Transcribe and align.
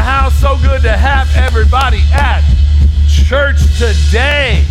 house. 0.00 0.34
So 0.40 0.56
good 0.58 0.82
to 0.82 0.96
have 0.96 1.28
everybody 1.36 2.00
at 2.12 2.42
church 3.08 3.58
today. 3.78 4.64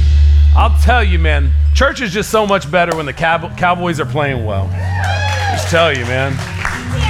I'll 0.55 0.77
tell 0.81 1.03
you, 1.03 1.19
man, 1.19 1.51
church 1.73 2.01
is 2.01 2.11
just 2.11 2.29
so 2.29 2.45
much 2.45 2.69
better 2.69 2.95
when 2.95 3.05
the 3.05 3.13
Cow- 3.13 3.55
Cowboys 3.55 3.99
are 3.99 4.05
playing 4.05 4.45
well. 4.45 4.67
Just 5.51 5.69
tell 5.69 5.95
you, 5.95 6.05
man. 6.05 6.33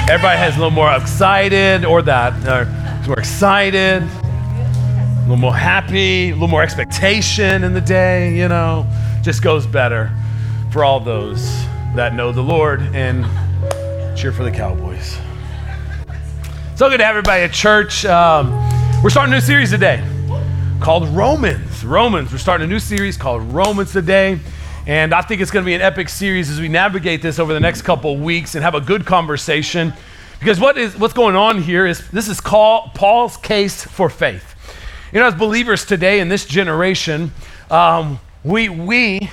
Everybody 0.09 0.37
has 0.37 0.55
a 0.55 0.57
little 0.57 0.71
more 0.71 0.91
excited, 0.95 1.85
or 1.85 2.01
that, 2.01 2.33
or 2.47 2.65
more 3.07 3.19
excited, 3.19 4.03
a 4.03 5.21
little 5.21 5.37
more 5.37 5.55
happy, 5.55 6.29
a 6.29 6.33
little 6.33 6.47
more 6.47 6.63
expectation 6.63 7.63
in 7.63 7.73
the 7.73 7.81
day, 7.81 8.35
you 8.35 8.47
know. 8.47 8.85
Just 9.21 9.41
goes 9.41 9.65
better 9.65 10.11
for 10.71 10.83
all 10.83 10.99
those 10.99 11.43
that 11.95 12.13
know 12.13 12.31
the 12.31 12.41
Lord 12.41 12.81
and 12.95 13.25
cheer 14.17 14.31
for 14.31 14.43
the 14.43 14.51
Cowboys. 14.51 15.17
So 16.79 16.89
good 16.89 16.99
to 16.99 17.03
have 17.03 17.17
everybody 17.17 17.43
at 17.43 17.51
church. 17.51 18.05
Um, 18.05 18.51
we're 19.03 19.09
starting 19.09 19.33
a 19.33 19.35
new 19.35 19.41
series 19.41 19.71
today 19.71 20.01
called 20.79 21.09
Romans. 21.09 21.83
Romans. 21.83 22.31
We're 22.31 22.37
starting 22.37 22.63
a 22.63 22.69
new 22.69 22.79
series 22.79 23.17
called 23.17 23.41
Romans 23.51 23.91
today. 23.91 24.39
And 24.87 25.13
I 25.13 25.21
think 25.21 25.41
it's 25.41 25.51
going 25.51 25.65
to 25.65 25.65
be 25.65 25.73
an 25.73 25.81
epic 25.81 26.07
series 26.07 26.49
as 26.49 26.61
we 26.61 26.69
navigate 26.69 27.21
this 27.21 27.37
over 27.37 27.51
the 27.51 27.59
next 27.59 27.81
couple 27.81 28.15
weeks 28.15 28.55
and 28.55 28.63
have 28.63 28.75
a 28.75 28.79
good 28.79 29.05
conversation. 29.05 29.91
Because 30.39 30.57
what 30.61 30.77
is 30.77 30.97
what's 30.97 31.13
going 31.13 31.35
on 31.35 31.61
here 31.61 31.85
is 31.85 32.09
this 32.11 32.29
is 32.29 32.39
called 32.39 32.93
Paul's 32.93 33.35
case 33.35 33.83
for 33.83 34.09
faith. 34.09 34.55
You 35.11 35.19
know, 35.19 35.25
as 35.25 35.35
believers 35.35 35.83
today 35.83 36.21
in 36.21 36.29
this 36.29 36.45
generation, 36.45 37.33
um, 37.69 38.21
we 38.45 38.69
we 38.69 39.29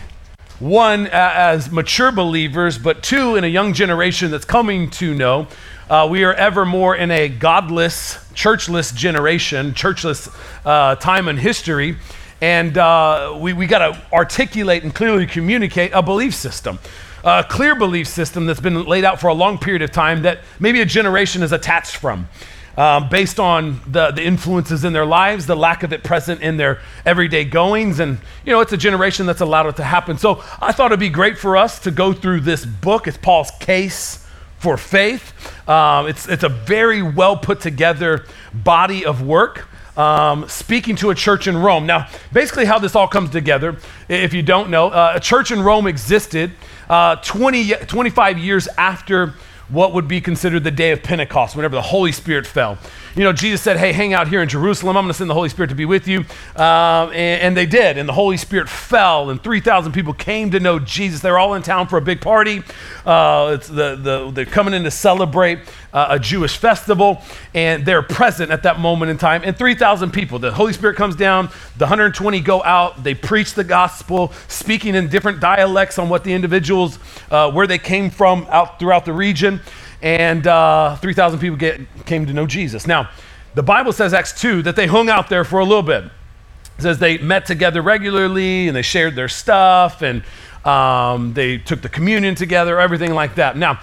one, 0.58 1.06
as 1.08 1.70
mature 1.70 2.10
believers, 2.10 2.78
but 2.78 3.02
two, 3.02 3.36
in 3.36 3.44
a 3.44 3.46
young 3.46 3.72
generation 3.72 4.30
that's 4.30 4.46
coming 4.46 4.90
to 4.90 5.14
know. 5.14 5.46
Uh, 5.88 6.04
we 6.10 6.24
are 6.24 6.34
ever 6.34 6.64
more 6.64 6.96
in 6.96 7.12
a 7.12 7.28
godless, 7.28 8.16
churchless 8.34 8.92
generation, 8.92 9.70
churchless 9.70 10.28
uh, 10.64 10.96
time 10.96 11.28
in 11.28 11.36
history. 11.36 11.96
And 12.40 12.76
uh, 12.76 13.38
we, 13.40 13.52
we 13.52 13.68
got 13.68 13.78
to 13.78 14.02
articulate 14.12 14.82
and 14.82 14.92
clearly 14.92 15.26
communicate 15.26 15.92
a 15.94 16.02
belief 16.02 16.34
system. 16.34 16.80
A 17.22 17.44
clear 17.48 17.76
belief 17.76 18.08
system 18.08 18.46
that's 18.46 18.58
been 18.58 18.84
laid 18.84 19.04
out 19.04 19.20
for 19.20 19.28
a 19.28 19.32
long 19.32 19.58
period 19.58 19.82
of 19.82 19.92
time 19.92 20.22
that 20.22 20.40
maybe 20.58 20.80
a 20.80 20.84
generation 20.84 21.44
is 21.44 21.52
attached 21.52 21.96
from 21.96 22.28
um, 22.76 23.08
based 23.08 23.38
on 23.38 23.80
the, 23.86 24.10
the 24.10 24.24
influences 24.24 24.84
in 24.84 24.92
their 24.92 25.06
lives, 25.06 25.46
the 25.46 25.54
lack 25.54 25.84
of 25.84 25.92
it 25.92 26.02
present 26.02 26.40
in 26.40 26.56
their 26.56 26.80
everyday 27.04 27.44
goings. 27.44 28.00
And, 28.00 28.18
you 28.44 28.52
know, 28.52 28.60
it's 28.60 28.72
a 28.72 28.76
generation 28.76 29.24
that's 29.24 29.40
allowed 29.40 29.66
it 29.66 29.76
to 29.76 29.84
happen. 29.84 30.18
So 30.18 30.42
I 30.60 30.72
thought 30.72 30.86
it'd 30.86 30.98
be 30.98 31.10
great 31.10 31.38
for 31.38 31.56
us 31.56 31.78
to 31.80 31.92
go 31.92 32.12
through 32.12 32.40
this 32.40 32.66
book. 32.66 33.06
It's 33.06 33.16
Paul's 33.16 33.52
case 33.60 34.25
for 34.58 34.76
faith. 34.76 35.32
Um, 35.68 36.06
it's, 36.06 36.28
it's 36.28 36.44
a 36.44 36.48
very 36.48 37.02
well 37.02 37.36
put 37.36 37.60
together 37.60 38.26
body 38.52 39.04
of 39.04 39.22
work. 39.22 39.68
Um, 39.96 40.46
speaking 40.46 40.94
to 40.96 41.08
a 41.08 41.14
church 41.14 41.46
in 41.46 41.56
Rome. 41.56 41.86
Now, 41.86 42.08
basically, 42.30 42.66
how 42.66 42.78
this 42.78 42.94
all 42.94 43.08
comes 43.08 43.30
together, 43.30 43.78
if 44.10 44.34
you 44.34 44.42
don't 44.42 44.68
know, 44.68 44.88
uh, 44.88 45.12
a 45.14 45.20
church 45.20 45.50
in 45.50 45.62
Rome 45.62 45.86
existed 45.86 46.52
uh, 46.88 47.16
20, 47.16 47.70
25 47.70 48.38
years 48.38 48.68
after 48.76 49.34
what 49.68 49.92
would 49.92 50.06
be 50.06 50.20
considered 50.20 50.64
the 50.64 50.70
day 50.70 50.92
of 50.92 51.02
Pentecost, 51.02 51.56
whenever 51.56 51.74
the 51.74 51.82
Holy 51.82 52.12
Spirit 52.12 52.46
fell. 52.46 52.78
You 53.16 53.24
know, 53.24 53.32
Jesus 53.32 53.62
said, 53.62 53.78
Hey, 53.78 53.92
hang 53.92 54.12
out 54.12 54.28
here 54.28 54.42
in 54.42 54.48
Jerusalem. 54.48 54.96
I'm 54.96 55.04
going 55.04 55.12
to 55.12 55.16
send 55.16 55.30
the 55.30 55.34
Holy 55.34 55.48
Spirit 55.48 55.68
to 55.68 55.74
be 55.74 55.86
with 55.86 56.06
you. 56.06 56.20
Um, 56.54 57.10
and, 57.12 57.42
and, 57.42 57.56
they 57.56 57.64
did. 57.64 57.96
And 57.96 58.06
the 58.06 58.12
Holy 58.12 58.36
Spirit 58.36 58.68
fell, 58.68 59.30
and 59.30 59.42
3,000 59.42 59.92
people 59.92 60.12
came 60.12 60.50
to 60.50 60.60
know 60.60 60.78
Jesus. 60.78 61.20
They're 61.20 61.38
all 61.38 61.54
in 61.54 61.62
town 61.62 61.88
for 61.88 61.96
a 61.96 62.02
big 62.02 62.20
party. 62.20 62.62
Uh, 63.06 63.52
it's 63.54 63.68
the, 63.68 63.96
the, 63.96 64.30
they're 64.32 64.44
coming 64.44 64.74
in 64.74 64.84
to 64.84 64.90
celebrate 64.90 65.60
uh, 65.96 66.08
a 66.10 66.18
Jewish 66.18 66.58
festival, 66.58 67.22
and 67.54 67.86
they're 67.86 68.02
present 68.02 68.50
at 68.50 68.64
that 68.64 68.78
moment 68.78 69.10
in 69.10 69.16
time. 69.16 69.40
And 69.42 69.56
3,000 69.56 70.10
people. 70.10 70.38
The 70.38 70.52
Holy 70.52 70.74
Spirit 70.74 70.94
comes 70.94 71.16
down, 71.16 71.48
the 71.78 71.86
120 71.86 72.38
go 72.40 72.62
out, 72.62 73.02
they 73.02 73.14
preach 73.14 73.54
the 73.54 73.64
gospel, 73.64 74.30
speaking 74.46 74.94
in 74.94 75.08
different 75.08 75.40
dialects 75.40 75.98
on 75.98 76.10
what 76.10 76.22
the 76.22 76.34
individuals, 76.34 76.98
uh, 77.30 77.50
where 77.50 77.66
they 77.66 77.78
came 77.78 78.10
from 78.10 78.46
out 78.50 78.78
throughout 78.78 79.06
the 79.06 79.14
region. 79.14 79.58
And 80.02 80.46
uh, 80.46 80.96
3,000 80.96 81.38
people 81.38 81.56
get, 81.56 81.80
came 82.04 82.26
to 82.26 82.34
know 82.34 82.46
Jesus. 82.46 82.86
Now, 82.86 83.08
the 83.54 83.62
Bible 83.62 83.94
says, 83.94 84.12
Acts 84.12 84.38
2, 84.38 84.60
that 84.64 84.76
they 84.76 84.86
hung 84.86 85.08
out 85.08 85.30
there 85.30 85.44
for 85.44 85.60
a 85.60 85.64
little 85.64 85.82
bit. 85.82 86.04
It 86.04 86.82
says 86.82 86.98
they 86.98 87.16
met 87.16 87.46
together 87.46 87.80
regularly 87.80 88.68
and 88.68 88.76
they 88.76 88.82
shared 88.82 89.14
their 89.14 89.28
stuff 89.28 90.02
and 90.02 90.22
um, 90.66 91.32
they 91.32 91.56
took 91.56 91.80
the 91.80 91.88
communion 91.88 92.34
together, 92.34 92.78
everything 92.78 93.14
like 93.14 93.36
that. 93.36 93.56
Now, 93.56 93.80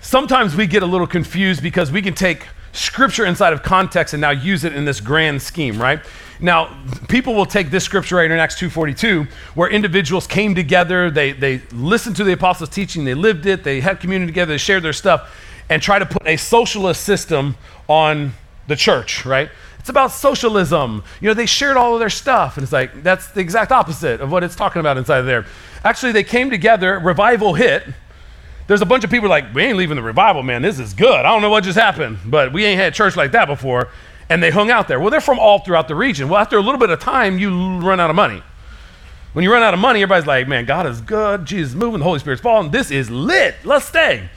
sometimes 0.00 0.56
we 0.56 0.66
get 0.66 0.82
a 0.82 0.86
little 0.86 1.06
confused 1.06 1.62
because 1.62 1.90
we 1.90 2.02
can 2.02 2.14
take 2.14 2.46
scripture 2.72 3.26
inside 3.26 3.52
of 3.52 3.62
context 3.62 4.14
and 4.14 4.20
now 4.20 4.30
use 4.30 4.64
it 4.64 4.74
in 4.74 4.84
this 4.84 5.00
grand 5.00 5.42
scheme, 5.42 5.80
right? 5.80 6.00
Now, 6.40 6.82
people 7.08 7.34
will 7.34 7.46
take 7.46 7.70
this 7.70 7.84
scripture 7.84 8.16
right 8.16 8.24
here 8.24 8.32
in 8.32 8.38
Acts 8.38 8.56
2.42, 8.56 9.28
where 9.54 9.68
individuals 9.68 10.26
came 10.26 10.54
together, 10.54 11.10
they, 11.10 11.32
they 11.32 11.58
listened 11.72 12.16
to 12.16 12.24
the 12.24 12.32
apostles' 12.32 12.70
teaching, 12.70 13.04
they 13.04 13.14
lived 13.14 13.44
it, 13.44 13.62
they 13.62 13.80
had 13.80 14.00
community 14.00 14.32
together, 14.32 14.54
they 14.54 14.58
shared 14.58 14.82
their 14.82 14.94
stuff, 14.94 15.36
and 15.68 15.82
try 15.82 15.98
to 15.98 16.06
put 16.06 16.26
a 16.26 16.36
socialist 16.36 17.04
system 17.04 17.56
on 17.88 18.32
the 18.68 18.76
church, 18.76 19.26
right? 19.26 19.50
It's 19.78 19.88
about 19.88 20.12
socialism. 20.12 21.04
You 21.20 21.28
know, 21.28 21.34
they 21.34 21.46
shared 21.46 21.76
all 21.76 21.94
of 21.94 22.00
their 22.00 22.10
stuff, 22.10 22.56
and 22.56 22.64
it's 22.64 22.72
like, 22.72 23.02
that's 23.02 23.28
the 23.28 23.40
exact 23.40 23.70
opposite 23.72 24.20
of 24.20 24.32
what 24.32 24.42
it's 24.42 24.56
talking 24.56 24.80
about 24.80 24.96
inside 24.96 25.18
of 25.18 25.26
there. 25.26 25.44
Actually, 25.84 26.12
they 26.12 26.24
came 26.24 26.50
together, 26.50 26.98
revival 26.98 27.54
hit, 27.54 27.84
there's 28.70 28.82
a 28.82 28.86
bunch 28.86 29.02
of 29.02 29.10
people 29.10 29.28
like, 29.28 29.52
we 29.52 29.64
ain't 29.64 29.76
leaving 29.76 29.96
the 29.96 30.02
revival, 30.02 30.44
man. 30.44 30.62
This 30.62 30.78
is 30.78 30.94
good. 30.94 31.12
I 31.12 31.22
don't 31.24 31.42
know 31.42 31.50
what 31.50 31.64
just 31.64 31.76
happened, 31.76 32.18
but 32.24 32.52
we 32.52 32.64
ain't 32.64 32.80
had 32.80 32.94
church 32.94 33.16
like 33.16 33.32
that 33.32 33.46
before. 33.46 33.88
And 34.28 34.40
they 34.40 34.52
hung 34.52 34.70
out 34.70 34.86
there. 34.86 35.00
Well, 35.00 35.10
they're 35.10 35.20
from 35.20 35.40
all 35.40 35.58
throughout 35.58 35.88
the 35.88 35.96
region. 35.96 36.28
Well, 36.28 36.40
after 36.40 36.56
a 36.56 36.60
little 36.60 36.78
bit 36.78 36.88
of 36.88 37.00
time, 37.00 37.36
you 37.36 37.80
run 37.80 37.98
out 37.98 38.10
of 38.10 38.16
money. 38.16 38.44
When 39.32 39.42
you 39.42 39.52
run 39.52 39.64
out 39.64 39.74
of 39.74 39.80
money, 39.80 40.04
everybody's 40.04 40.28
like, 40.28 40.46
man, 40.46 40.66
God 40.66 40.86
is 40.86 41.00
good. 41.00 41.46
Jesus 41.46 41.70
is 41.70 41.76
moving. 41.76 41.98
The 41.98 42.04
Holy 42.04 42.20
Spirit's 42.20 42.42
falling. 42.42 42.70
This 42.70 42.92
is 42.92 43.10
lit. 43.10 43.56
Let's 43.64 43.86
stay. 43.86 44.28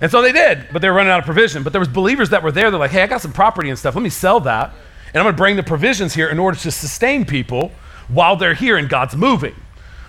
And 0.00 0.12
so 0.12 0.22
they 0.22 0.30
did, 0.30 0.68
but 0.72 0.80
they 0.80 0.88
were 0.88 0.94
running 0.94 1.10
out 1.10 1.18
of 1.18 1.24
provision. 1.24 1.64
But 1.64 1.72
there 1.72 1.80
was 1.80 1.88
believers 1.88 2.30
that 2.30 2.44
were 2.44 2.52
there. 2.52 2.70
They're 2.70 2.78
like, 2.78 2.92
hey, 2.92 3.02
I 3.02 3.08
got 3.08 3.20
some 3.20 3.32
property 3.32 3.68
and 3.68 3.76
stuff. 3.76 3.96
Let 3.96 4.02
me 4.02 4.10
sell 4.10 4.38
that. 4.42 4.72
And 5.12 5.16
I'm 5.16 5.24
going 5.24 5.34
to 5.34 5.36
bring 5.36 5.56
the 5.56 5.64
provisions 5.64 6.14
here 6.14 6.28
in 6.28 6.38
order 6.38 6.56
to 6.56 6.70
sustain 6.70 7.24
people 7.24 7.72
while 8.06 8.36
they're 8.36 8.54
here 8.54 8.76
and 8.76 8.88
God's 8.88 9.16
moving. 9.16 9.56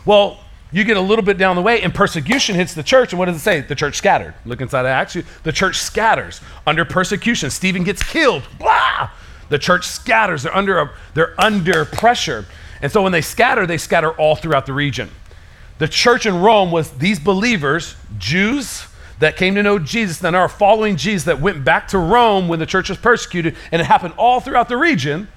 Well, 0.05 0.39
you 0.71 0.83
get 0.83 0.97
a 0.97 1.01
little 1.01 1.23
bit 1.23 1.37
down 1.37 1.55
the 1.55 1.61
way, 1.61 1.81
and 1.81 1.93
persecution 1.93 2.55
hits 2.55 2.73
the 2.73 2.83
church. 2.83 3.11
And 3.11 3.19
what 3.19 3.25
does 3.25 3.35
it 3.35 3.39
say? 3.39 3.61
The 3.61 3.75
church 3.75 3.97
scattered. 3.97 4.33
Look 4.45 4.61
inside 4.61 4.81
of 4.81 4.87
Acts. 4.87 5.17
The 5.43 5.51
church 5.51 5.77
scatters 5.77 6.39
under 6.65 6.85
persecution. 6.85 7.49
Stephen 7.49 7.83
gets 7.83 8.01
killed. 8.01 8.43
Blah! 8.57 9.09
The 9.49 9.59
church 9.59 9.85
scatters. 9.85 10.43
They're 10.43 10.55
under, 10.55 10.79
a, 10.79 10.91
they're 11.13 11.39
under 11.39 11.83
pressure. 11.83 12.45
And 12.81 12.91
so 12.91 13.01
when 13.01 13.11
they 13.11 13.21
scatter, 13.21 13.67
they 13.67 13.77
scatter 13.77 14.11
all 14.11 14.35
throughout 14.35 14.65
the 14.65 14.73
region. 14.73 15.09
The 15.77 15.89
church 15.89 16.25
in 16.25 16.39
Rome 16.39 16.71
was 16.71 16.91
these 16.91 17.19
believers, 17.19 17.95
Jews 18.17 18.87
that 19.19 19.35
came 19.35 19.55
to 19.55 19.63
know 19.63 19.77
Jesus, 19.77 20.23
and 20.23 20.35
are 20.35 20.49
following 20.49 20.95
Jesus, 20.95 21.25
that 21.25 21.41
went 21.41 21.63
back 21.63 21.89
to 21.89 21.99
Rome 21.99 22.47
when 22.47 22.59
the 22.59 22.65
church 22.65 22.89
was 22.89 22.97
persecuted, 22.97 23.55
and 23.71 23.81
it 23.81 23.85
happened 23.85 24.13
all 24.17 24.39
throughout 24.39 24.69
the 24.69 24.77
region 24.77 25.27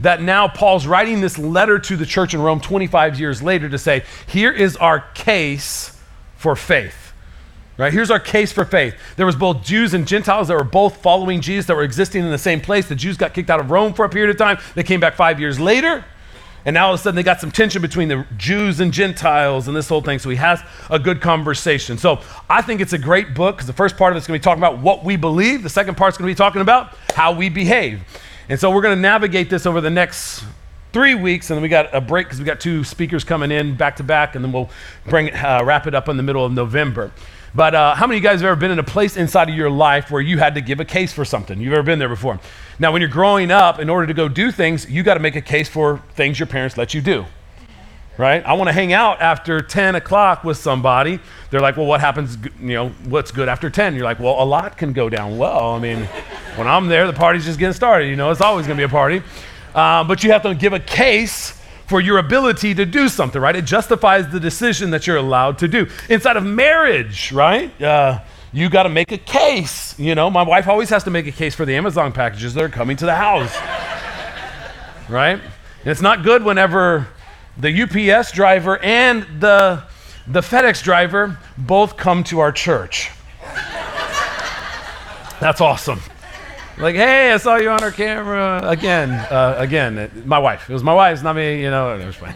that 0.00 0.22
now 0.22 0.48
Paul's 0.48 0.86
writing 0.86 1.20
this 1.20 1.38
letter 1.38 1.78
to 1.78 1.96
the 1.96 2.06
church 2.06 2.34
in 2.34 2.40
Rome 2.40 2.60
25 2.60 3.18
years 3.18 3.42
later 3.42 3.68
to 3.68 3.78
say, 3.78 4.04
here 4.26 4.52
is 4.52 4.76
our 4.76 5.00
case 5.14 5.98
for 6.36 6.54
faith. 6.54 7.12
Right? 7.76 7.92
Here's 7.92 8.10
our 8.10 8.18
case 8.18 8.50
for 8.50 8.64
faith. 8.64 8.96
There 9.16 9.24
was 9.24 9.36
both 9.36 9.62
Jews 9.62 9.94
and 9.94 10.04
Gentiles 10.04 10.48
that 10.48 10.54
were 10.54 10.64
both 10.64 10.96
following 10.96 11.40
Jesus 11.40 11.66
that 11.66 11.76
were 11.76 11.84
existing 11.84 12.24
in 12.24 12.30
the 12.32 12.38
same 12.38 12.60
place. 12.60 12.88
The 12.88 12.96
Jews 12.96 13.16
got 13.16 13.34
kicked 13.34 13.50
out 13.50 13.60
of 13.60 13.70
Rome 13.70 13.94
for 13.94 14.04
a 14.04 14.08
period 14.08 14.30
of 14.30 14.36
time. 14.36 14.58
They 14.74 14.82
came 14.82 14.98
back 14.98 15.14
5 15.14 15.38
years 15.38 15.60
later. 15.60 16.04
And 16.64 16.74
now 16.74 16.88
all 16.88 16.94
of 16.94 16.98
a 16.98 17.02
sudden 17.02 17.14
they 17.14 17.22
got 17.22 17.40
some 17.40 17.52
tension 17.52 17.80
between 17.80 18.08
the 18.08 18.26
Jews 18.36 18.80
and 18.80 18.92
Gentiles 18.92 19.68
and 19.68 19.76
this 19.76 19.88
whole 19.88 20.02
thing. 20.02 20.18
So 20.18 20.28
he 20.28 20.34
has 20.36 20.60
a 20.90 20.98
good 20.98 21.20
conversation. 21.20 21.98
So 21.98 22.20
I 22.50 22.62
think 22.62 22.80
it's 22.80 22.94
a 22.94 22.98
great 22.98 23.32
book 23.32 23.56
because 23.56 23.68
the 23.68 23.72
first 23.72 23.96
part 23.96 24.12
of 24.12 24.16
it's 24.16 24.26
going 24.26 24.38
to 24.38 24.42
be 24.42 24.44
talking 24.44 24.60
about 24.60 24.78
what 24.80 25.04
we 25.04 25.14
believe. 25.14 25.62
The 25.62 25.70
second 25.70 25.96
part's 25.96 26.18
going 26.18 26.28
to 26.28 26.34
be 26.34 26.36
talking 26.36 26.60
about 26.60 26.96
how 27.14 27.32
we 27.32 27.48
behave. 27.48 28.02
And 28.48 28.58
so 28.58 28.70
we're 28.70 28.80
going 28.80 28.96
to 28.96 29.00
navigate 29.00 29.50
this 29.50 29.66
over 29.66 29.80
the 29.80 29.90
next 29.90 30.42
three 30.92 31.14
weeks, 31.14 31.50
and 31.50 31.56
then 31.56 31.62
we 31.62 31.68
got 31.68 31.94
a 31.94 32.00
break 32.00 32.26
because 32.26 32.38
we 32.38 32.46
got 32.46 32.60
two 32.60 32.82
speakers 32.82 33.22
coming 33.22 33.50
in 33.50 33.76
back 33.76 33.96
to 33.96 34.02
back, 34.02 34.34
and 34.34 34.44
then 34.44 34.52
we'll 34.52 34.70
bring 35.06 35.34
uh, 35.34 35.62
wrap 35.64 35.86
it 35.86 35.94
up 35.94 36.08
in 36.08 36.16
the 36.16 36.22
middle 36.22 36.44
of 36.44 36.52
November. 36.52 37.12
But 37.54 37.74
uh, 37.74 37.94
how 37.94 38.06
many 38.06 38.18
of 38.18 38.22
you 38.22 38.28
guys 38.28 38.40
have 38.40 38.48
ever 38.48 38.60
been 38.60 38.70
in 38.70 38.78
a 38.78 38.84
place 38.84 39.16
inside 39.16 39.48
of 39.48 39.54
your 39.54 39.70
life 39.70 40.10
where 40.10 40.22
you 40.22 40.38
had 40.38 40.54
to 40.54 40.60
give 40.60 40.80
a 40.80 40.84
case 40.84 41.12
for 41.12 41.24
something? 41.24 41.60
You've 41.60 41.72
ever 41.72 41.82
been 41.82 41.98
there 41.98 42.08
before? 42.08 42.40
Now, 42.78 42.92
when 42.92 43.02
you're 43.02 43.10
growing 43.10 43.50
up, 43.50 43.78
in 43.78 43.90
order 43.90 44.06
to 44.06 44.14
go 44.14 44.28
do 44.28 44.50
things, 44.50 44.88
you 44.88 45.02
got 45.02 45.14
to 45.14 45.20
make 45.20 45.36
a 45.36 45.40
case 45.40 45.68
for 45.68 46.02
things 46.14 46.38
your 46.38 46.46
parents 46.46 46.76
let 46.76 46.94
you 46.94 47.00
do 47.00 47.26
right? 48.18 48.44
I 48.44 48.52
want 48.54 48.68
to 48.68 48.72
hang 48.72 48.92
out 48.92 49.20
after 49.20 49.60
10 49.60 49.94
o'clock 49.94 50.42
with 50.42 50.58
somebody. 50.58 51.20
They're 51.50 51.60
like, 51.60 51.76
well, 51.76 51.86
what 51.86 52.00
happens, 52.00 52.36
you 52.60 52.74
know, 52.74 52.88
what's 53.04 53.30
good 53.30 53.48
after 53.48 53.70
10? 53.70 53.94
You're 53.94 54.04
like, 54.04 54.18
well, 54.18 54.42
a 54.42 54.44
lot 54.44 54.76
can 54.76 54.92
go 54.92 55.08
down 55.08 55.38
well. 55.38 55.70
I 55.70 55.78
mean, 55.78 56.04
when 56.56 56.66
I'm 56.66 56.88
there, 56.88 57.06
the 57.06 57.12
party's 57.12 57.44
just 57.44 57.58
getting 57.58 57.72
started. 57.72 58.08
You 58.08 58.16
know, 58.16 58.30
it's 58.30 58.40
always 58.40 58.66
going 58.66 58.76
to 58.76 58.80
be 58.80 58.84
a 58.84 58.88
party. 58.88 59.22
Uh, 59.74 60.02
but 60.02 60.24
you 60.24 60.32
have 60.32 60.42
to 60.42 60.54
give 60.54 60.72
a 60.72 60.80
case 60.80 61.54
for 61.86 62.00
your 62.00 62.18
ability 62.18 62.74
to 62.74 62.84
do 62.84 63.08
something, 63.08 63.40
right? 63.40 63.56
It 63.56 63.64
justifies 63.64 64.28
the 64.28 64.40
decision 64.40 64.90
that 64.90 65.06
you're 65.06 65.16
allowed 65.16 65.58
to 65.58 65.68
do. 65.68 65.86
Inside 66.10 66.36
of 66.36 66.44
marriage, 66.44 67.32
right? 67.32 67.80
Uh, 67.80 68.20
you 68.52 68.68
got 68.68 68.82
to 68.82 68.88
make 68.88 69.12
a 69.12 69.18
case. 69.18 69.98
You 69.98 70.14
know, 70.14 70.28
my 70.28 70.42
wife 70.42 70.66
always 70.66 70.90
has 70.90 71.04
to 71.04 71.10
make 71.10 71.26
a 71.26 71.32
case 71.32 71.54
for 71.54 71.64
the 71.64 71.76
Amazon 71.76 72.12
packages 72.12 72.52
that 72.54 72.64
are 72.64 72.68
coming 72.68 72.96
to 72.96 73.06
the 73.06 73.14
house. 73.14 73.56
right? 75.08 75.40
And 75.40 75.86
it's 75.86 76.02
not 76.02 76.24
good 76.24 76.44
whenever 76.44 77.06
the 77.58 77.82
UPS 77.82 78.32
driver 78.32 78.78
and 78.78 79.22
the, 79.40 79.82
the 80.26 80.40
FedEx 80.40 80.82
driver 80.82 81.38
both 81.56 81.96
come 81.96 82.22
to 82.24 82.38
our 82.40 82.52
church. 82.52 83.10
That's 85.40 85.60
awesome. 85.60 86.00
Like, 86.78 86.94
hey, 86.94 87.32
I 87.32 87.36
saw 87.38 87.56
you 87.56 87.70
on 87.70 87.82
our 87.82 87.90
camera 87.90 88.60
again. 88.64 89.10
Uh, 89.10 89.56
again, 89.58 90.22
my 90.24 90.38
wife. 90.38 90.70
It 90.70 90.72
was 90.72 90.84
my 90.84 90.94
wife's, 90.94 91.22
not 91.22 91.34
me. 91.34 91.60
You 91.60 91.70
know, 91.70 91.98
it 91.98 92.04
was 92.04 92.16
fine. 92.16 92.34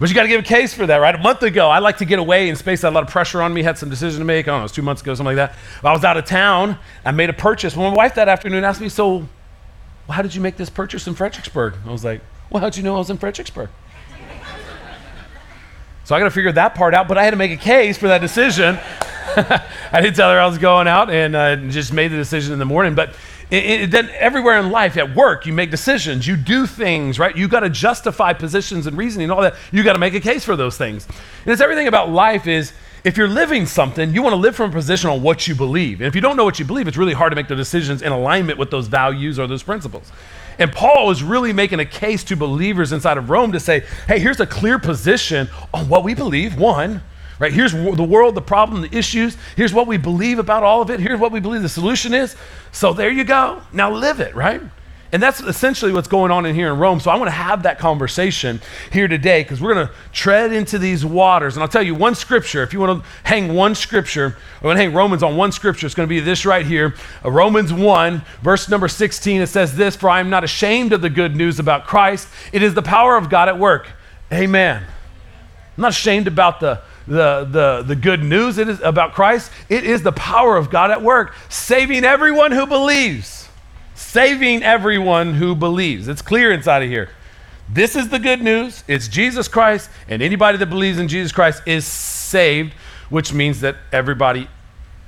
But 0.00 0.08
you 0.08 0.14
got 0.14 0.22
to 0.22 0.28
give 0.28 0.40
a 0.40 0.44
case 0.44 0.74
for 0.74 0.86
that, 0.86 0.96
right? 0.96 1.14
A 1.14 1.18
month 1.18 1.42
ago, 1.44 1.70
I 1.70 1.78
like 1.78 1.98
to 1.98 2.04
get 2.04 2.18
away 2.18 2.48
in 2.48 2.56
space. 2.56 2.82
I 2.82 2.88
had 2.88 2.92
a 2.92 2.96
lot 2.96 3.04
of 3.04 3.10
pressure 3.10 3.40
on 3.40 3.54
me, 3.54 3.62
had 3.62 3.78
some 3.78 3.88
decision 3.88 4.18
to 4.18 4.24
make. 4.24 4.48
I 4.48 4.50
don't 4.50 4.58
know, 4.58 4.62
it 4.62 4.64
was 4.64 4.72
two 4.72 4.82
months 4.82 5.02
ago, 5.02 5.14
something 5.14 5.36
like 5.36 5.50
that. 5.50 5.56
I 5.84 5.92
was 5.92 6.04
out 6.04 6.16
of 6.16 6.24
town. 6.24 6.76
I 7.04 7.12
made 7.12 7.30
a 7.30 7.32
purchase. 7.32 7.76
Well, 7.76 7.90
my 7.90 7.96
wife 7.96 8.16
that 8.16 8.28
afternoon 8.28 8.64
asked 8.64 8.80
me, 8.80 8.88
So, 8.88 9.18
well, 9.18 9.28
how 10.10 10.22
did 10.22 10.34
you 10.34 10.40
make 10.40 10.56
this 10.56 10.68
purchase 10.68 11.06
in 11.06 11.14
Fredericksburg? 11.14 11.74
I 11.86 11.92
was 11.92 12.04
like, 12.04 12.20
Well, 12.50 12.60
how'd 12.60 12.76
you 12.76 12.82
know 12.82 12.96
I 12.96 12.98
was 12.98 13.10
in 13.10 13.18
Fredericksburg? 13.18 13.70
So 16.04 16.14
I 16.14 16.18
got 16.18 16.24
to 16.24 16.30
figure 16.30 16.52
that 16.52 16.74
part 16.74 16.94
out, 16.94 17.08
but 17.08 17.18
I 17.18 17.24
had 17.24 17.30
to 17.30 17.36
make 17.36 17.50
a 17.50 17.56
case 17.56 17.96
for 17.96 18.08
that 18.08 18.20
decision. 18.20 18.78
I 19.36 20.00
didn't 20.00 20.16
tell 20.16 20.30
her 20.30 20.38
I 20.38 20.46
was 20.46 20.58
going 20.58 20.86
out 20.86 21.10
and 21.10 21.34
uh, 21.34 21.56
just 21.56 21.92
made 21.92 22.08
the 22.08 22.16
decision 22.16 22.52
in 22.52 22.58
the 22.58 22.66
morning. 22.66 22.94
But 22.94 23.14
it, 23.50 23.64
it, 23.64 23.90
then 23.90 24.10
everywhere 24.18 24.58
in 24.58 24.70
life, 24.70 24.96
at 24.96 25.14
work, 25.14 25.46
you 25.46 25.52
make 25.52 25.70
decisions, 25.70 26.26
you 26.26 26.36
do 26.36 26.66
things, 26.66 27.18
right? 27.18 27.34
You 27.34 27.48
got 27.48 27.60
to 27.60 27.70
justify 27.70 28.32
positions 28.32 28.86
and 28.86 28.96
reasoning 28.96 29.24
and 29.24 29.32
all 29.32 29.42
that. 29.42 29.54
You 29.72 29.82
got 29.82 29.94
to 29.94 29.98
make 29.98 30.14
a 30.14 30.20
case 30.20 30.44
for 30.44 30.56
those 30.56 30.76
things. 30.76 31.06
And 31.06 31.52
it's 31.52 31.62
everything 31.62 31.88
about 31.88 32.10
life 32.10 32.46
is 32.46 32.72
if 33.04 33.16
you're 33.16 33.28
living 33.28 33.66
something, 33.66 34.14
you 34.14 34.22
want 34.22 34.32
to 34.32 34.38
live 34.38 34.56
from 34.56 34.70
a 34.70 34.72
position 34.72 35.10
on 35.10 35.22
what 35.22 35.46
you 35.46 35.54
believe. 35.54 36.00
And 36.00 36.06
if 36.06 36.14
you 36.14 36.20
don't 36.20 36.36
know 36.36 36.44
what 36.44 36.58
you 36.58 36.64
believe, 36.64 36.88
it's 36.88 36.96
really 36.96 37.12
hard 37.12 37.32
to 37.32 37.36
make 37.36 37.48
the 37.48 37.56
decisions 37.56 38.02
in 38.02 38.12
alignment 38.12 38.58
with 38.58 38.70
those 38.70 38.88
values 38.88 39.38
or 39.38 39.46
those 39.46 39.62
principles. 39.62 40.10
And 40.58 40.72
Paul 40.72 41.10
is 41.10 41.22
really 41.22 41.52
making 41.52 41.80
a 41.80 41.84
case 41.84 42.24
to 42.24 42.36
believers 42.36 42.92
inside 42.92 43.18
of 43.18 43.30
Rome 43.30 43.52
to 43.52 43.60
say, 43.60 43.84
hey, 44.06 44.18
here's 44.18 44.40
a 44.40 44.46
clear 44.46 44.78
position 44.78 45.48
on 45.72 45.88
what 45.88 46.04
we 46.04 46.14
believe. 46.14 46.56
One, 46.56 47.02
right? 47.38 47.52
Here's 47.52 47.72
the 47.72 48.04
world, 48.04 48.34
the 48.34 48.42
problem, 48.42 48.82
the 48.82 48.96
issues. 48.96 49.36
Here's 49.56 49.74
what 49.74 49.86
we 49.86 49.96
believe 49.96 50.38
about 50.38 50.62
all 50.62 50.80
of 50.82 50.90
it. 50.90 51.00
Here's 51.00 51.18
what 51.18 51.32
we 51.32 51.40
believe 51.40 51.62
the 51.62 51.68
solution 51.68 52.14
is. 52.14 52.36
So 52.72 52.92
there 52.92 53.10
you 53.10 53.24
go. 53.24 53.62
Now 53.72 53.90
live 53.90 54.20
it, 54.20 54.34
right? 54.34 54.60
And 55.14 55.22
that's 55.22 55.38
essentially 55.38 55.92
what's 55.92 56.08
going 56.08 56.32
on 56.32 56.44
in 56.44 56.56
here 56.56 56.72
in 56.72 56.78
Rome. 56.80 56.98
So 56.98 57.08
I 57.08 57.14
want 57.14 57.28
to 57.28 57.36
have 57.36 57.62
that 57.62 57.78
conversation 57.78 58.60
here 58.90 59.06
today 59.06 59.44
because 59.44 59.60
we're 59.60 59.72
going 59.72 59.86
to 59.86 59.92
tread 60.10 60.52
into 60.52 60.76
these 60.76 61.04
waters. 61.04 61.54
And 61.54 61.62
I'll 61.62 61.68
tell 61.68 61.84
you 61.84 61.94
one 61.94 62.16
scripture. 62.16 62.64
If 62.64 62.72
you 62.72 62.80
want 62.80 63.00
to 63.00 63.08
hang 63.22 63.54
one 63.54 63.76
scripture, 63.76 64.36
I'm 64.56 64.62
going 64.62 64.76
to 64.76 64.82
hang 64.82 64.92
Romans 64.92 65.22
on 65.22 65.36
one 65.36 65.52
scripture. 65.52 65.86
It's 65.86 65.94
going 65.94 66.08
to 66.08 66.12
be 66.12 66.18
this 66.18 66.44
right 66.44 66.66
here. 66.66 66.96
Uh, 67.24 67.30
Romans 67.30 67.72
1, 67.72 68.22
verse 68.42 68.68
number 68.68 68.88
16. 68.88 69.40
It 69.40 69.46
says 69.46 69.76
this 69.76 69.94
For 69.94 70.10
I 70.10 70.18
am 70.18 70.30
not 70.30 70.42
ashamed 70.42 70.92
of 70.92 71.00
the 71.00 71.10
good 71.10 71.36
news 71.36 71.60
about 71.60 71.86
Christ. 71.86 72.26
It 72.52 72.64
is 72.64 72.74
the 72.74 72.82
power 72.82 73.16
of 73.16 73.30
God 73.30 73.48
at 73.48 73.56
work. 73.56 73.86
Amen. 74.32 74.82
I'm 74.82 75.80
not 75.80 75.92
ashamed 75.92 76.26
about 76.26 76.58
the 76.58 76.82
the, 77.06 77.44
the, 77.44 77.84
the 77.86 77.94
good 77.94 78.24
news 78.24 78.58
it 78.58 78.66
is 78.66 78.80
about 78.80 79.12
Christ, 79.12 79.52
it 79.68 79.84
is 79.84 80.02
the 80.02 80.10
power 80.10 80.56
of 80.56 80.70
God 80.70 80.90
at 80.90 81.02
work, 81.02 81.34
saving 81.50 82.02
everyone 82.02 82.50
who 82.50 82.66
believes. 82.66 83.43
Saving 83.94 84.62
everyone 84.62 85.34
who 85.34 85.54
believes. 85.54 86.08
It's 86.08 86.22
clear 86.22 86.52
inside 86.52 86.82
of 86.82 86.88
here. 86.88 87.10
This 87.68 87.96
is 87.96 88.08
the 88.08 88.18
good 88.18 88.42
news. 88.42 88.84
It's 88.86 89.08
Jesus 89.08 89.48
Christ, 89.48 89.88
and 90.08 90.20
anybody 90.20 90.58
that 90.58 90.66
believes 90.66 90.98
in 90.98 91.08
Jesus 91.08 91.32
Christ 91.32 91.62
is 91.66 91.86
saved, 91.86 92.74
which 93.08 93.32
means 93.32 93.60
that 93.60 93.76
everybody 93.92 94.48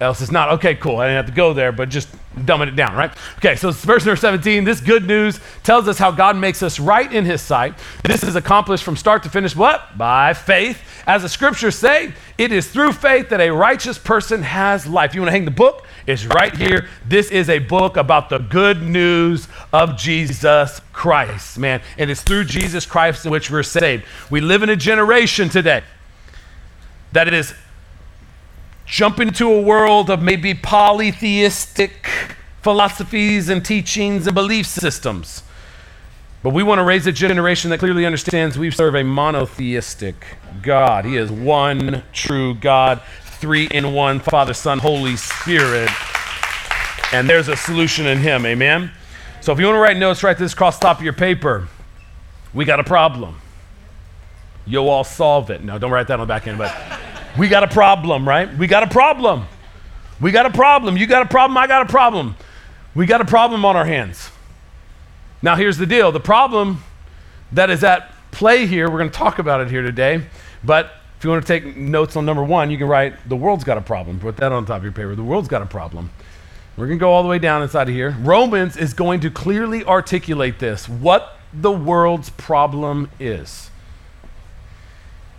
else 0.01 0.21
is 0.21 0.31
not. 0.31 0.51
Okay, 0.55 0.75
cool. 0.75 0.99
I 0.99 1.07
didn't 1.07 1.17
have 1.17 1.27
to 1.27 1.37
go 1.37 1.53
there, 1.53 1.73
but 1.73 1.89
just 1.89 2.09
dumbing 2.37 2.69
it 2.69 2.77
down, 2.77 2.95
right? 2.95 3.11
Okay, 3.39 3.57
so 3.57 3.71
verse 3.71 4.05
number 4.05 4.17
17. 4.17 4.65
This 4.65 4.81
good 4.81 5.07
news 5.07 5.41
tells 5.63 5.89
us 5.89 5.99
how 5.99 6.11
God 6.11 6.37
makes 6.37 6.63
us 6.63 6.79
right 6.79 7.11
in 7.11 7.25
his 7.25 7.41
sight. 7.41 7.75
This 8.05 8.23
is 8.23 8.37
accomplished 8.37 8.85
from 8.85 8.97
start 8.97 9.23
to 9.23 9.31
finish 9.31 9.57
what? 9.57 9.97
By 9.97 10.35
faith. 10.35 10.83
As 11.07 11.23
the 11.23 11.29
scriptures 11.29 11.77
say, 11.77 12.13
it 12.37 12.53
is 12.53 12.69
through 12.69 12.93
faith 12.93 13.31
that 13.31 13.41
a 13.41 13.51
righteous 13.51 13.97
person 13.97 14.43
has 14.43 14.87
life. 14.87 15.15
You 15.15 15.23
want 15.23 15.29
to 15.29 15.33
hang 15.33 15.45
the 15.45 15.51
book? 15.51 15.87
It's 16.07 16.27
right 16.27 16.55
here. 16.55 16.89
This 17.07 17.31
is 17.31 17.49
a 17.49 17.59
book 17.59 17.97
about 17.97 18.29
the 18.29 18.39
good 18.39 18.83
news 18.83 19.49
of 19.73 19.97
Jesus 19.97 20.81
Christ, 20.93 21.59
man. 21.59 21.81
And 21.97 22.11
it's 22.11 22.23
through 22.23 22.45
Jesus 22.45 22.85
Christ 22.85 23.25
in 23.25 23.31
which 23.31 23.51
we're 23.51 23.63
saved. 23.63 24.05
We 24.31 24.41
live 24.41 24.63
in 24.63 24.69
a 24.69 24.77
generation 24.77 25.49
today 25.49 25.83
that 27.13 27.29
it 27.29 27.35
is 27.35 27.55
jump 28.87 29.21
into 29.21 29.53
a 29.53 29.61
world 29.61 30.09
of 30.09 30.23
maybe 30.23 30.55
polytheistic 30.55 32.09
philosophies 32.63 33.49
and 33.49 33.65
teachings 33.65 34.27
and 34.27 34.35
belief 34.35 34.67
systems. 34.67 35.43
But 36.43 36.51
we 36.51 36.63
want 36.63 36.79
to 36.79 36.85
raise 36.85 37.07
a 37.07 37.13
generation 37.13 37.71
that 37.71 37.79
clearly 37.79 38.07
understands 38.07 38.57
we 38.57 38.71
serve 38.71 38.95
a 38.95 39.03
monotheistic 39.03 40.25
God. 40.63 41.05
He 41.05 41.17
is 41.17 41.31
one 41.31 42.05
true 42.13 42.55
God, 42.55 43.03
three 43.25 43.67
in 43.67 43.93
one 43.93 44.21
Father, 44.21 44.55
Son, 44.55 44.79
Holy 44.79 45.17
Spirit. 45.17 45.91
And 47.13 47.29
there's 47.29 47.49
a 47.49 47.57
solution 47.57 48.07
in 48.07 48.19
Him. 48.19 48.47
Amen? 48.47 48.93
So 49.41 49.53
if 49.53 49.59
you 49.59 49.67
want 49.67 49.77
to 49.77 49.81
write 49.81 49.97
notes, 49.97 50.23
write 50.23 50.39
this 50.39 50.53
across 50.53 50.79
the 50.79 50.87
top 50.87 50.99
of 50.99 51.05
your 51.05 51.13
paper. 51.13 51.69
We 52.55 52.65
got 52.65 52.81
a 52.81 52.85
problem. 52.85 53.41
You'll 54.67 54.89
all 54.89 55.05
solve 55.05 55.51
it. 55.51 55.63
No, 55.63 55.79
don't 55.79 55.91
write 55.91 56.09
that 56.09 56.15
on 56.15 56.27
the 56.27 56.33
back 56.33 56.47
end, 56.47 56.59
but 56.59 56.75
we 57.39 57.49
got 57.49 57.63
a 57.63 57.69
problem, 57.69 58.27
right? 58.27 58.53
We 58.57 58.67
got 58.67 58.83
a 58.83 58.89
problem. 58.89 59.47
We 60.21 60.33
got 60.33 60.47
a 60.47 60.51
problem. 60.51 60.97
You 60.97 61.07
got 61.07 61.23
a 61.23 61.29
problem. 61.29 61.57
I 61.57 61.67
got 61.67 61.83
a 61.83 61.87
problem. 61.87 62.37
We 62.95 63.07
got 63.07 63.21
a 63.21 63.25
problem 63.25 63.65
on 63.65 63.77
our 63.77 63.85
hands. 63.85 64.31
Now, 65.43 65.55
here's 65.55 65.77
the 65.77 65.87
deal 65.87 66.13
the 66.13 66.21
problem 66.21 66.83
that 67.53 67.71
is 67.71 67.85
at 67.85 68.13
play 68.31 68.67
here, 68.67 68.91
we're 68.91 68.99
going 68.99 69.11
to 69.11 69.17
talk 69.17 69.39
about 69.39 69.61
it 69.61 69.71
here 69.71 69.83
today, 69.83 70.23
but 70.65 70.93
if 71.19 71.25
you 71.25 71.31
want 71.31 71.47
to 71.47 71.49
take 71.49 71.77
notes 71.77 72.17
on 72.17 72.27
number 72.27 72.45
one, 72.45 72.71
you 72.71 72.79
can 72.79 72.89
write, 72.89 73.29
The 73.29 73.37
world's 73.37 73.65
got 73.65 73.79
a 73.79 73.83
problem. 73.83 74.21
Put 74.21 74.37
that 74.39 74.53
on 74.53 74.67
top 74.67 74.79
of 74.79 74.83
your 74.83 74.93
paper. 74.93 75.15
The 75.15 75.23
world's 75.23 75.49
got 75.49 75.63
a 75.63 75.67
problem. 75.67 76.11
We're 76.77 76.87
going 76.87 76.99
to 76.99 77.03
go 77.03 77.13
all 77.13 77.23
the 77.23 77.29
way 77.29 77.39
down 77.39 77.63
inside 77.63 77.89
of 77.89 77.95
here. 77.95 78.15
Romans 78.21 78.77
is 78.77 78.93
going 78.93 79.21
to 79.21 79.31
clearly 79.31 79.83
articulate 79.85 80.59
this 80.59 80.89
what 80.89 81.39
the 81.55 81.73
world's 81.73 82.29
problem 82.31 83.11
is. 83.19 83.71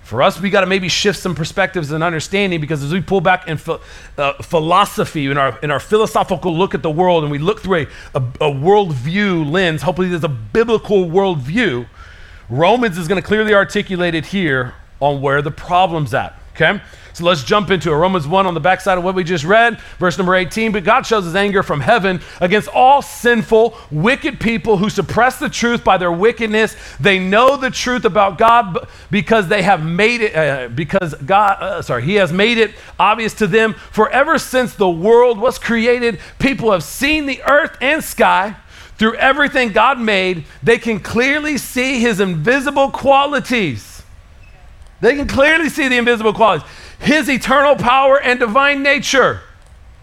For 0.08 0.22
us, 0.22 0.40
we 0.40 0.50
got 0.50 0.62
to 0.62 0.68
maybe 0.68 0.88
shift 0.88 1.20
some 1.20 1.36
perspectives 1.36 1.92
and 1.92 2.02
understanding 2.02 2.62
because 2.62 2.82
as 2.82 2.94
we 2.94 3.02
pull 3.02 3.20
back 3.20 3.50
in 3.50 3.58
ph- 3.58 3.82
uh, 4.18 4.42
philosophy, 4.42 5.26
in 5.26 5.38
our, 5.38 5.60
in 5.60 5.70
our 5.70 5.82
philosophical 5.82 6.58
look 6.58 6.74
at 6.74 6.82
the 6.82 6.90
world, 6.90 7.24
and 7.24 7.32
we 7.32 7.40
look 7.40 7.60
through 7.60 7.80
a, 7.80 7.88
a, 8.16 8.20
a 8.20 8.50
worldview 8.50 9.52
lens, 9.52 9.82
hopefully 9.82 10.08
there's 10.08 10.24
a 10.24 10.30
biblical 10.30 11.08
worldview, 11.08 11.88
Romans 12.48 12.98
is 12.98 13.10
going 13.10 13.22
to 13.22 13.28
clearly 13.28 13.54
articulate 13.54 14.16
it 14.16 14.28
here 14.28 14.76
on 15.02 15.20
where 15.20 15.42
the 15.42 15.52
problem's 15.52 16.14
at. 16.14 16.40
Okay? 16.60 16.82
So 17.14 17.24
let's 17.24 17.44
jump 17.44 17.72
into 17.72 17.92
it. 17.92 17.96
Romans 17.96 18.28
1 18.28 18.46
on 18.46 18.54
the 18.54 18.60
backside 18.60 18.98
of 19.00 19.04
what 19.04 19.16
we 19.16 19.24
just 19.24 19.44
read, 19.44 19.80
verse 19.98 20.20
number 20.20 20.36
18. 20.36 20.72
But 20.72 20.84
God 20.84 21.04
shows 21.04 21.26
his 21.26 21.36
anger 21.36 21.64
from 21.64 21.80
heaven 21.80 22.22
against 22.40 22.68
all 22.68 23.02
sinful, 23.02 23.76
wicked 23.90 24.40
people 24.40 24.78
who 24.78 24.92
suppress 24.92 25.40
the 25.40 25.50
truth 25.50 25.84
by 25.84 25.98
their 25.98 26.12
wickedness. 26.12 26.76
They 27.00 27.18
know 27.18 27.58
the 27.58 27.72
truth 27.72 28.06
about 28.06 28.38
God 28.38 28.88
because 29.10 29.48
they 29.48 29.64
have 29.64 29.84
made 29.84 30.22
it, 30.22 30.36
uh, 30.36 30.70
because 30.70 31.16
God, 31.16 31.58
uh, 31.60 31.82
sorry, 31.82 32.04
he 32.04 32.16
has 32.16 32.32
made 32.32 32.60
it 32.60 32.76
obvious 33.00 33.34
to 33.36 33.48
them. 33.48 33.74
For 33.74 34.10
ever 34.12 34.38
since 34.38 34.76
the 34.76 34.90
world 34.90 35.40
was 35.40 35.58
created, 35.58 36.20
people 36.38 36.72
have 36.72 36.84
seen 36.84 37.26
the 37.26 37.42
earth 37.44 37.78
and 37.82 38.04
sky. 38.04 38.58
Through 38.98 39.16
everything 39.16 39.72
God 39.72 40.00
made, 40.00 40.46
they 40.62 40.78
can 40.78 41.00
clearly 41.00 41.58
see 41.58 42.00
his 42.00 42.20
invisible 42.20 42.92
qualities. 42.92 43.87
They 45.02 45.16
can 45.16 45.28
clearly 45.28 45.70
see 45.70 45.88
the 45.88 45.98
invisible 45.98 46.34
qualities 46.34 46.68
his 47.00 47.30
eternal 47.30 47.76
power 47.76 48.20
and 48.20 48.40
divine 48.40 48.82
nature. 48.82 49.42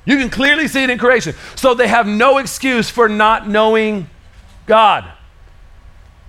You 0.04 0.16
can 0.16 0.30
clearly 0.30 0.68
see 0.68 0.84
it 0.84 0.90
in 0.90 0.98
creation. 0.98 1.34
So 1.56 1.74
they 1.74 1.88
have 1.88 2.06
no 2.06 2.38
excuse 2.38 2.90
for 2.90 3.08
not 3.08 3.48
knowing 3.48 4.08
God. 4.66 5.04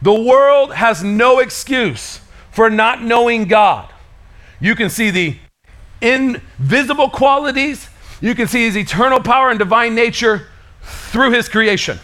The 0.01 0.13
world 0.13 0.73
has 0.73 1.03
no 1.03 1.39
excuse 1.39 2.19
for 2.51 2.69
not 2.69 3.03
knowing 3.03 3.45
God. 3.45 3.91
You 4.59 4.75
can 4.75 4.89
see 4.89 5.11
the 5.11 5.37
invisible 6.01 7.09
qualities, 7.09 7.89
you 8.21 8.35
can 8.35 8.47
see 8.47 8.65
his 8.65 8.77
eternal 8.77 9.19
power 9.19 9.49
and 9.49 9.59
divine 9.59 9.95
nature 9.95 10.47
through 10.81 11.31
his 11.31 11.49
creation. 11.49 11.99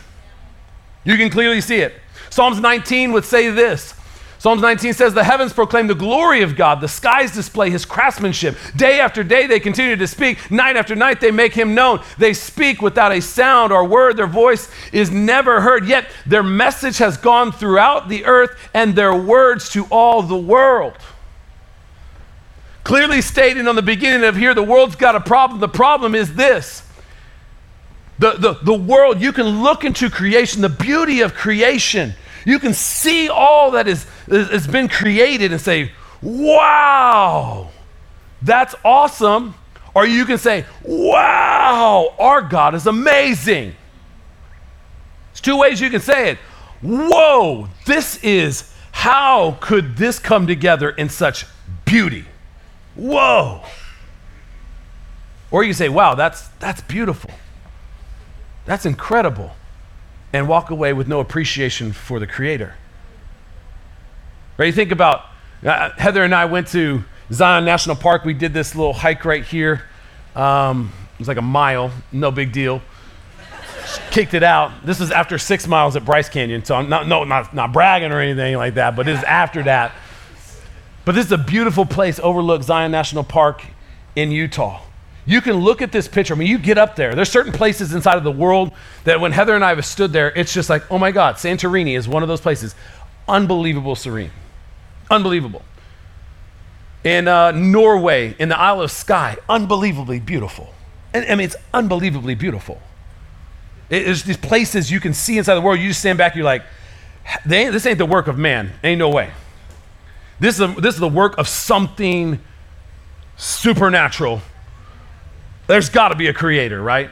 You 1.04 1.18
can 1.18 1.30
clearly 1.30 1.62
see 1.62 1.78
it. 1.78 1.94
Psalms 2.30 2.60
19 2.60 3.12
would 3.12 3.26
say 3.26 3.50
this 3.50 3.94
Psalms 4.42 4.64
19 4.64 4.94
says, 4.94 5.14
The 5.14 5.24
heavens 5.24 5.54
proclaim 5.54 5.86
the 5.86 5.94
glory 5.94 6.42
of 6.42 6.56
God, 6.56 6.82
the 6.82 6.88
skies 6.88 7.32
display 7.32 7.70
his 7.70 7.86
craftsmanship. 7.86 8.58
Day 8.76 9.00
after 9.00 9.24
day 9.24 9.46
they 9.46 9.60
continue 9.60 9.96
to 9.96 10.08
speak, 10.08 10.50
night 10.50 10.76
after 10.76 10.96
night 10.96 11.22
they 11.22 11.30
make 11.30 11.54
him 11.54 11.76
known. 11.76 12.02
They 12.18 12.34
speak 12.34 12.82
without 12.82 13.12
a 13.12 13.22
sound 13.22 13.72
or 13.72 13.86
word, 13.86 14.18
their 14.18 14.26
voice 14.26 14.68
is 14.92 15.12
never 15.12 15.62
heard, 15.62 15.88
yet 15.88 16.10
their 16.26 16.42
message 16.42 16.98
has 16.98 17.18
gone 17.18 17.52
throughout 17.52 18.10
the 18.10 18.26
earth 18.26 18.58
and 18.74 18.96
their 18.96 19.16
words 19.16 19.70
to 19.74 19.86
all 19.92 20.24
the 20.24 20.36
world. 20.36 20.96
clearly 22.84 23.22
stating 23.22 23.68
on 23.68 23.76
the 23.76 23.84
beginning 23.84 24.28
of 24.28 24.36
here, 24.36 24.56
the 24.56 24.64
world's 24.64 24.96
got 24.96 25.16
a 25.16 25.20
problem. 25.20 25.60
The 25.60 25.70
problem 25.70 26.16
is 26.16 26.34
this. 26.34 26.82
The, 28.18 28.32
the, 28.40 28.54
the 28.64 28.74
world, 28.74 29.22
you 29.22 29.34
can 29.34 29.62
look 29.62 29.84
into 29.84 30.10
creation, 30.10 30.64
the 30.64 30.70
beauty 30.70 31.22
of 31.22 31.36
creation. 31.36 32.16
You 32.46 32.60
can 32.60 32.74
see 32.74 33.30
all 33.30 33.72
that 33.72 33.88
is, 33.88 34.06
has 34.28 34.68
been 34.68 34.88
created 34.88 35.52
and 35.52 35.62
say, 35.62 35.92
wow, 36.22 37.70
that's 38.42 38.76
awesome. 38.84 39.56
Or 39.94 40.06
you 40.06 40.26
can 40.26 40.38
say, 40.38 40.66
wow, 40.84 42.14
our 42.18 42.42
God 42.42 42.76
is 42.76 42.88
amazing. 42.88 43.76
There's 45.32 45.42
two 45.42 45.58
ways 45.58 45.82
you 45.82 45.90
can 45.90 46.02
say 46.02 46.32
it. 46.32 46.38
Whoa, 46.82 47.68
this 47.86 48.18
is, 48.24 48.74
how 48.92 49.58
could 49.62 49.98
this 49.98 50.18
come 50.20 50.48
together 50.48 50.90
in 50.90 51.10
such 51.10 51.46
beauty? 51.86 52.26
Whoa. 52.96 53.64
Or 55.52 55.64
you 55.64 55.70
can 55.70 55.78
say, 55.78 55.90
wow, 55.90 56.16
that's, 56.16 56.48
that's 56.60 56.82
beautiful. 56.82 57.32
That's 58.66 58.86
incredible. 58.86 59.52
And 60.34 60.48
walk 60.48 60.70
away 60.70 60.94
with 60.94 61.08
no 61.08 61.20
appreciation 61.20 61.92
for 61.92 62.20
the 62.20 62.28
Creator. 62.28 62.74
Right? 64.58 64.68
You 64.68 64.72
think 64.72 64.92
about 64.92 65.26
uh, 65.66 65.90
Heather 65.98 66.24
and 66.24 66.34
I 66.34 66.46
went 66.46 66.68
to 66.70 67.04
Zion 67.32 67.66
National 67.66 67.96
Park. 67.96 68.26
We 68.26 68.34
did 68.34 68.54
this 68.54 68.76
little 68.76 68.94
hike 68.94 69.26
right 69.26 69.44
here. 69.44 69.84
Um, 70.36 70.92
it 71.14 71.20
was 71.20 71.28
like 71.28 71.38
a 71.38 71.42
mile, 71.42 71.92
no 72.12 72.32
big 72.32 72.52
deal. 72.52 72.82
Kicked 74.12 74.34
it 74.34 74.44
out. 74.44 74.86
This 74.86 75.00
was 75.00 75.12
after 75.12 75.38
six 75.38 75.68
miles 75.68 75.96
at 75.96 76.06
Bryce 76.06 76.30
Canyon, 76.30 76.64
so 76.64 76.76
I'm 76.76 76.90
not, 76.90 77.08
no, 77.08 77.24
not, 77.24 77.54
not 77.54 77.74
bragging 77.74 78.12
or 78.12 78.20
anything 78.20 78.56
like 78.56 78.76
that, 78.76 78.96
but 78.96 79.08
it 79.08 79.18
is 79.18 79.24
after 79.24 79.64
that. 79.64 79.92
But 81.04 81.16
this 81.16 81.26
is 81.26 81.32
a 81.32 81.38
beautiful 81.38 81.86
place, 81.86 82.20
overlook 82.20 82.64
Zion 82.64 82.92
National 82.92 83.24
Park 83.24 83.64
in 84.16 84.32
Utah. 84.32 84.82
You 85.26 85.42
can 85.42 85.56
look 85.56 85.82
at 85.82 85.92
this 85.92 86.08
picture. 86.08 86.34
I 86.34 86.38
mean, 86.38 86.48
you 86.48 86.58
get 86.58 86.78
up 86.78 86.96
there. 86.96 87.14
There's 87.14 87.30
certain 87.30 87.54
places 87.54 87.94
inside 87.94 88.18
of 88.18 88.24
the 88.24 88.32
world 88.32 88.72
that 89.04 89.20
when 89.20 89.32
Heather 89.32 89.56
and 89.56 89.64
I 89.64 89.70
have 89.70 89.86
stood 89.86 90.12
there, 90.12 90.32
it's 90.36 90.54
just 90.54 90.70
like, 90.70 90.90
oh 90.92 90.98
my 90.98 91.12
God, 91.12 91.36
Santorini 91.36 91.96
is 91.96 92.08
one 92.08 92.24
of 92.24 92.30
those 92.30 92.42
places. 92.42 92.74
Unbelievable 93.28 93.96
serene. 93.96 94.32
Unbelievable. 95.10 95.64
In 97.04 97.28
uh, 97.28 97.52
Norway, 97.52 98.36
in 98.40 98.50
the 98.50 98.60
Isle 98.60 98.82
of 98.82 98.92
Skye, 98.92 99.38
unbelievably 99.48 100.20
beautiful. 100.22 100.74
And, 101.14 101.26
I 101.26 101.36
mean, 101.36 101.46
it's 101.46 101.56
unbelievably 101.74 102.36
beautiful. 102.36 102.82
It's 103.90 104.24
these 104.24 104.38
places 104.38 104.90
you 104.90 105.00
can 105.00 105.14
see 105.14 105.38
inside 105.38 105.56
the 105.56 105.62
world. 105.62 105.80
You 105.80 105.90
just 105.90 106.00
stand 106.00 106.18
back, 106.18 106.36
you're 106.36 106.46
like, 106.46 106.64
this 107.46 107.86
ain't 107.86 107.98
the 107.98 108.06
work 108.06 108.28
of 108.28 108.38
man. 108.38 108.72
Ain't 108.84 109.00
no 109.00 109.10
way. 109.10 109.32
This 110.40 110.56
is, 110.56 110.62
a, 110.62 110.68
this 110.68 110.96
is 110.96 111.00
the 111.00 111.08
work 111.08 111.38
of 111.38 111.48
something 111.48 112.40
supernatural. 113.36 114.42
There's 115.68 115.90
got 115.90 116.10
to 116.10 116.16
be 116.16 116.28
a 116.28 116.34
creator, 116.34 116.82
right? 116.82 117.10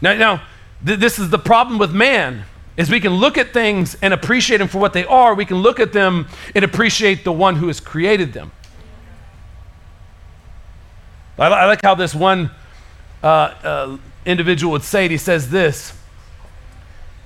Now, 0.00 0.14
now 0.14 0.42
th- 0.84 0.98
this 0.98 1.18
is 1.18 1.30
the 1.30 1.38
problem 1.38 1.78
with 1.78 1.92
man 1.92 2.44
is 2.76 2.90
we 2.90 3.00
can 3.00 3.14
look 3.14 3.36
at 3.36 3.52
things 3.52 3.96
and 4.00 4.14
appreciate 4.14 4.58
them 4.58 4.68
for 4.68 4.78
what 4.78 4.92
they 4.92 5.04
are. 5.04 5.34
We 5.34 5.44
can 5.44 5.58
look 5.58 5.80
at 5.80 5.92
them 5.92 6.28
and 6.54 6.64
appreciate 6.64 7.24
the 7.24 7.32
one 7.32 7.56
who 7.56 7.66
has 7.66 7.80
created 7.80 8.32
them. 8.32 8.52
I, 11.38 11.46
I 11.46 11.64
like 11.66 11.82
how 11.82 11.94
this 11.94 12.14
one 12.14 12.50
uh, 13.22 13.26
uh, 13.26 13.98
individual 14.24 14.72
would 14.72 14.82
say 14.82 15.06
it. 15.06 15.10
He 15.10 15.16
says 15.16 15.50
this. 15.50 15.94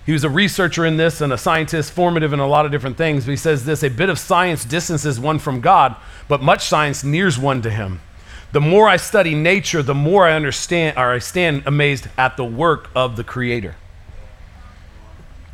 He 0.06 0.12
was 0.12 0.24
a 0.24 0.28
researcher 0.28 0.84
in 0.84 0.96
this 0.96 1.20
and 1.20 1.32
a 1.32 1.38
scientist, 1.38 1.92
formative 1.92 2.32
in 2.32 2.40
a 2.40 2.46
lot 2.46 2.66
of 2.66 2.72
different 2.72 2.96
things. 2.96 3.24
But 3.24 3.30
he 3.30 3.36
says 3.36 3.64
this 3.64 3.82
a 3.82 3.88
bit 3.88 4.10
of 4.10 4.18
science 4.18 4.64
distances 4.64 5.18
one 5.18 5.38
from 5.38 5.60
God, 5.60 5.96
but 6.28 6.42
much 6.42 6.66
science 6.66 7.04
nears 7.04 7.38
one 7.38 7.62
to 7.62 7.70
him. 7.70 8.00
The 8.54 8.60
more 8.60 8.88
I 8.88 8.98
study 8.98 9.34
nature, 9.34 9.82
the 9.82 9.96
more 9.96 10.28
I 10.28 10.34
understand 10.34 10.96
or 10.96 11.10
I 11.10 11.18
stand 11.18 11.64
amazed 11.66 12.06
at 12.16 12.36
the 12.36 12.44
work 12.44 12.88
of 12.94 13.16
the 13.16 13.24
Creator. 13.24 13.74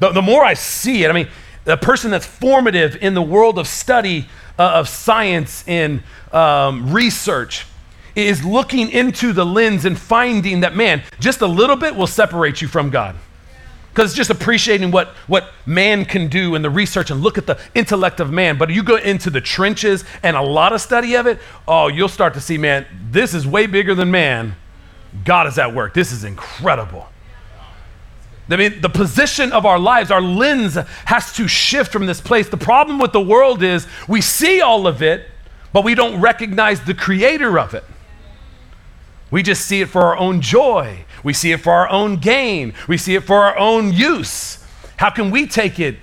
The, 0.01 0.11
the 0.11 0.21
more 0.21 0.45
I 0.45 0.53
see 0.53 1.03
it, 1.03 1.09
I 1.09 1.15
mean, 1.15 1.29
the 1.65 1.79
person 1.79 2.11
that's 2.11 2.27
formative 2.27 2.97
in 2.97 3.15
the 3.15 3.23
world 3.23 3.59
of 3.59 3.67
study 3.67 4.29
uh, 4.59 4.73
of 4.73 4.87
science 4.87 5.65
and 5.67 6.03
um, 6.31 6.93
research 6.93 7.65
is 8.15 8.45
looking 8.45 8.91
into 8.91 9.33
the 9.33 9.47
lens 9.47 9.87
and 9.87 9.99
finding 9.99 10.61
that, 10.61 10.77
man, 10.77 11.03
just 11.21 11.41
a 11.41 11.47
little 11.47 11.77
bit 11.77 11.97
will 11.97 12.07
separate 12.07 12.61
you 12.61 12.69
from 12.69 12.91
God. 12.91 13.17
Because 14.01 14.15
just 14.15 14.31
appreciating 14.31 14.93
what, 14.93 15.09
what 15.27 15.53
man 15.67 16.07
can 16.07 16.29
do 16.29 16.55
and 16.55 16.65
the 16.65 16.71
research 16.71 17.11
and 17.11 17.21
look 17.21 17.37
at 17.37 17.47
the 17.47 17.59
intellect 17.75 18.19
of 18.19 18.33
man. 18.33 18.57
But 18.57 18.71
you 18.71 18.83
go 18.83 18.97
into 18.97 19.29
the 19.29 19.43
trenches 19.43 20.07
and 20.23 20.39
a 20.39 20.41
lot 20.41 20.73
of 20.73 20.81
study 20.81 21.17
of 21.17 21.27
it, 21.27 21.39
oh, 21.69 21.89
you'll 21.89 22.09
start 22.09 22.33
to 22.33 22.41
see, 22.41 22.57
man, 22.57 22.87
this 23.11 23.35
is 23.35 23.47
way 23.47 23.67
bigger 23.67 23.95
than 23.95 24.11
man. 24.11 24.57
God 25.23 25.49
is 25.49 25.59
at 25.59 25.75
work. 25.75 25.93
This 25.93 26.13
is 26.13 26.25
incredible. 26.25 27.11
I 28.49 28.57
mean, 28.57 28.81
the 28.81 28.89
position 28.89 29.53
of 29.53 29.67
our 29.67 29.79
lives, 29.79 30.11
our 30.11 30.23
lens 30.23 30.79
has 31.05 31.35
to 31.35 31.47
shift 31.47 31.93
from 31.93 32.07
this 32.07 32.23
place. 32.23 32.49
The 32.49 32.57
problem 32.57 33.01
with 33.01 33.13
the 33.13 33.21
world 33.21 33.63
is 33.63 33.87
we 34.09 34.23
see 34.23 34.63
all 34.63 34.87
of 34.87 35.03
it, 35.03 35.29
but 35.75 35.85
we 35.85 35.95
don't 35.95 36.23
recognize 36.23 36.81
the 36.81 36.95
creator 36.95 37.59
of 37.59 37.75
it. 37.75 37.85
We 39.31 39.43
just 39.43 39.67
see 39.67 39.83
it 39.83 39.91
for 39.91 40.01
our 40.01 40.17
own 40.17 40.41
joy. 40.41 41.05
We 41.23 41.33
see 41.33 41.53
it 41.53 41.61
for 41.61 41.73
our 41.73 41.89
own 41.91 42.17
gain. 42.17 42.75
We 42.89 42.97
see 42.97 43.15
it 43.15 43.25
for 43.25 43.37
our 43.45 43.57
own 43.59 43.93
use. 43.93 44.65
How 44.97 45.11
can 45.11 45.31
we 45.31 45.47
take 45.47 45.79
it 45.79 45.97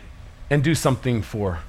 and 0.50 0.64
do 0.64 0.76
something 0.76 1.22
for 1.22 1.60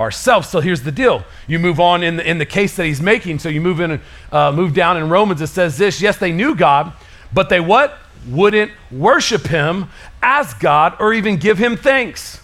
ourselves? 0.00 0.48
So 0.48 0.60
here's 0.60 0.82
the 0.82 0.92
deal. 0.92 1.24
You 1.46 1.58
move 1.58 1.80
on 1.80 2.02
in 2.02 2.16
the, 2.16 2.28
in 2.28 2.38
the 2.38 2.46
case 2.46 2.76
that 2.76 2.86
he's 2.86 3.00
making. 3.00 3.38
So 3.38 3.48
you 3.48 3.60
move 3.60 3.80
in, 3.80 4.00
uh, 4.32 4.52
move 4.52 4.74
down 4.74 4.96
in 4.96 5.08
Romans. 5.08 5.40
It 5.40 5.48
says 5.48 5.78
this: 5.78 6.00
Yes, 6.00 6.18
they 6.18 6.32
knew 6.32 6.54
God, 6.54 6.92
but 7.32 7.48
they 7.48 7.60
what? 7.60 7.98
Wouldn't 8.28 8.72
worship 8.90 9.46
Him 9.46 9.88
as 10.20 10.52
God 10.54 10.96
or 10.98 11.14
even 11.14 11.36
give 11.36 11.56
Him 11.56 11.76
thanks 11.76 12.40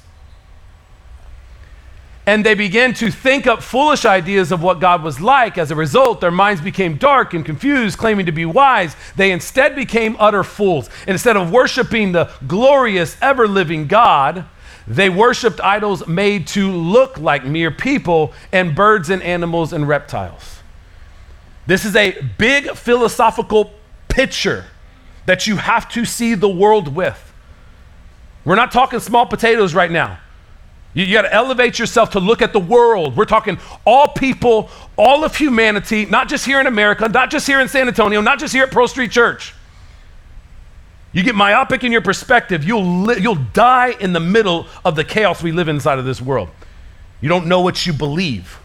and 2.26 2.44
they 2.44 2.54
began 2.54 2.94
to 2.94 3.10
think 3.10 3.46
up 3.46 3.62
foolish 3.62 4.04
ideas 4.04 4.50
of 4.50 4.62
what 4.62 4.80
God 4.80 5.02
was 5.02 5.20
like. 5.20 5.58
As 5.58 5.70
a 5.70 5.74
result, 5.74 6.20
their 6.20 6.30
minds 6.30 6.62
became 6.62 6.96
dark 6.96 7.34
and 7.34 7.44
confused, 7.44 7.98
claiming 7.98 8.26
to 8.26 8.32
be 8.32 8.46
wise. 8.46 8.96
They 9.16 9.30
instead 9.30 9.76
became 9.76 10.16
utter 10.18 10.42
fools. 10.42 10.88
Instead 11.06 11.36
of 11.36 11.50
worshiping 11.50 12.12
the 12.12 12.30
glorious, 12.46 13.16
ever 13.20 13.46
living 13.46 13.86
God, 13.86 14.46
they 14.86 15.10
worshiped 15.10 15.60
idols 15.60 16.06
made 16.06 16.46
to 16.48 16.70
look 16.70 17.18
like 17.18 17.44
mere 17.44 17.70
people 17.70 18.32
and 18.52 18.74
birds 18.74 19.10
and 19.10 19.22
animals 19.22 19.72
and 19.72 19.86
reptiles. 19.86 20.60
This 21.66 21.84
is 21.84 21.96
a 21.96 22.20
big 22.38 22.70
philosophical 22.74 23.72
picture 24.08 24.66
that 25.26 25.46
you 25.46 25.56
have 25.56 25.88
to 25.90 26.04
see 26.04 26.34
the 26.34 26.48
world 26.48 26.94
with. 26.94 27.32
We're 28.44 28.56
not 28.56 28.72
talking 28.72 29.00
small 29.00 29.24
potatoes 29.26 29.74
right 29.74 29.90
now. 29.90 30.18
You, 30.94 31.12
got 31.12 31.22
to 31.22 31.34
elevate 31.34 31.78
yourself 31.80 32.10
to 32.10 32.20
look 32.20 32.40
at 32.40 32.52
the 32.52 32.60
world. 32.60 33.16
We're 33.16 33.24
talking 33.24 33.58
all 33.84 34.08
people, 34.08 34.70
all 34.96 35.24
of 35.24 35.36
humanity, 35.36 36.06
not 36.06 36.28
just 36.28 36.46
here 36.46 36.60
in 36.60 36.68
America, 36.68 37.08
not 37.08 37.30
just 37.30 37.48
here 37.48 37.60
in 37.60 37.68
San 37.68 37.88
Antonio, 37.88 38.20
not 38.20 38.38
just 38.38 38.54
here 38.54 38.62
at 38.62 38.70
Pearl 38.70 38.86
Street 38.86 39.10
Church. 39.10 39.54
You 41.12 41.24
get 41.24 41.34
myopic 41.34 41.82
in 41.82 41.90
your 41.90 42.00
perspective, 42.00 42.64
you'll, 42.64 43.02
li- 43.02 43.20
you'll 43.20 43.34
die 43.34 43.96
in 44.00 44.12
the 44.12 44.20
middle 44.20 44.66
of 44.84 44.94
the 44.94 45.04
chaos 45.04 45.42
we 45.42 45.50
live 45.50 45.68
inside 45.68 45.98
of 45.98 46.04
this 46.04 46.22
world. 46.22 46.48
You 47.20 47.28
don't 47.28 47.46
know 47.46 47.60
what 47.60 47.86
you 47.86 47.92
believe. 47.92 48.60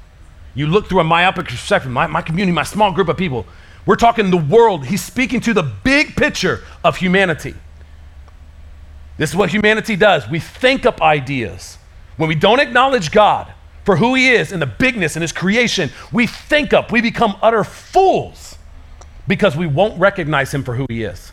You 0.54 0.68
look 0.68 0.88
through 0.88 1.00
a 1.00 1.04
myopic 1.04 1.48
perspective, 1.48 1.92
my, 1.92 2.06
my 2.06 2.22
community, 2.22 2.54
my 2.54 2.64
small 2.64 2.92
group 2.92 3.08
of 3.08 3.18
people. 3.18 3.46
We're 3.88 3.96
talking 3.96 4.30
the 4.30 4.38
world. 4.38 4.86
He's 4.86 5.04
speaking 5.04 5.42
to 5.42 5.54
the 5.54 5.64
big 5.64 6.16
picture 6.16 6.64
of 6.84 6.98
humanity. 6.98 7.56
This 9.18 9.32
is 9.32 9.36
what 9.36 9.50
humanity 9.50 9.96
does. 9.96 10.30
We 10.30 10.40
think 10.40 10.86
up 10.86 11.02
ideas. 11.02 11.79
When 12.20 12.28
we 12.28 12.36
don't 12.36 12.60
acknowledge 12.60 13.12
God 13.12 13.50
for 13.86 13.96
who 13.96 14.14
He 14.14 14.28
is 14.28 14.52
and 14.52 14.62
the 14.62 14.66
bigness 14.66 15.16
in 15.16 15.22
His 15.22 15.32
creation, 15.32 15.90
we 16.12 16.28
think 16.28 16.74
up, 16.74 16.92
we 16.92 17.00
become 17.00 17.38
utter 17.42 17.64
fools 17.64 18.58
because 19.26 19.56
we 19.56 19.66
won't 19.66 19.98
recognize 19.98 20.54
Him 20.54 20.66
for 20.66 20.76
who 20.76 20.86
He 20.90 21.04
is. 21.04 21.32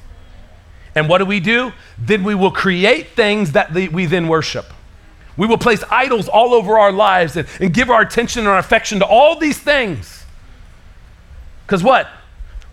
And 0.94 1.08
what 1.08 1.18
do 1.18 1.24
we 1.24 1.40
do? 1.40 1.72
Then 1.98 2.22
we 2.22 2.36
will 2.36 2.52
create 2.52 3.08
things 3.16 3.50
that 3.50 3.72
we 3.74 4.06
then 4.06 4.28
worship. 4.28 4.66
We 5.36 5.48
will 5.48 5.58
place 5.58 5.82
idols 5.90 6.28
all 6.28 6.54
over 6.54 6.78
our 6.78 6.92
lives 6.92 7.36
and, 7.36 7.48
and 7.58 7.74
give 7.74 7.90
our 7.90 8.02
attention 8.02 8.42
and 8.42 8.48
our 8.48 8.58
affection 8.58 9.00
to 9.00 9.06
all 9.06 9.36
these 9.36 9.58
things. 9.58 10.24
Because 11.66 11.82
what? 11.82 12.06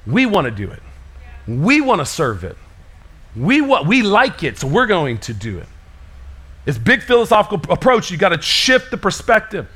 We 0.05 0.27
want 0.27 0.46
to 0.46 0.51
do 0.51 0.70
it. 0.70 0.84
We 1.48 1.82
want 1.82 2.00
to 2.00 2.05
serve 2.05 2.43
it. 2.43 2.58
We, 3.36 3.62
want, 3.62 3.88
we 3.88 4.03
like 4.03 4.43
it, 4.43 4.60
so 4.60 4.67
we're 4.67 4.86
going 4.86 5.17
to 5.17 5.34
do 5.34 5.58
it. 5.58 5.67
It's 6.65 6.77
big 6.77 7.01
philosophical 7.01 7.60
approach. 7.72 8.10
You 8.12 8.17
got 8.17 8.29
to 8.29 8.41
shift 8.41 8.91
the 8.91 8.98
perspective. 8.98 9.67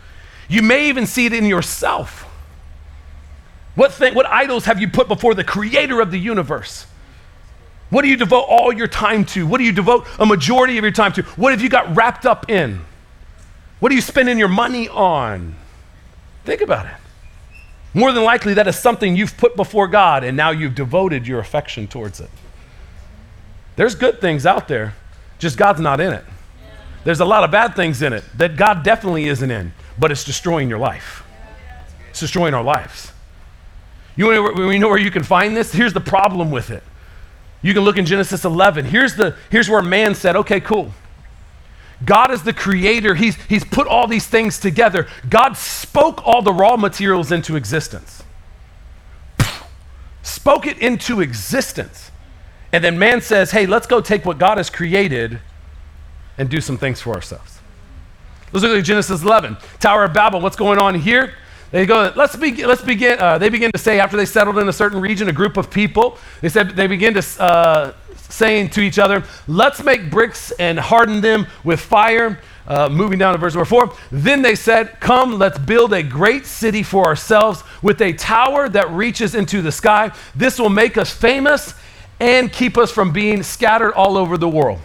You 0.48 0.62
may 0.62 0.90
even 0.90 1.06
see 1.06 1.26
it 1.26 1.34
in 1.34 1.46
yourself. 1.46 2.24
What, 3.76 3.94
thing, 3.94 4.16
what 4.16 4.26
idols 4.26 4.66
have 4.66 4.82
you 4.82 4.88
put 4.88 5.08
before 5.08 5.36
the 5.36 5.44
creator 5.44 6.02
of 6.02 6.12
the 6.12 6.18
universe? 6.18 6.88
What 7.90 8.02
do 8.02 8.08
you 8.08 8.18
devote 8.18 8.46
all 8.50 8.74
your 8.74 8.88
time 8.88 9.24
to? 9.26 9.46
What 9.46 9.60
do 9.60 9.64
you 9.64 9.72
devote 9.72 10.08
a 10.20 10.26
majority 10.26 10.78
of 10.78 10.84
your 10.84 10.92
time 10.92 11.14
to? 11.14 11.22
What 11.22 11.52
have 11.52 11.62
you 11.62 11.70
got 11.70 11.96
wrapped 11.96 12.26
up 12.26 12.50
in? 12.50 12.82
What 13.80 13.92
are 13.92 13.96
you 13.96 14.02
spending 14.02 14.40
your 14.40 14.48
money 14.48 14.90
on? 14.90 15.56
Think 16.44 16.62
about 16.62 16.86
it. 16.86 16.94
More 17.94 18.12
than 18.12 18.24
likely, 18.24 18.56
that 18.56 18.68
is 18.68 18.78
something 18.78 19.16
you've 19.16 19.38
put 19.38 19.56
before 19.56 19.88
God 19.88 20.24
and 20.24 20.36
now 20.36 20.52
you've 20.52 20.76
devoted 20.76 21.28
your 21.28 21.40
affection 21.40 21.88
towards 21.88 22.20
it. 22.20 22.30
There's 23.76 23.96
good 23.96 24.20
things 24.20 24.46
out 24.46 24.68
there, 24.68 24.96
just 25.40 25.58
God's 25.58 25.80
not 25.80 26.00
in 26.00 26.14
it. 26.14 26.26
There's 27.08 27.22
a 27.22 27.26
lot 27.26 27.46
of 27.46 27.52
bad 27.52 27.74
things 27.74 28.02
in 28.02 28.12
it 28.12 28.26
that 28.36 28.58
God 28.58 28.84
definitely 28.84 29.30
isn't 29.30 29.50
in, 29.50 29.72
but 29.98 30.12
it's 30.12 30.26
destroying 30.26 30.68
your 30.68 30.78
life. 30.78 31.24
It's 32.10 32.20
destroying 32.20 32.54
our 32.54 32.62
lives. 32.62 33.14
You 34.18 34.26
know 34.30 34.90
where 34.90 34.98
you 34.98 35.10
can 35.10 35.24
find 35.24 35.56
this? 35.56 35.72
Here's 35.72 35.94
the 35.94 36.02
problem 36.02 36.52
with 36.52 36.70
it. 36.70 36.84
You 37.62 37.74
can 37.74 37.84
look 37.84 37.96
in 37.96 38.06
Genesis 38.06 38.44
11. 38.44 38.84
Here's, 38.84 39.16
the, 39.16 39.38
here's 39.50 39.70
where 39.70 39.82
man 39.82 40.16
said, 40.16 40.36
okay, 40.36 40.60
cool. 40.60 40.92
God 42.04 42.30
is 42.30 42.44
the 42.44 42.52
creator. 42.52 43.16
He's, 43.16 43.38
he's 43.46 43.64
put 43.64 43.88
all 43.88 44.08
these 44.08 44.28
things 44.28 44.60
together. 44.60 45.08
God 45.30 45.56
spoke 45.56 46.28
all 46.28 46.42
the 46.42 46.52
raw 46.52 46.76
materials 46.76 47.32
into 47.32 47.56
existence. 47.56 48.22
Spoke 50.24 50.68
it 50.68 50.78
into 50.80 51.22
existence. 51.22 52.12
And 52.74 52.84
then 52.84 53.00
man 53.00 53.22
says, 53.22 53.52
hey, 53.52 53.66
let's 53.66 53.88
go 53.88 54.02
take 54.02 54.26
what 54.26 54.38
God 54.38 54.58
has 54.58 54.70
created 54.70 55.40
and 56.38 56.50
do 56.50 56.62
some 56.62 56.78
things 56.78 57.02
for 57.02 57.14
ourselves. 57.14 57.60
Let's 58.54 58.64
look 58.64 58.78
at 58.78 58.86
Genesis 58.86 59.24
11. 59.24 59.58
Tower 59.80 60.06
of 60.06 60.14
Babel, 60.14 60.40
what's 60.40 60.56
going 60.56 60.80
on 60.80 60.96
here? 60.96 61.34
They 61.72 61.86
go, 61.86 62.14
let's, 62.16 62.36
be, 62.36 62.66
let's 62.66 62.82
begin. 62.82 63.20
Uh, 63.20 63.38
they 63.38 63.50
begin 63.50 63.72
to 63.74 63.78
say, 63.78 64.00
after 64.00 64.16
they 64.16 64.26
settled 64.26 64.58
in 64.58 64.70
a 64.70 64.74
certain 64.74 65.02
region, 65.02 65.28
a 65.28 65.34
group 65.34 65.58
of 65.58 65.70
people, 65.70 66.18
they 66.40 66.48
said, 66.48 66.70
they 66.70 66.88
begin 66.88 67.14
to 67.14 67.42
uh, 67.42 67.94
saying 68.30 68.70
to 68.70 68.82
each 68.82 69.00
other, 69.00 69.24
let's 69.48 69.84
make 69.84 70.10
bricks 70.10 70.52
and 70.52 70.80
harden 70.80 71.20
them 71.20 71.48
with 71.64 71.80
fire. 71.80 72.40
Uh, 72.68 72.90
moving 72.90 73.18
down 73.18 73.34
to 73.34 73.38
verse 73.38 73.54
number 73.54 73.64
four. 73.64 73.96
Then 74.12 74.42
they 74.42 74.54
said, 74.54 75.00
Come, 75.00 75.40
let's 75.40 75.58
build 75.58 75.94
a 75.94 76.04
great 76.04 76.46
city 76.46 76.84
for 76.84 77.06
ourselves 77.06 77.64
with 77.82 78.02
a 78.02 78.12
tower 78.12 78.68
that 78.68 78.92
reaches 78.92 79.36
into 79.36 79.62
the 79.62 79.72
sky. 79.72 80.12
This 80.36 80.60
will 80.60 80.68
make 80.68 80.98
us 80.98 81.10
famous 81.10 81.76
and 82.20 82.52
keep 82.52 82.78
us 82.78 82.92
from 82.92 83.14
being 83.14 83.42
scattered 83.42 83.94
all 83.94 84.18
over 84.18 84.38
the 84.38 84.50
world. 84.50 84.82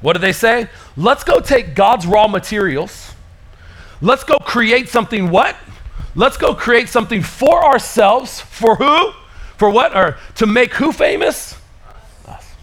What 0.00 0.12
do 0.12 0.20
they 0.20 0.32
say? 0.32 0.68
Let's 0.96 1.24
go 1.24 1.40
take 1.40 1.74
God's 1.74 2.06
raw 2.06 2.28
materials. 2.28 3.14
Let's 4.00 4.24
go 4.24 4.38
create 4.38 4.88
something 4.88 5.30
what? 5.30 5.56
Let's 6.14 6.36
go 6.36 6.54
create 6.54 6.88
something 6.88 7.22
for 7.22 7.64
ourselves. 7.64 8.40
For 8.40 8.76
who? 8.76 9.12
For 9.56 9.70
what? 9.70 9.96
Or 9.96 10.18
to 10.36 10.46
make 10.46 10.74
who 10.74 10.92
famous? 10.92 11.56
Us. 12.26 12.54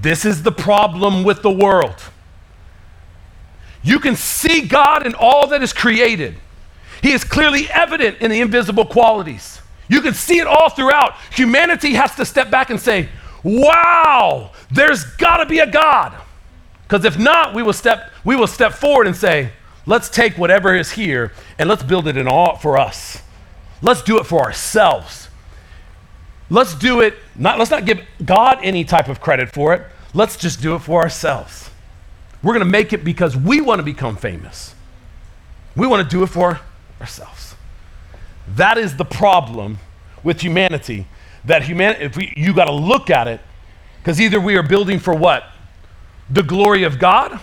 This 0.00 0.24
is 0.24 0.42
the 0.42 0.52
problem 0.52 1.22
with 1.22 1.42
the 1.42 1.50
world. 1.50 1.96
You 3.82 4.00
can 4.00 4.16
see 4.16 4.62
God 4.62 5.06
in 5.06 5.14
all 5.14 5.46
that 5.48 5.62
is 5.62 5.72
created. 5.72 6.36
He 7.02 7.12
is 7.12 7.22
clearly 7.22 7.68
evident 7.70 8.18
in 8.18 8.30
the 8.30 8.40
invisible 8.40 8.86
qualities. 8.86 9.60
You 9.88 10.00
can 10.00 10.14
see 10.14 10.38
it 10.38 10.46
all 10.46 10.70
throughout. 10.70 11.14
Humanity 11.32 11.92
has 11.92 12.14
to 12.16 12.24
step 12.24 12.50
back 12.50 12.70
and 12.70 12.80
say, 12.80 13.10
wow, 13.44 14.50
there's 14.70 15.04
got 15.04 15.36
to 15.36 15.46
be 15.46 15.60
a 15.60 15.70
God. 15.70 16.14
Because 16.82 17.04
if 17.04 17.18
not, 17.18 17.54
we 17.54 17.62
will, 17.62 17.72
step, 17.72 18.10
we 18.24 18.34
will 18.34 18.46
step 18.46 18.72
forward 18.72 19.06
and 19.06 19.14
say, 19.14 19.52
let's 19.86 20.08
take 20.08 20.36
whatever 20.36 20.74
is 20.74 20.92
here 20.92 21.32
and 21.58 21.68
let's 21.68 21.82
build 21.82 22.08
it 22.08 22.16
in 22.16 22.26
all 22.26 22.56
for 22.56 22.78
us. 22.78 23.22
Let's 23.82 24.02
do 24.02 24.18
it 24.18 24.24
for 24.24 24.40
ourselves. 24.40 25.28
Let's 26.50 26.74
do 26.74 27.00
it, 27.00 27.14
not, 27.36 27.58
let's 27.58 27.70
not 27.70 27.84
give 27.84 28.00
God 28.24 28.58
any 28.62 28.84
type 28.84 29.08
of 29.08 29.20
credit 29.20 29.52
for 29.52 29.74
it. 29.74 29.82
Let's 30.12 30.36
just 30.36 30.60
do 30.60 30.74
it 30.74 30.80
for 30.80 31.02
ourselves. 31.02 31.70
We're 32.42 32.52
going 32.52 32.64
to 32.64 32.70
make 32.70 32.92
it 32.92 33.04
because 33.04 33.36
we 33.36 33.60
want 33.60 33.78
to 33.78 33.82
become 33.82 34.16
famous. 34.16 34.74
We 35.74 35.86
want 35.86 36.08
to 36.08 36.16
do 36.16 36.22
it 36.22 36.28
for 36.28 36.60
ourselves. 37.00 37.54
That 38.46 38.78
is 38.78 38.96
the 38.96 39.04
problem 39.04 39.78
with 40.22 40.42
humanity 40.42 41.06
that 41.46 41.62
humanity, 41.62 42.04
if 42.04 42.16
we, 42.16 42.32
you 42.36 42.54
got 42.54 42.66
to 42.66 42.72
look 42.72 43.10
at 43.10 43.28
it, 43.28 43.40
because 43.98 44.20
either 44.20 44.40
we 44.40 44.56
are 44.56 44.62
building 44.62 44.98
for 44.98 45.14
what? 45.14 45.44
The 46.30 46.42
glory 46.42 46.84
of 46.84 46.98
God, 46.98 47.40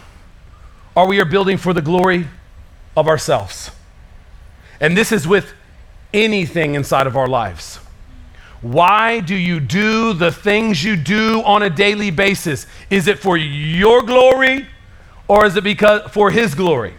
or 0.95 1.07
we 1.07 1.19
are 1.19 1.25
building 1.25 1.57
for 1.57 1.73
the 1.73 1.81
glory 1.81 2.27
of 2.95 3.07
ourselves. 3.07 3.71
And 4.79 4.97
this 4.97 5.11
is 5.11 5.27
with 5.27 5.53
anything 6.13 6.75
inside 6.75 7.07
of 7.07 7.15
our 7.15 7.27
lives. 7.27 7.79
Why 8.61 9.19
do 9.19 9.35
you 9.35 9.59
do 9.59 10.13
the 10.13 10.31
things 10.31 10.83
you 10.83 10.95
do 10.95 11.41
on 11.43 11.63
a 11.63 11.69
daily 11.69 12.11
basis? 12.11 12.67
Is 12.89 13.07
it 13.07 13.17
for 13.17 13.37
your 13.37 14.03
glory 14.03 14.67
or 15.27 15.45
is 15.45 15.55
it 15.55 15.63
because 15.63 16.11
for 16.11 16.29
his 16.29 16.53
glory? 16.53 16.93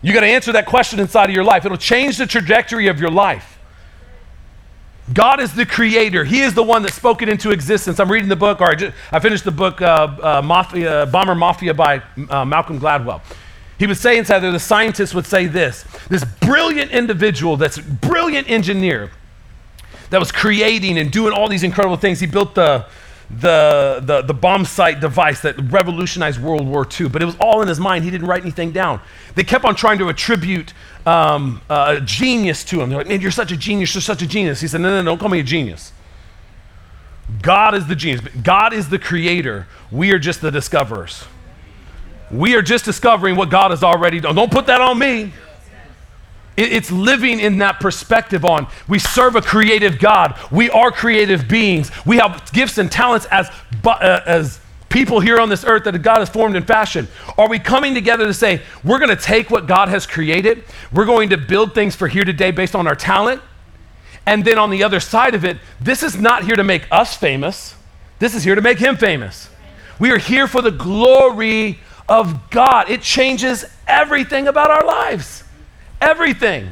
You 0.00 0.12
got 0.14 0.20
to 0.20 0.26
answer 0.26 0.52
that 0.52 0.66
question 0.66 1.00
inside 1.00 1.28
of 1.28 1.34
your 1.34 1.44
life. 1.44 1.64
It'll 1.64 1.76
change 1.76 2.16
the 2.16 2.26
trajectory 2.26 2.86
of 2.88 3.00
your 3.00 3.10
life. 3.10 3.55
God 5.12 5.40
is 5.40 5.54
the 5.54 5.64
creator. 5.64 6.24
He 6.24 6.40
is 6.40 6.54
the 6.54 6.62
one 6.62 6.82
that 6.82 6.92
spoke 6.92 7.22
it 7.22 7.28
into 7.28 7.52
existence. 7.52 8.00
I'm 8.00 8.10
reading 8.10 8.28
the 8.28 8.36
book, 8.36 8.60
or 8.60 8.70
I, 8.70 8.74
just, 8.74 8.96
I 9.12 9.20
finished 9.20 9.44
the 9.44 9.52
book, 9.52 9.80
uh, 9.80 10.16
uh, 10.20 10.42
Mafia, 10.44 11.06
Bomber 11.06 11.34
Mafia 11.34 11.74
by 11.74 12.02
uh, 12.28 12.44
Malcolm 12.44 12.80
Gladwell. 12.80 13.20
He 13.78 13.86
would 13.86 13.98
say 13.98 14.18
inside 14.18 14.40
there, 14.40 14.50
the 14.50 14.58
scientists 14.58 15.14
would 15.14 15.26
say 15.26 15.46
this 15.46 15.84
this 16.08 16.24
brilliant 16.24 16.90
individual, 16.90 17.56
that's 17.56 17.76
a 17.76 17.82
brilliant 17.82 18.50
engineer, 18.50 19.10
that 20.10 20.18
was 20.18 20.32
creating 20.32 20.98
and 20.98 21.12
doing 21.12 21.32
all 21.32 21.48
these 21.48 21.62
incredible 21.62 21.96
things. 21.96 22.18
He 22.18 22.26
built 22.26 22.54
the, 22.54 22.86
the, 23.28 24.00
the, 24.04 24.22
the 24.22 24.34
bomb 24.34 24.64
sight 24.64 25.00
device 25.00 25.40
that 25.40 25.58
revolutionized 25.70 26.40
World 26.40 26.66
War 26.66 26.86
II, 26.88 27.08
but 27.08 27.22
it 27.22 27.24
was 27.24 27.36
all 27.40 27.60
in 27.60 27.68
his 27.68 27.80
mind. 27.80 28.04
He 28.04 28.10
didn't 28.10 28.26
write 28.26 28.42
anything 28.42 28.70
down. 28.70 29.00
They 29.34 29.44
kept 29.44 29.64
on 29.64 29.74
trying 29.74 29.98
to 29.98 30.08
attribute 30.08 30.72
um, 31.04 31.60
uh, 31.68 32.00
genius 32.00 32.64
to 32.64 32.80
him. 32.80 32.88
They're 32.88 32.98
like, 32.98 33.08
man, 33.08 33.20
you're 33.20 33.30
such 33.30 33.50
a 33.50 33.56
genius, 33.56 33.94
you're 33.94 34.02
such 34.02 34.22
a 34.22 34.26
genius. 34.26 34.60
He 34.60 34.68
said, 34.68 34.80
no, 34.80 34.88
no, 34.90 35.02
no, 35.02 35.10
don't 35.10 35.18
call 35.18 35.28
me 35.28 35.40
a 35.40 35.44
genius. 35.44 35.92
God 37.42 37.74
is 37.74 37.86
the 37.86 37.96
genius. 37.96 38.20
God 38.42 38.72
is 38.72 38.88
the 38.88 38.98
creator. 38.98 39.66
We 39.90 40.12
are 40.12 40.18
just 40.18 40.40
the 40.40 40.50
discoverers. 40.50 41.24
We 42.30 42.54
are 42.54 42.62
just 42.62 42.84
discovering 42.84 43.36
what 43.36 43.50
God 43.50 43.70
has 43.70 43.82
already 43.82 44.20
done. 44.20 44.34
Don't 44.34 44.50
put 44.50 44.66
that 44.66 44.80
on 44.80 44.98
me. 44.98 45.32
It's 46.56 46.90
living 46.90 47.38
in 47.40 47.58
that 47.58 47.80
perspective 47.80 48.44
on 48.44 48.66
we 48.88 48.98
serve 48.98 49.36
a 49.36 49.42
creative 49.42 49.98
God. 49.98 50.38
We 50.50 50.70
are 50.70 50.90
creative 50.90 51.48
beings. 51.48 51.90
We 52.06 52.16
have 52.16 52.50
gifts 52.52 52.78
and 52.78 52.90
talents 52.90 53.26
as, 53.30 53.50
uh, 53.84 54.20
as 54.24 54.60
people 54.88 55.20
here 55.20 55.38
on 55.38 55.50
this 55.50 55.64
earth 55.64 55.84
that 55.84 55.98
God 56.00 56.18
has 56.18 56.30
formed 56.30 56.56
and 56.56 56.66
fashioned? 56.66 57.08
Are 57.36 57.48
we 57.48 57.58
coming 57.58 57.92
together 57.94 58.24
to 58.24 58.34
say, 58.34 58.62
we're 58.82 58.98
going 58.98 59.14
to 59.14 59.22
take 59.22 59.50
what 59.50 59.66
God 59.66 59.88
has 59.88 60.06
created, 60.06 60.64
we're 60.92 61.04
going 61.04 61.30
to 61.30 61.36
build 61.36 61.74
things 61.74 61.94
for 61.94 62.08
here 62.08 62.24
today 62.24 62.50
based 62.50 62.74
on 62.74 62.86
our 62.86 62.94
talent? 62.94 63.42
And 64.24 64.44
then 64.44 64.58
on 64.58 64.70
the 64.70 64.82
other 64.82 65.00
side 65.00 65.34
of 65.34 65.44
it, 65.44 65.58
this 65.80 66.02
is 66.02 66.18
not 66.18 66.44
here 66.44 66.56
to 66.56 66.64
make 66.64 66.86
us 66.90 67.16
famous, 67.16 67.74
this 68.18 68.34
is 68.34 68.42
here 68.42 68.54
to 68.54 68.62
make 68.62 68.78
Him 68.78 68.96
famous. 68.96 69.50
We 69.98 70.10
are 70.10 70.18
here 70.18 70.46
for 70.46 70.62
the 70.62 70.70
glory 70.70 71.78
of 72.08 72.50
God. 72.50 72.90
It 72.90 73.02
changes 73.02 73.64
everything 73.86 74.48
about 74.48 74.70
our 74.70 74.86
lives. 74.86 75.44
Everything. 76.00 76.70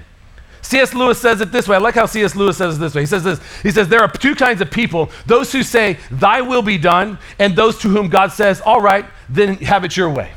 C.S. 0.63 0.95
Lewis 0.95 1.21
says 1.21 1.43
it 1.43 1.53
this 1.53 1.69
way. 1.69 1.77
I 1.77 1.79
like 1.79 1.95
how 1.95 2.07
C.S. 2.07 2.35
Lewis 2.35 2.57
says 2.57 2.77
it 2.77 2.79
this 2.81 2.95
way. 2.95 3.03
He 3.03 3.07
says 3.07 3.23
this. 3.23 3.41
He 3.63 3.71
says, 3.71 3.89
There 3.89 4.01
are 4.01 4.11
two 4.11 4.35
kinds 4.35 4.63
of 4.63 4.71
people 4.71 5.11
those 5.27 5.53
who 5.53 5.63
say, 5.63 5.99
Thy 6.11 6.41
will 6.41 6.63
be 6.63 6.79
done, 6.79 7.19
and 7.39 7.55
those 7.55 7.79
to 7.81 7.89
whom 7.89 8.09
God 8.09 8.33
says, 8.33 8.63
All 8.63 8.81
right, 8.81 9.05
then 9.29 9.57
have 9.57 9.85
it 9.85 9.97
your 9.97 10.09
way. 10.09 10.33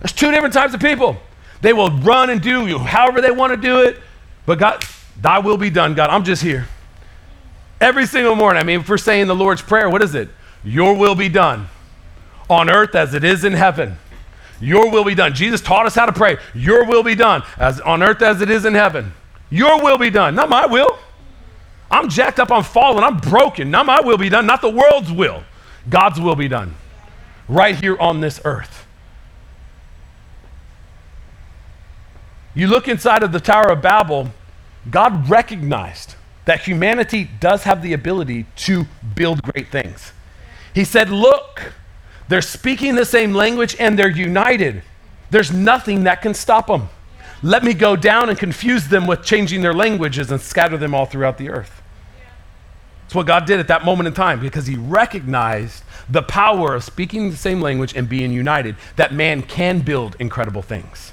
There's 0.00 0.12
two 0.12 0.32
different 0.32 0.52
types 0.52 0.74
of 0.74 0.80
people. 0.80 1.16
They 1.60 1.72
will 1.72 1.90
run 2.00 2.30
and 2.30 2.42
do 2.42 2.78
however 2.78 3.20
they 3.20 3.30
want 3.30 3.52
to 3.52 3.56
do 3.56 3.82
it, 3.82 3.98
but 4.44 4.58
God, 4.58 4.84
Thy 5.20 5.38
will 5.38 5.56
be 5.56 5.70
done, 5.70 5.94
God. 5.94 6.10
I'm 6.10 6.24
just 6.24 6.42
here. 6.42 6.66
Every 7.80 8.06
single 8.06 8.34
morning. 8.34 8.60
I 8.60 8.64
mean, 8.64 8.80
if 8.80 8.88
we're 8.88 8.98
saying 8.98 9.28
the 9.28 9.34
Lord's 9.34 9.62
Prayer, 9.62 9.88
what 9.88 10.02
is 10.02 10.16
it? 10.16 10.28
Your 10.64 10.94
will 10.94 11.14
be 11.14 11.28
done 11.28 11.68
on 12.50 12.68
earth 12.68 12.94
as 12.96 13.14
it 13.14 13.22
is 13.22 13.44
in 13.44 13.52
heaven. 13.52 13.98
Your 14.62 14.90
will 14.92 15.04
be 15.04 15.16
done. 15.16 15.34
Jesus 15.34 15.60
taught 15.60 15.86
us 15.86 15.94
how 15.96 16.06
to 16.06 16.12
pray. 16.12 16.38
Your 16.54 16.86
will 16.86 17.02
be 17.02 17.16
done, 17.16 17.42
as 17.58 17.80
on 17.80 18.00
earth 18.02 18.22
as 18.22 18.40
it 18.40 18.48
is 18.48 18.64
in 18.64 18.74
heaven. 18.74 19.12
Your 19.50 19.82
will 19.82 19.98
be 19.98 20.08
done, 20.08 20.36
not 20.36 20.48
my 20.48 20.66
will. 20.66 20.98
I'm 21.90 22.08
jacked 22.08 22.38
up, 22.38 22.50
I'm 22.52 22.62
fallen, 22.62 23.02
I'm 23.02 23.18
broken. 23.18 23.70
Not 23.70 23.86
my 23.86 24.00
will 24.00 24.16
be 24.16 24.28
done, 24.28 24.46
not 24.46 24.62
the 24.62 24.70
world's 24.70 25.10
will. 25.10 25.42
God's 25.90 26.20
will 26.20 26.36
be 26.36 26.46
done 26.46 26.76
right 27.48 27.74
here 27.74 27.98
on 27.98 28.20
this 28.20 28.40
earth. 28.44 28.86
You 32.54 32.68
look 32.68 32.86
inside 32.86 33.22
of 33.24 33.32
the 33.32 33.40
Tower 33.40 33.72
of 33.72 33.82
Babel, 33.82 34.28
God 34.88 35.28
recognized 35.28 36.14
that 36.44 36.60
humanity 36.60 37.28
does 37.40 37.64
have 37.64 37.82
the 37.82 37.92
ability 37.92 38.46
to 38.56 38.86
build 39.14 39.42
great 39.42 39.68
things. 39.72 40.12
He 40.72 40.84
said, 40.84 41.10
Look, 41.10 41.72
they're 42.32 42.40
speaking 42.40 42.94
the 42.94 43.04
same 43.04 43.34
language 43.34 43.76
and 43.78 43.98
they're 43.98 44.08
united. 44.08 44.82
There's 45.30 45.52
nothing 45.52 46.04
that 46.04 46.22
can 46.22 46.32
stop 46.32 46.66
them. 46.66 46.88
Let 47.42 47.62
me 47.62 47.74
go 47.74 47.94
down 47.94 48.30
and 48.30 48.38
confuse 48.38 48.88
them 48.88 49.06
with 49.06 49.22
changing 49.22 49.60
their 49.60 49.74
languages 49.74 50.30
and 50.30 50.40
scatter 50.40 50.78
them 50.78 50.94
all 50.94 51.04
throughout 51.04 51.36
the 51.36 51.50
earth. 51.50 51.82
That's 53.02 53.14
what 53.14 53.26
God 53.26 53.44
did 53.44 53.60
at 53.60 53.68
that 53.68 53.84
moment 53.84 54.06
in 54.06 54.14
time 54.14 54.40
because 54.40 54.66
he 54.66 54.76
recognized 54.76 55.84
the 56.08 56.22
power 56.22 56.74
of 56.74 56.84
speaking 56.84 57.30
the 57.30 57.36
same 57.36 57.60
language 57.60 57.94
and 57.94 58.08
being 58.08 58.32
united, 58.32 58.76
that 58.96 59.12
man 59.12 59.42
can 59.42 59.80
build 59.80 60.16
incredible 60.18 60.62
things. 60.62 61.12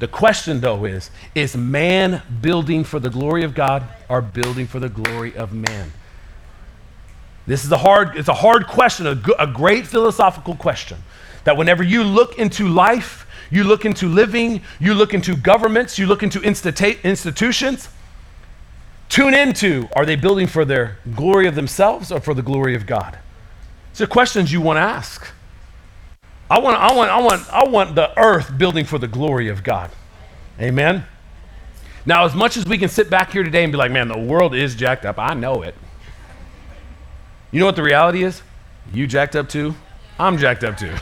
The 0.00 0.08
question, 0.08 0.60
though, 0.60 0.84
is 0.84 1.10
is 1.34 1.56
man 1.56 2.20
building 2.42 2.84
for 2.84 3.00
the 3.00 3.08
glory 3.08 3.44
of 3.44 3.54
God 3.54 3.84
or 4.08 4.20
building 4.20 4.66
for 4.66 4.80
the 4.80 4.90
glory 4.90 5.34
of 5.34 5.54
man? 5.54 5.92
This 7.46 7.64
is 7.64 7.72
a 7.72 7.78
hard, 7.78 8.16
it's 8.16 8.28
a 8.28 8.34
hard 8.34 8.66
question, 8.66 9.06
a, 9.06 9.20
a 9.38 9.46
great 9.46 9.86
philosophical 9.86 10.54
question. 10.54 10.98
That 11.44 11.56
whenever 11.56 11.82
you 11.82 12.02
look 12.02 12.38
into 12.38 12.68
life, 12.68 13.26
you 13.50 13.64
look 13.64 13.84
into 13.84 14.08
living, 14.08 14.62
you 14.80 14.94
look 14.94 15.12
into 15.12 15.36
governments, 15.36 15.98
you 15.98 16.06
look 16.06 16.22
into 16.22 16.40
institu- 16.40 17.02
institutions, 17.02 17.88
tune 19.08 19.34
into 19.34 19.88
are 19.94 20.06
they 20.06 20.16
building 20.16 20.46
for 20.46 20.64
their 20.64 20.98
glory 21.14 21.46
of 21.46 21.54
themselves 21.54 22.10
or 22.10 22.20
for 22.20 22.32
the 22.32 22.42
glory 22.42 22.74
of 22.74 22.86
God? 22.86 23.18
It's 23.90 23.98
the 23.98 24.06
questions 24.06 24.50
you 24.52 24.60
want 24.60 24.78
to 24.78 24.80
ask. 24.80 25.26
I 26.50 26.58
want, 26.60 26.76
I 26.76 26.92
want, 26.94 27.10
I 27.10 27.20
want, 27.20 27.52
I 27.52 27.68
want 27.68 27.94
the 27.94 28.18
earth 28.18 28.56
building 28.56 28.84
for 28.84 28.98
the 28.98 29.08
glory 29.08 29.48
of 29.48 29.62
God. 29.62 29.90
Amen. 30.60 31.04
Now, 32.06 32.24
as 32.24 32.34
much 32.34 32.56
as 32.56 32.66
we 32.66 32.76
can 32.76 32.88
sit 32.88 33.08
back 33.08 33.32
here 33.32 33.42
today 33.42 33.64
and 33.64 33.72
be 33.72 33.78
like, 33.78 33.90
man, 33.90 34.08
the 34.08 34.18
world 34.18 34.54
is 34.54 34.74
jacked 34.74 35.04
up, 35.04 35.18
I 35.18 35.34
know 35.34 35.62
it. 35.62 35.74
You 37.54 37.60
know 37.60 37.66
what 37.66 37.76
the 37.76 37.84
reality 37.84 38.24
is? 38.24 38.42
You 38.92 39.06
jacked 39.06 39.36
up 39.36 39.48
too. 39.48 39.76
I'm 40.18 40.38
jacked 40.38 40.64
up 40.64 40.76
too. 40.76 40.92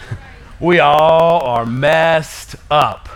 we 0.64 0.78
all 0.78 1.42
are 1.42 1.66
messed 1.66 2.54
up, 2.70 3.08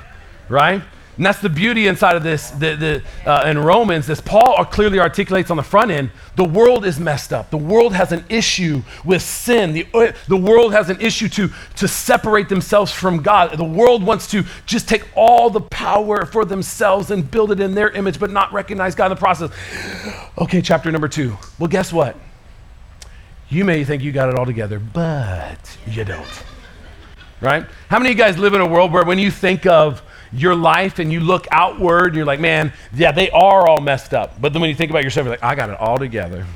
right? 0.49 0.83
And 1.17 1.25
that's 1.25 1.39
the 1.39 1.49
beauty 1.49 1.87
inside 1.87 2.17
of 2.17 2.25
this. 2.25 2.51
The, 2.51 2.75
the, 2.75 3.31
uh, 3.31 3.47
in 3.47 3.57
Romans, 3.57 4.09
this 4.09 4.21
Paul 4.21 4.65
clearly 4.65 4.99
articulates 4.99 5.49
on 5.49 5.57
the 5.57 5.63
front 5.63 5.93
end 5.93 6.11
the 6.35 6.43
world 6.43 6.85
is 6.85 6.99
messed 6.99 7.33
up. 7.33 7.51
The 7.51 7.57
world 7.57 7.95
has 7.95 8.11
an 8.11 8.25
issue 8.29 8.83
with 9.05 9.23
sin. 9.23 9.75
The, 9.75 9.87
uh, 9.95 10.11
the 10.27 10.37
world 10.37 10.73
has 10.73 10.91
an 10.91 11.01
issue 11.01 11.29
to, 11.29 11.51
to 11.77 11.87
separate 11.87 12.49
themselves 12.49 12.91
from 12.91 13.23
God. 13.23 13.57
The 13.57 13.63
world 13.63 14.03
wants 14.03 14.29
to 14.33 14.43
just 14.67 14.89
take 14.89 15.05
all 15.15 15.51
the 15.51 15.61
power 15.61 16.27
for 16.27 16.45
themselves 16.45 17.13
and 17.13 17.31
build 17.31 17.53
it 17.53 17.61
in 17.61 17.77
their 17.77 17.91
image, 17.91 18.19
but 18.19 18.33
not 18.33 18.53
recognize 18.53 18.97
God 18.97 19.07
in 19.07 19.11
the 19.11 19.21
process. 19.21 19.53
Okay, 20.37 20.61
chapter 20.61 20.91
number 20.91 21.07
two. 21.07 21.37
Well, 21.61 21.69
guess 21.69 21.93
what? 21.93 22.17
You 23.53 23.67
may 23.67 23.85
think 23.85 24.03
you 24.03 24.13
got 24.13 24.31
it 24.31 24.35
all 24.35 24.47
together, 24.47 24.79
but 24.79 25.77
you 25.87 26.07
don't. 26.07 26.45
Right? 27.43 27.67
How 27.89 27.99
many 27.99 28.11
of 28.11 28.17
you 28.17 28.25
guys 28.25 28.39
live 28.39 28.55
in 28.55 28.63
a 28.63 28.67
world 28.67 28.93
where 28.93 29.05
when 29.05 29.19
you 29.19 29.31
think 29.31 29.67
of 29.67 30.03
your 30.33 30.55
life 30.55 30.99
and 30.99 31.13
you 31.13 31.21
look 31.21 31.47
outward 31.51 32.17
you're 32.17 32.25
like, 32.25 32.41
man, 32.41 32.73
yeah, 32.95 33.13
they 33.13 33.29
are 33.29 33.69
all 33.69 33.83
messed 33.83 34.15
up. 34.15 34.41
But 34.41 34.55
then 34.55 34.63
when 34.63 34.71
you 34.71 34.75
think 34.75 34.91
about 34.91 35.05
yourself, 35.05 35.27
you're 35.27 35.35
like, 35.35 35.43
I 35.43 35.55
got 35.55 35.69
it 35.69 35.79
all 35.79 35.99
together. 35.99 36.47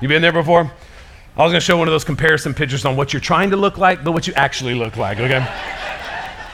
you 0.00 0.06
been 0.06 0.22
there 0.22 0.32
before? 0.32 0.70
I 1.36 1.42
was 1.42 1.50
going 1.50 1.54
to 1.54 1.60
show 1.60 1.76
one 1.76 1.88
of 1.88 1.92
those 1.92 2.04
comparison 2.04 2.54
pictures 2.54 2.84
on 2.84 2.94
what 2.94 3.12
you're 3.12 3.18
trying 3.18 3.50
to 3.50 3.56
look 3.56 3.76
like, 3.76 4.04
but 4.04 4.12
what 4.12 4.28
you 4.28 4.34
actually 4.34 4.76
look 4.76 4.96
like, 4.96 5.18
okay? 5.18 5.44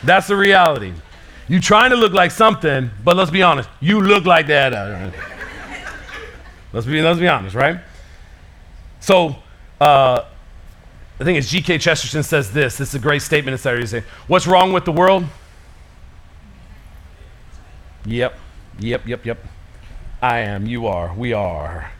That's 0.05 0.27
the 0.27 0.37
reality. 0.37 0.94
You're 1.48 1.61
trying 1.61 1.90
to 1.90 1.96
look 1.96 2.14
like 2.14 2.31
something, 2.31 2.90
but 3.05 3.18
let's 3.18 3.31
be 3.31 3.42
honest, 3.42 3.68
you 3.79 4.01
look 4.01 4.25
like 4.25 4.46
that. 4.46 5.12
Let's 6.72 6.87
be, 6.87 7.03
let's 7.03 7.20
be 7.20 7.29
honest, 7.29 7.55
right? 7.55 7.79
So, 9.03 9.35
uh, 9.81 10.25
I 11.19 11.25
think 11.25 11.37
it's 11.37 11.51
G.K. 11.51 11.79
Chesterton 11.79 12.23
says 12.23 12.53
this. 12.53 12.79
This 12.79 12.91
is 12.91 12.95
a 12.95 13.01
great 13.01 13.21
statement. 13.21 13.53
It's 13.55 13.65
there. 13.65 13.79
You 13.79 13.87
say, 13.87 14.05
What's 14.29 14.47
wrong 14.47 14.73
with 14.73 14.85
the 14.85 14.93
world? 14.93 15.25
Yep, 18.07 18.38
yep, 18.79 19.07
yep, 19.07 19.27
yep. 19.27 19.45
I 20.21 20.38
am, 20.38 20.67
you 20.67 20.87
are, 20.87 21.12
we 21.15 21.33
are. 21.33 21.91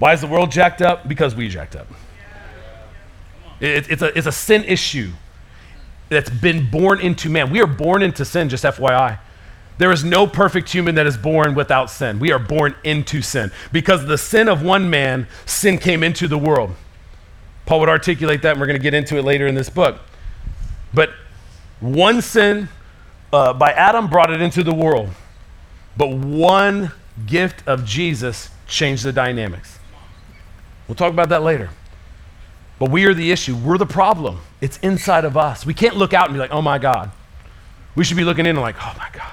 Why 0.00 0.14
is 0.14 0.20
the 0.20 0.26
world 0.26 0.50
jacked 0.50 0.82
up? 0.82 1.06
Because 1.06 1.36
we 1.36 1.48
jacked 1.48 1.76
up. 1.76 1.86
It, 3.60 3.88
it's, 3.88 4.02
a, 4.02 4.18
it's 4.18 4.26
a 4.26 4.32
sin 4.32 4.64
issue 4.64 5.12
that's 6.08 6.28
been 6.28 6.68
born 6.68 7.00
into 7.00 7.30
man. 7.30 7.50
We 7.52 7.60
are 7.60 7.68
born 7.68 8.02
into 8.02 8.24
sin, 8.24 8.48
just 8.48 8.64
FYI. 8.64 9.20
There 9.78 9.90
is 9.90 10.04
no 10.04 10.26
perfect 10.26 10.68
human 10.70 10.94
that 10.96 11.06
is 11.06 11.16
born 11.16 11.54
without 11.54 11.90
sin. 11.90 12.18
We 12.18 12.30
are 12.30 12.38
born 12.38 12.74
into 12.84 13.22
sin. 13.22 13.50
Because 13.72 14.06
the 14.06 14.18
sin 14.18 14.48
of 14.48 14.62
one 14.62 14.90
man, 14.90 15.26
sin 15.46 15.78
came 15.78 16.02
into 16.02 16.28
the 16.28 16.38
world. 16.38 16.74
Paul 17.66 17.80
would 17.80 17.88
articulate 17.88 18.42
that, 18.42 18.52
and 18.52 18.60
we're 18.60 18.66
going 18.66 18.78
to 18.78 18.82
get 18.82 18.94
into 18.94 19.16
it 19.16 19.24
later 19.24 19.46
in 19.46 19.54
this 19.54 19.70
book. 19.70 19.98
But 20.92 21.10
one 21.80 22.20
sin 22.20 22.68
uh, 23.32 23.54
by 23.54 23.72
Adam 23.72 24.08
brought 24.08 24.30
it 24.30 24.42
into 24.42 24.62
the 24.62 24.74
world. 24.74 25.08
But 25.96 26.10
one 26.10 26.92
gift 27.26 27.66
of 27.66 27.84
Jesus 27.84 28.50
changed 28.66 29.04
the 29.04 29.12
dynamics. 29.12 29.78
We'll 30.86 30.94
talk 30.96 31.12
about 31.12 31.30
that 31.30 31.42
later. 31.42 31.70
But 32.78 32.90
we 32.90 33.04
are 33.06 33.14
the 33.14 33.30
issue. 33.30 33.56
We're 33.56 33.78
the 33.78 33.86
problem. 33.86 34.40
It's 34.60 34.78
inside 34.78 35.24
of 35.24 35.36
us. 35.36 35.64
We 35.64 35.74
can't 35.74 35.96
look 35.96 36.12
out 36.12 36.26
and 36.26 36.34
be 36.34 36.40
like, 36.40 36.50
oh 36.50 36.62
my 36.62 36.78
God. 36.78 37.10
We 37.94 38.04
should 38.04 38.16
be 38.16 38.24
looking 38.24 38.46
in 38.46 38.56
and 38.56 38.60
like, 38.60 38.76
oh 38.80 38.94
my 38.98 39.08
God. 39.12 39.32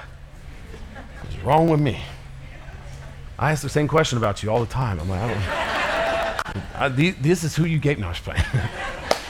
Wrong 1.49 1.67
with 1.67 1.79
me? 1.79 1.99
I 3.39 3.53
ask 3.53 3.63
the 3.63 3.69
same 3.69 3.87
question 3.87 4.19
about 4.19 4.43
you 4.43 4.51
all 4.51 4.59
the 4.59 4.71
time. 4.71 4.99
I'm 4.99 5.09
like, 5.09 5.19
I 5.19 6.41
don't 6.53 6.63
I, 6.75 6.89
This 6.89 7.43
is 7.43 7.55
who 7.55 7.65
you 7.65 7.79
gave. 7.79 7.97
No, 7.97 8.11
playing. 8.11 8.43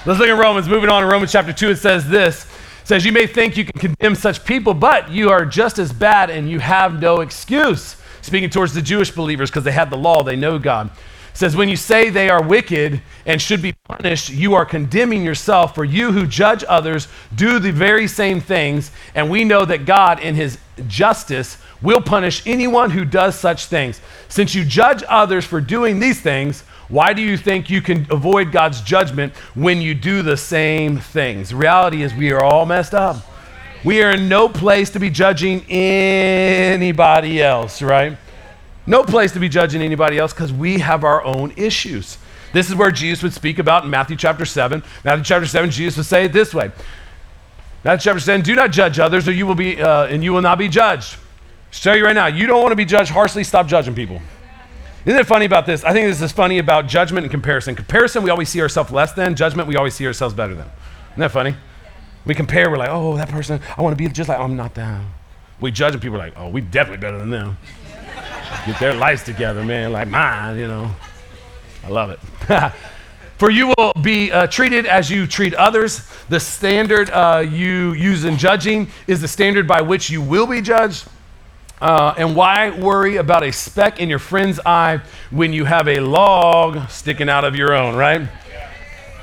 Let's 0.05 0.19
look 0.19 0.27
at 0.27 0.37
Romans. 0.37 0.67
Moving 0.67 0.89
on 0.89 1.01
to 1.01 1.07
Romans 1.07 1.31
chapter 1.31 1.53
2, 1.53 1.69
it 1.69 1.77
says 1.77 2.09
this 2.09 2.45
says, 2.83 3.05
You 3.05 3.13
may 3.13 3.25
think 3.25 3.55
you 3.55 3.63
can 3.63 3.79
condemn 3.79 4.15
such 4.15 4.43
people, 4.43 4.73
but 4.73 5.09
you 5.09 5.29
are 5.29 5.45
just 5.45 5.79
as 5.79 5.93
bad 5.93 6.29
and 6.29 6.49
you 6.49 6.59
have 6.59 6.99
no 6.99 7.21
excuse. 7.21 7.95
Speaking 8.21 8.49
towards 8.49 8.73
the 8.73 8.81
Jewish 8.81 9.11
believers 9.11 9.49
because 9.49 9.63
they 9.63 9.71
had 9.71 9.89
the 9.89 9.95
law, 9.95 10.21
they 10.21 10.35
know 10.35 10.59
God. 10.59 10.91
says, 11.31 11.55
When 11.55 11.69
you 11.69 11.77
say 11.77 12.09
they 12.09 12.29
are 12.29 12.43
wicked 12.43 13.01
and 13.25 13.41
should 13.41 13.61
be 13.61 13.71
punished, 13.87 14.29
you 14.29 14.55
are 14.55 14.65
condemning 14.65 15.23
yourself, 15.23 15.73
for 15.73 15.85
you 15.85 16.11
who 16.11 16.27
judge 16.27 16.65
others 16.67 17.07
do 17.33 17.59
the 17.59 17.71
very 17.71 18.09
same 18.09 18.41
things. 18.41 18.91
And 19.15 19.29
we 19.29 19.45
know 19.45 19.63
that 19.63 19.85
God, 19.85 20.19
in 20.19 20.35
his 20.35 20.57
justice, 20.89 21.57
will 21.81 22.01
punish 22.01 22.45
anyone 22.45 22.91
who 22.91 23.05
does 23.05 23.39
such 23.39 23.65
things. 23.65 24.01
Since 24.27 24.55
you 24.55 24.65
judge 24.65 25.03
others 25.07 25.45
for 25.45 25.61
doing 25.61 25.99
these 25.99 26.21
things, 26.21 26.63
why 26.89 27.13
do 27.13 27.21
you 27.21 27.37
think 27.37 27.69
you 27.69 27.81
can 27.81 28.07
avoid 28.09 28.51
God's 28.51 28.81
judgment 28.81 29.35
when 29.53 29.79
you 29.79 29.93
do 29.93 30.21
the 30.21 30.35
same 30.35 30.97
things? 30.97 31.49
The 31.49 31.55
reality 31.55 32.01
is, 32.01 32.13
we 32.13 32.31
are 32.31 32.43
all 32.43 32.65
messed 32.65 32.93
up. 32.93 33.17
We 33.83 34.03
are 34.03 34.11
in 34.11 34.27
no 34.27 34.49
place 34.49 34.89
to 34.91 34.99
be 34.99 35.09
judging 35.09 35.63
anybody 35.69 37.41
else, 37.41 37.81
right? 37.81 38.17
No 38.85 39.03
place 39.03 39.31
to 39.33 39.39
be 39.39 39.47
judging 39.47 39.81
anybody 39.81 40.17
else 40.17 40.33
because 40.33 40.51
we 40.51 40.79
have 40.79 41.03
our 41.03 41.23
own 41.23 41.53
issues. 41.55 42.17
This 42.51 42.69
is 42.69 42.75
where 42.75 42.91
Jesus 42.91 43.21
would 43.21 43.33
speak 43.33 43.59
about 43.59 43.83
in 43.83 43.89
Matthew 43.91 44.17
chapter 44.17 44.43
7. 44.43 44.83
Matthew 45.05 45.23
chapter 45.23 45.45
7, 45.45 45.69
Jesus 45.69 45.97
would 45.97 46.05
say 46.07 46.25
it 46.25 46.33
this 46.33 46.53
way 46.53 46.71
Matthew 47.83 48.05
chapter 48.09 48.19
7, 48.19 48.41
do 48.41 48.55
not 48.55 48.71
judge 48.71 48.99
others, 48.99 49.27
or 49.27 49.31
you 49.31 49.45
will 49.45 49.55
be, 49.55 49.81
uh, 49.81 50.07
and 50.07 50.23
you 50.23 50.33
will 50.33 50.41
not 50.41 50.57
be 50.57 50.67
judged. 50.67 51.17
I'll 51.71 51.79
tell 51.79 51.95
you 51.95 52.03
right 52.03 52.15
now, 52.15 52.27
you 52.27 52.47
don't 52.47 52.61
want 52.61 52.71
to 52.71 52.75
be 52.75 52.85
judged 52.85 53.11
harshly, 53.11 53.43
stop 53.43 53.67
judging 53.67 53.93
people. 53.93 54.21
Isn't 55.05 55.19
it 55.19 55.27
funny 55.27 55.45
about 55.45 55.65
this? 55.65 55.83
I 55.83 55.93
think 55.93 56.07
this 56.07 56.21
is 56.21 56.31
funny 56.31 56.57
about 56.57 56.87
judgment 56.87 57.23
and 57.23 57.31
comparison. 57.31 57.75
Comparison, 57.75 58.21
we 58.21 58.29
always 58.29 58.49
see 58.49 58.61
ourselves 58.61 58.91
less 58.91 59.13
than. 59.13 59.35
Judgment, 59.35 59.67
we 59.67 59.75
always 59.75 59.93
see 59.93 60.05
ourselves 60.05 60.33
better 60.33 60.53
than. 60.53 60.67
Isn't 61.11 61.19
that 61.19 61.31
funny? 61.31 61.55
We 62.25 62.35
compare, 62.35 62.69
we're 62.69 62.77
like, 62.77 62.89
oh, 62.89 63.15
that 63.17 63.29
person, 63.29 63.61
I 63.77 63.81
want 63.81 63.97
to 63.97 64.03
be 64.03 64.09
just 64.09 64.29
like, 64.29 64.39
oh, 64.39 64.43
I'm 64.43 64.55
not 64.55 64.75
them. 64.75 65.13
We 65.61 65.71
judge 65.71 65.93
and 65.93 66.01
people 66.01 66.17
are 66.17 66.19
like, 66.19 66.33
oh, 66.37 66.49
we 66.49 66.61
definitely 66.61 67.01
better 67.01 67.17
than 67.17 67.29
them. 67.29 67.57
Get 68.65 68.79
their 68.79 68.93
lives 68.93 69.23
together, 69.23 69.63
man, 69.63 69.91
like 69.91 70.07
mine, 70.07 70.57
you 70.57 70.67
know. 70.67 70.93
I 71.83 71.89
love 71.89 72.09
it. 72.09 72.19
For 73.37 73.49
you 73.49 73.73
will 73.77 73.93
be 74.01 74.31
uh, 74.33 74.47
treated 74.47 74.85
as 74.85 75.09
you 75.09 75.25
treat 75.25 75.53
others. 75.53 76.05
The 76.27 76.41
standard 76.41 77.09
uh, 77.09 77.45
you 77.49 77.93
use 77.93 78.25
in 78.25 78.37
judging 78.37 78.89
is 79.07 79.21
the 79.21 79.29
standard 79.29 79.65
by 79.65 79.81
which 79.81 80.09
you 80.09 80.21
will 80.21 80.45
be 80.45 80.61
judged. 80.61 81.07
Uh, 81.81 82.13
and 82.17 82.35
why 82.35 82.71
worry 82.71 83.15
about 83.15 83.43
a 83.43 83.51
speck 83.51 83.99
in 83.99 84.09
your 84.09 84.19
friend's 84.19 84.59
eye 84.65 84.99
when 85.31 85.53
you 85.53 85.65
have 85.65 85.87
a 85.87 85.99
log 85.99 86.89
sticking 86.89 87.29
out 87.29 87.45
of 87.45 87.55
your 87.55 87.73
own, 87.73 87.95
right? 87.95 88.27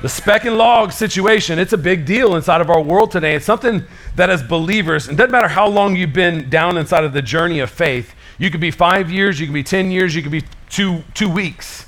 The 0.01 0.09
speck 0.09 0.45
and 0.45 0.57
log 0.57 0.91
situation, 0.91 1.57
it's 1.57 1.73
a 1.73 1.77
big 1.77 2.05
deal 2.05 2.35
inside 2.35 2.61
of 2.61 2.69
our 2.69 2.81
world 2.81 3.11
today. 3.11 3.35
It's 3.35 3.45
something 3.45 3.83
that 4.15 4.29
as 4.29 4.43
believers, 4.43 5.07
it 5.07 5.15
doesn't 5.15 5.31
matter 5.31 5.47
how 5.47 5.67
long 5.67 5.95
you've 5.95 6.13
been 6.13 6.49
down 6.49 6.77
inside 6.77 7.03
of 7.03 7.13
the 7.13 7.21
journey 7.21 7.59
of 7.59 7.69
faith, 7.69 8.13
you 8.37 8.51
could 8.51 8.61
be 8.61 8.69
five 8.69 9.09
years, 9.11 9.39
you 9.39 9.47
could 9.47 9.53
be 9.53 9.63
10 9.63 9.89
years, 9.89 10.15
you 10.15 10.21
could 10.21 10.31
be 10.31 10.43
two, 10.69 11.03
two 11.15 11.29
weeks. 11.29 11.85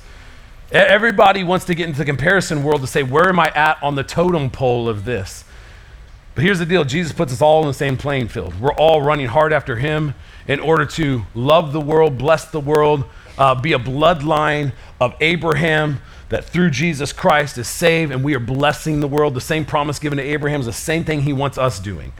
Everybody 0.71 1.43
wants 1.43 1.65
to 1.65 1.75
get 1.75 1.87
into 1.87 1.99
the 1.99 2.05
comparison 2.05 2.63
world 2.63 2.81
to 2.81 2.87
say, 2.87 3.01
where 3.03 3.29
am 3.29 3.39
I 3.39 3.51
at 3.55 3.81
on 3.81 3.95
the 3.95 4.03
totem 4.03 4.49
pole 4.49 4.87
of 4.87 5.05
this? 5.05 5.43
But 6.35 6.43
here's 6.43 6.59
the 6.59 6.65
deal 6.65 6.83
Jesus 6.83 7.11
puts 7.11 7.33
us 7.33 7.41
all 7.41 7.61
in 7.61 7.67
the 7.67 7.73
same 7.73 7.97
playing 7.97 8.29
field. 8.29 8.59
We're 8.59 8.73
all 8.73 9.01
running 9.01 9.27
hard 9.27 9.53
after 9.53 9.77
Him 9.77 10.15
in 10.47 10.59
order 10.59 10.85
to 10.85 11.23
love 11.35 11.73
the 11.73 11.81
world, 11.81 12.17
bless 12.17 12.45
the 12.45 12.59
world, 12.59 13.05
uh, 13.37 13.55
be 13.55 13.73
a 13.73 13.79
bloodline 13.79 14.73
of 14.99 15.15
Abraham 15.19 15.99
that 16.29 16.45
through 16.45 16.69
Jesus 16.69 17.11
Christ 17.11 17.57
is 17.57 17.67
saved, 17.67 18.11
and 18.11 18.23
we 18.23 18.35
are 18.35 18.39
blessing 18.39 18.99
the 18.99 19.07
world. 19.07 19.33
The 19.33 19.41
same 19.41 19.65
promise 19.65 19.99
given 19.99 20.17
to 20.17 20.23
Abraham 20.23 20.59
is 20.59 20.65
the 20.67 20.73
same 20.73 21.03
thing 21.03 21.21
he 21.21 21.33
wants 21.33 21.57
us 21.57 21.79
doing 21.79 22.13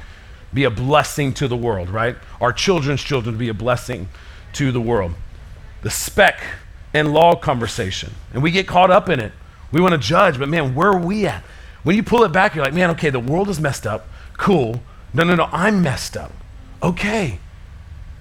be 0.53 0.63
a 0.63 0.69
blessing 0.69 1.33
to 1.33 1.47
the 1.47 1.55
world, 1.55 1.89
right? 1.89 2.15
Our 2.41 2.51
children's 2.51 3.01
children 3.01 3.35
to 3.35 3.39
be 3.39 3.49
a 3.49 3.53
blessing 3.53 4.09
to 4.53 4.71
the 4.71 4.81
world. 4.81 5.13
The 5.81 5.89
speck 5.89 6.41
and 6.93 7.13
law 7.13 7.35
conversation, 7.35 8.13
and 8.33 8.41
we 8.41 8.51
get 8.51 8.67
caught 8.67 8.89
up 8.89 9.09
in 9.09 9.19
it. 9.19 9.31
We 9.71 9.79
want 9.79 9.91
to 9.91 9.99
judge, 9.99 10.39
but 10.39 10.49
man, 10.49 10.73
where 10.73 10.89
are 10.89 10.99
we 10.99 11.27
at? 11.27 11.43
When 11.83 11.95
you 11.95 12.03
pull 12.03 12.23
it 12.23 12.31
back, 12.31 12.55
you're 12.55 12.63
like, 12.63 12.73
man, 12.73 12.89
okay, 12.91 13.09
the 13.09 13.19
world 13.19 13.49
is 13.49 13.59
messed 13.59 13.87
up. 13.87 14.07
Cool. 14.37 14.81
No, 15.13 15.23
no, 15.23 15.35
no, 15.35 15.49
I'm 15.51 15.81
messed 15.81 16.17
up. 16.17 16.31
Okay. 16.83 17.39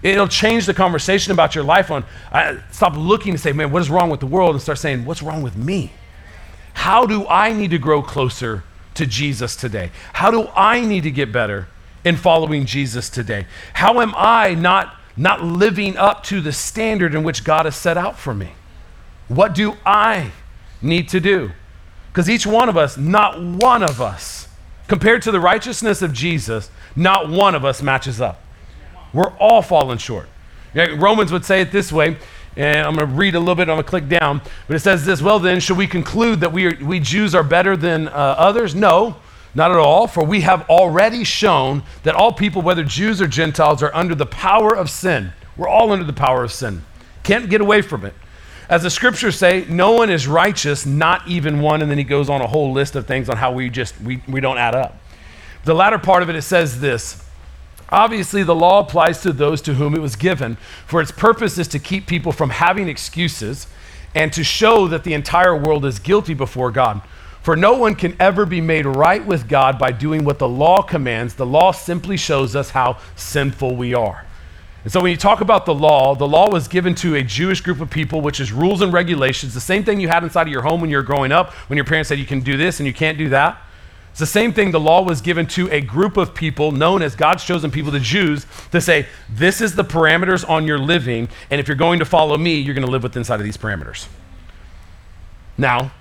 It'll 0.03 0.29
change 0.29 0.67
the 0.67 0.75
conversation 0.75 1.33
about 1.33 1.55
your 1.55 1.65
life 1.65 1.91
on 1.91 2.05
uh, 2.31 2.57
stop 2.71 2.95
looking 2.97 3.33
to 3.33 3.39
say, 3.39 3.53
man, 3.53 3.73
what 3.73 3.83
is 3.83 3.91
wrong 3.91 4.11
with 4.11 4.21
the 4.21 4.27
world 4.27 4.55
and 4.55 4.63
start 4.63 4.79
saying, 4.79 5.05
what's 5.05 5.23
wrong 5.23 5.43
with 5.43 5.57
me? 5.57 5.93
How 6.75 7.05
do 7.05 7.27
I 7.27 7.53
need 7.53 7.73
to 7.73 7.79
grow 7.79 8.03
closer 8.03 8.63
to 8.95 9.07
Jesus 9.07 9.57
today? 9.57 9.91
How 10.13 10.31
do 10.31 10.49
I 10.55 10.81
need 10.81 11.03
to 11.03 11.11
get 11.11 11.33
better 11.33 11.67
in 12.05 12.17
following 12.17 12.65
Jesus 12.65 13.11
today? 13.11 13.47
How 13.75 14.01
am 14.01 14.15
I 14.17 14.55
not 14.55 14.95
not 15.17 15.43
living 15.43 15.97
up 15.97 16.23
to 16.23 16.41
the 16.41 16.53
standard 16.53 17.13
in 17.13 17.25
which 17.25 17.43
God 17.43 17.65
has 17.65 17.75
set 17.75 17.97
out 17.97 18.17
for 18.17 18.33
me? 18.33 18.53
What 19.27 19.53
do 19.55 19.77
I 19.85 20.31
need 20.81 21.09
to 21.09 21.19
do? 21.19 21.51
Because 22.09 22.29
each 22.29 22.47
one 22.47 22.69
of 22.69 22.77
us, 22.77 22.97
not 22.97 23.41
one 23.41 23.83
of 23.83 24.01
us, 24.01 24.49
compared 24.89 25.23
to 25.23 25.31
the 25.31 25.41
righteousness 25.41 26.03
of 26.03 26.13
Jesus, 26.13 26.71
not 26.97 27.29
one 27.29 27.55
of 27.55 27.65
us 27.65 27.83
matches 27.83 28.21
up. 28.21 28.43
We're 29.13 29.33
all 29.39 29.63
falling 29.63 29.99
short. 29.99 30.29
Romans 30.75 31.33
would 31.33 31.45
say 31.45 31.61
it 31.61 31.73
this 31.73 31.93
way, 31.93 32.17
and 32.57 32.79
I'm 32.79 32.95
going 32.95 33.09
to 33.09 33.15
read 33.15 33.35
a 33.35 33.39
little 33.39 33.55
bit, 33.55 33.69
I'm 33.69 33.77
going 33.77 33.85
to 33.85 33.89
click 33.89 34.09
down, 34.09 34.41
but 34.67 34.77
it 34.77 34.81
says 34.81 35.07
this 35.07 35.23
Well, 35.23 35.39
then, 35.39 35.61
should 35.61 35.77
we 35.77 35.87
conclude 35.87 36.41
that 36.41 36.53
we, 36.53 36.67
are, 36.67 36.85
we 36.85 37.01
Jews 37.01 37.35
are 37.35 37.45
better 37.45 37.77
than 37.77 38.09
uh, 38.09 38.11
others? 38.11 38.75
No, 38.75 39.17
not 39.55 39.71
at 39.71 39.77
all, 39.77 40.07
for 40.07 40.25
we 40.25 40.43
have 40.43 40.69
already 40.69 41.25
shown 41.25 41.83
that 42.03 42.15
all 42.15 42.33
people, 42.33 42.63
whether 42.63 42.85
Jews 42.85 43.23
or 43.23 43.27
Gentiles, 43.27 43.83
are 43.83 43.95
under 43.95 44.15
the 44.15 44.27
power 44.27 44.77
of 44.77 44.91
sin. 44.91 45.33
We're 45.57 45.69
all 45.69 45.93
under 45.93 46.05
the 46.05 46.13
power 46.13 46.45
of 46.45 46.53
sin. 46.53 46.85
Can't 47.23 47.49
get 47.49 47.61
away 47.61 47.83
from 47.83 48.05
it. 48.05 48.15
As 48.69 48.83
the 48.83 48.91
scriptures 48.91 49.37
say, 49.37 49.65
no 49.69 49.93
one 49.93 50.11
is 50.11 50.29
righteous, 50.29 50.85
not 50.85 51.27
even 51.27 51.61
one. 51.61 51.81
And 51.81 51.91
then 51.91 51.99
he 51.99 52.05
goes 52.05 52.29
on 52.29 52.43
a 52.43 52.47
whole 52.47 52.73
list 52.73 52.97
of 52.97 53.07
things 53.07 53.29
on 53.29 53.37
how 53.37 53.53
we 53.53 53.71
just 53.71 53.99
we, 54.01 54.23
we 54.29 54.41
don't 54.41 54.59
add 54.59 54.75
up. 54.75 54.97
The 55.65 55.75
latter 55.75 55.99
part 55.99 56.23
of 56.23 56.29
it, 56.29 56.37
it 56.37 56.43
says 56.43 56.81
this. 56.81 57.25
Obviously, 57.91 58.43
the 58.43 58.55
law 58.55 58.81
applies 58.81 59.23
to 59.23 59.33
those 59.33 59.63
to 59.63 59.75
whom 59.75 59.95
it 59.95 60.01
was 60.01 60.15
given, 60.15 60.57
for 60.87 61.01
its 61.01 61.11
purpose 61.11 61.57
is 61.57 61.69
to 61.69 61.79
keep 61.79 62.07
people 62.07 62.33
from 62.33 62.51
having 62.51 62.89
excuses 62.89 63.67
and 64.15 64.33
to 64.35 64.45
show 64.45 64.89
that 64.89 65.05
the 65.05 65.15
entire 65.15 65.57
world 65.57 65.87
is 65.87 65.99
guilty 65.99 66.35
before 66.35 66.71
God. 66.71 67.01
For 67.43 67.57
no 67.57 67.75
one 67.75 67.95
can 67.95 68.15
ever 68.21 68.45
be 68.45 68.61
made 68.61 68.85
right 68.85 69.25
with 69.25 69.49
God 69.49 69.79
by 69.79 69.91
doing 69.93 70.25
what 70.25 70.39
the 70.39 70.49
law 70.49 70.83
commands. 70.83 71.35
The 71.35 71.47
law 71.47 71.73
simply 71.73 72.19
shows 72.19 72.55
us 72.55 72.71
how 72.71 72.99
sinful 73.17 73.75
we 73.75 73.95
are. 73.95 74.27
And 74.85 74.93
so 74.93 75.01
when 75.01 75.11
you 75.11 75.17
talk 75.17 75.41
about 75.41 75.67
the 75.67 75.75
law, 75.75 76.15
the 76.15 76.27
law 76.27 76.51
was 76.51 76.69
given 76.69 76.95
to 76.97 77.17
a 77.17 77.23
Jewish 77.23 77.61
group 77.61 77.81
of 77.81 77.91
people, 77.91 78.21
which 78.21 78.41
is 78.41 78.53
rules 78.53 78.81
and 78.81 78.93
regulations, 78.93 79.53
the 79.53 79.61
same 79.61 79.85
thing 79.85 80.01
you 80.01 80.09
had 80.09 80.23
inside 80.23 80.43
of 80.43 80.53
your 80.53 80.63
home 80.63 80.81
when 80.81 80.89
you 80.89 80.97
were 80.97 81.03
growing 81.03 81.33
up, 81.33 81.53
when 81.69 81.77
your 81.77 81.85
parents 81.85 82.09
said 82.09 82.19
you 82.19 82.27
can 82.27 82.41
do 82.41 82.57
this 82.57 82.79
and 82.81 82.87
you 82.87 82.95
can't 82.95 83.19
do 83.19 83.29
that. 83.31 83.59
It's 84.11 84.21
the 84.21 84.27
same 84.27 84.53
thing 84.53 84.71
the 84.71 84.81
law 84.81 85.03
was 85.03 85.21
given 85.21 85.47
to 85.49 85.71
a 85.71 85.81
group 85.81 86.17
of 86.17 86.35
people 86.35 86.73
known 86.73 87.03
as 87.03 87.15
God's 87.15 87.45
chosen 87.45 87.71
people, 87.71 87.93
the 87.93 88.01
Jews, 88.01 88.47
to 88.73 88.81
say, 88.81 89.07
this 89.29 89.61
is 89.61 89.75
the 89.75 89.85
parameters 89.85 90.49
on 90.49 90.67
your 90.67 90.79
living, 90.79 91.29
and 91.51 91.61
if 91.61 91.69
you're 91.69 91.77
going 91.77 91.99
to 91.99 92.05
follow 92.05 92.37
me, 92.37 92.55
you're 92.55 92.75
going 92.75 92.87
to 92.87 92.91
live 92.91 93.03
within 93.03 93.21
inside 93.21 93.41
of 93.41 93.45
these 93.45 93.57
parameters. 93.57 94.09
Now, 95.57 95.93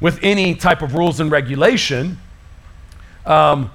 with 0.00 0.18
any 0.22 0.54
type 0.54 0.80
of 0.80 0.94
rules 0.94 1.18
and 1.20 1.30
regulation, 1.30 2.18
um, 3.26 3.70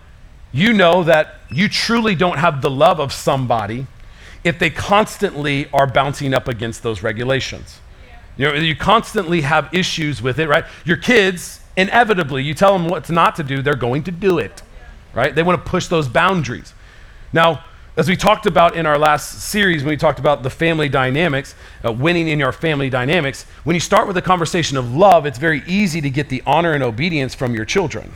you 0.52 0.74
know 0.74 1.04
that 1.04 1.36
you 1.52 1.68
truly 1.68 2.16
don't 2.16 2.38
have 2.38 2.62
the 2.62 2.70
love 2.70 3.00
of 3.00 3.12
somebody 3.12 3.88
if 4.43 4.60
they 4.60 4.69
constantly 4.69 5.69
are 5.71 5.88
bouncing 5.88 6.34
up 6.34 6.47
against 6.47 6.84
those 6.84 7.01
regulations. 7.01 7.79
You 8.38 8.47
know, 8.47 8.53
you 8.56 8.75
constantly 8.75 9.41
have 9.41 9.73
issues 9.73 10.21
with 10.21 10.39
it, 10.39 10.47
right? 10.47 10.65
Your 10.86 10.97
kids, 10.97 11.62
inevitably, 11.77 12.43
you 12.43 12.53
tell 12.53 12.73
them 12.73 12.89
what 12.89 13.10
not 13.10 13.36
to 13.36 13.43
do, 13.43 13.62
they're 13.62 13.75
going 13.75 14.03
to 14.03 14.12
do 14.12 14.39
it, 14.39 14.63
right? 15.13 15.34
They 15.34 15.43
want 15.43 15.63
to 15.63 15.69
push 15.69 15.88
those 15.88 16.08
boundaries. 16.08 16.73
Now, 17.32 17.63
as 17.95 18.10
we 18.10 18.15
talked 18.15 18.47
about 18.47 18.75
in 18.75 18.88
our 18.88 18.97
last 18.97 19.43
series, 19.43 19.84
when 19.84 19.91
we 19.91 19.97
talked 19.97 20.17
about 20.17 20.41
the 20.41 20.49
family 20.49 20.89
dynamics, 20.89 21.53
uh, 21.86 21.91
winning 21.91 22.27
in 22.27 22.39
your 22.39 22.51
family 22.51 22.89
dynamics, 22.89 23.45
when 23.63 23.75
you 23.75 23.79
start 23.79 24.08
with 24.08 24.17
a 24.17 24.21
conversation 24.21 24.77
of 24.77 24.95
love, 24.95 25.27
it's 25.27 25.38
very 25.38 25.62
easy 25.67 26.01
to 26.01 26.10
get 26.10 26.29
the 26.29 26.41
honor 26.47 26.73
and 26.73 26.84
obedience 26.84 27.36
from 27.36 27.53
your 27.53 27.65
children. 27.65 28.13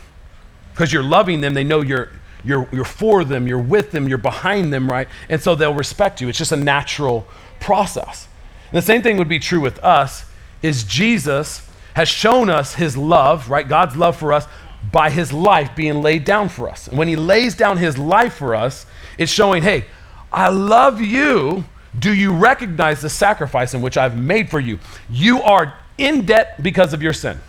Because 0.73 0.91
you're 0.91 1.03
loving 1.03 1.41
them, 1.41 1.53
they 1.53 1.63
know 1.63 1.81
you're, 1.81 2.09
you're, 2.43 2.67
you're 2.71 2.85
for 2.85 3.23
them, 3.23 3.47
you're 3.47 3.59
with 3.59 3.91
them, 3.91 4.07
you're 4.07 4.17
behind 4.17 4.71
them, 4.71 4.89
right? 4.89 5.07
And 5.29 5.41
so 5.41 5.55
they'll 5.55 5.73
respect 5.73 6.21
you. 6.21 6.29
It's 6.29 6.37
just 6.37 6.51
a 6.51 6.57
natural 6.57 7.27
process. 7.59 8.27
And 8.71 8.77
the 8.77 8.85
same 8.85 9.01
thing 9.01 9.17
would 9.17 9.29
be 9.29 9.39
true 9.39 9.59
with 9.59 9.83
us, 9.83 10.25
is 10.61 10.83
Jesus 10.83 11.67
has 11.93 12.07
shown 12.07 12.49
us 12.49 12.75
his 12.75 12.95
love, 12.95 13.49
right? 13.49 13.67
God's 13.67 13.95
love 13.95 14.17
for 14.17 14.33
us 14.33 14.47
by 14.91 15.09
his 15.09 15.33
life 15.33 15.75
being 15.75 16.01
laid 16.01 16.23
down 16.25 16.49
for 16.49 16.69
us. 16.69 16.87
And 16.87 16.97
when 16.97 17.07
he 17.07 17.15
lays 17.15 17.55
down 17.55 17.77
his 17.77 17.97
life 17.97 18.35
for 18.35 18.55
us, 18.55 18.85
it's 19.17 19.31
showing, 19.31 19.63
hey, 19.63 19.85
I 20.31 20.49
love 20.49 21.01
you. 21.01 21.65
Do 21.97 22.13
you 22.13 22.31
recognize 22.31 23.01
the 23.01 23.09
sacrifice 23.09 23.73
in 23.73 23.81
which 23.81 23.97
I've 23.97 24.15
made 24.15 24.49
for 24.49 24.59
you? 24.59 24.79
You 25.09 25.41
are 25.41 25.73
in 25.97 26.25
debt 26.25 26.61
because 26.61 26.93
of 26.93 27.01
your 27.01 27.13
sin. 27.13 27.39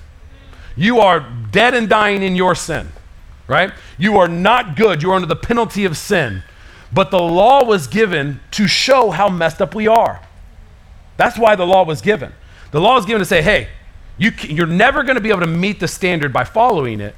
You 0.77 1.01
are 1.01 1.20
dead 1.51 1.74
and 1.74 1.88
dying 1.88 2.22
in 2.22 2.35
your 2.35 2.55
sin, 2.55 2.88
right? 3.48 3.72
You 3.98 4.18
are 4.18 4.28
not 4.28 4.76
good. 4.76 5.02
You 5.02 5.11
are 5.11 5.14
under 5.14 5.26
the 5.26 5.37
penalty 5.37 5.84
of 5.84 5.96
sin. 5.96 6.44
But 6.92 7.11
the 7.11 7.18
law 7.18 7.64
was 7.64 7.87
given 7.87 8.40
to 8.52 8.68
show 8.68 9.11
how 9.11 9.28
messed 9.28 9.61
up 9.61 9.74
we 9.74 9.88
are. 9.88 10.20
That's 11.16 11.37
why 11.37 11.56
the 11.56 11.66
law 11.66 11.84
was 11.84 12.00
given. 12.00 12.32
The 12.70 12.80
law 12.80 12.94
was 12.94 13.04
given 13.04 13.18
to 13.18 13.26
say, 13.26 13.42
hey, 13.42 13.68
you, 14.16 14.30
you're 14.42 14.66
never 14.66 15.02
going 15.02 15.16
to 15.16 15.20
be 15.20 15.30
able 15.30 15.40
to 15.40 15.46
meet 15.46 15.80
the 15.80 15.88
standard 15.88 16.32
by 16.32 16.44
following 16.44 17.00
it, 17.00 17.16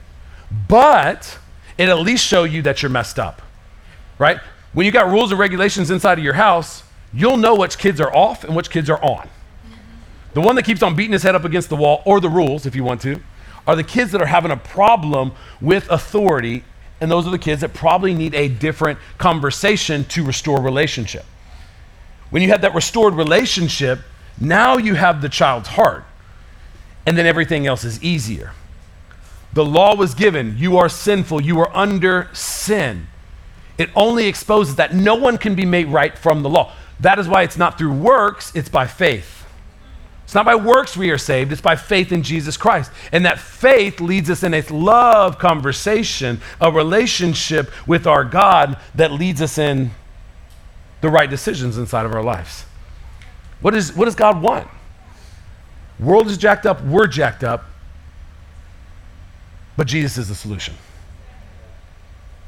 but 0.69 1.38
it 1.77 1.88
at 1.88 1.99
least 1.99 2.25
show 2.25 2.45
you 2.45 2.62
that 2.62 2.83
you're 2.83 2.90
messed 2.90 3.19
up 3.19 3.43
right? 4.21 4.38
When 4.75 4.87
you 4.87 4.93
got 4.93 5.09
rules 5.09 5.33
and 5.33 5.40
regulations 5.40 5.90
inside 5.90 6.19
of 6.19 6.25
your 6.25 6.35
house, 6.35 6.85
you'll 7.12 7.38
know 7.38 7.57
which 7.57 7.79
kids 7.79 8.01
are 8.01 8.14
off 8.14 8.45
and 8.45 8.55
which 8.55 8.71
kids 8.71 8.88
are 8.88 9.03
on. 9.03 9.29
The 10.35 10.40
one 10.40 10.55
that 10.55 10.64
keeps 10.64 10.83
on 10.85 10.95
beating 10.95 11.14
his 11.14 11.25
head 11.25 11.35
up 11.35 11.45
against 11.45 11.71
the 11.71 11.77
wall, 11.77 12.03
or 12.05 12.21
the 12.21 12.29
rules, 12.29 12.66
if 12.66 12.77
you 12.77 12.85
want 12.85 13.01
to, 13.01 13.21
are 13.66 13.77
the 13.77 13.85
kids 13.85 14.12
that 14.12 14.20
are 14.23 14.27
having 14.27 14.51
a 14.51 14.57
problem 14.57 15.33
with 15.61 15.88
authority, 15.90 16.64
and 17.01 17.11
those 17.11 17.27
are 17.27 17.31
the 17.31 17.38
kids 17.38 17.61
that 17.61 17.75
probably 17.75 18.14
need 18.14 18.35
a 18.35 18.49
different 18.49 18.99
conversation 19.18 20.05
to 20.05 20.25
restore 20.25 20.61
relationship. 20.61 21.25
When 22.31 22.42
you 22.42 22.49
have 22.49 22.62
that 22.62 22.75
restored 22.75 23.14
relationship, 23.14 24.01
now 24.40 24.77
you 24.77 24.94
have 24.94 25.23
the 25.23 25.29
child's 25.29 25.68
heart, 25.68 26.05
and 27.07 27.16
then 27.16 27.27
everything 27.27 27.66
else 27.66 27.85
is 27.85 28.03
easier. 28.03 28.53
The 29.53 29.64
law 29.64 29.96
was 29.96 30.14
given. 30.14 30.57
You 30.57 30.77
are 30.79 30.88
sinful. 30.88 31.42
You 31.42 31.59
are 31.61 31.77
under 31.77 32.29
sin. 32.33 33.09
It 33.79 33.90
only 33.96 34.27
exposes 34.27 34.77
that 34.77 34.94
no 34.94 35.16
one 35.16 35.38
can 35.38 35.55
be 35.55 35.64
made 35.64 35.88
right 35.88 36.16
from 36.16 36.42
the 36.42 36.49
law. 36.49 36.73
That 37.01 37.18
is 37.18 37.27
why 37.27 37.42
it's 37.42 37.57
not 37.57 37.79
through 37.79 37.94
works, 37.94 38.55
it's 38.55 38.68
by 38.68 38.87
faith. 38.87 39.39
It's 40.31 40.35
not 40.37 40.47
by 40.47 40.55
works 40.55 40.97
we 40.97 41.11
are 41.11 41.19
saved, 41.19 41.51
it's 41.51 41.61
by 41.61 41.75
faith 41.75 42.12
in 42.12 42.23
Jesus 42.23 42.57
Christ. 42.57 42.93
And 43.11 43.25
that 43.25 43.40
faith 43.40 44.01
leads 44.01 44.31
us 44.31 44.45
in 44.45 44.55
a 44.55 44.61
love 44.71 45.40
conversation, 45.40 46.40
a 46.61 46.71
relationship 46.71 47.69
with 47.85 48.07
our 48.07 48.23
God 48.23 48.79
that 48.95 49.11
leads 49.11 49.43
us 49.43 49.59
in 49.59 49.90
the 51.01 51.09
right 51.09 51.29
decisions 51.29 51.77
inside 51.79 52.07
of 52.07 52.14
our 52.14 52.23
lives. 52.23 52.64
What, 53.61 53.75
is, 53.75 53.93
what 53.97 54.05
does 54.05 54.14
God 54.14 54.40
want? 54.40 54.69
World 55.99 56.29
is 56.29 56.38
jacked 56.38 56.64
up, 56.64 56.81
we're 56.85 57.09
jacked 57.09 57.43
up, 57.43 57.64
but 59.77 59.88
Jesus 59.88 60.16
is 60.16 60.29
the 60.29 60.37
solution. 60.37 60.75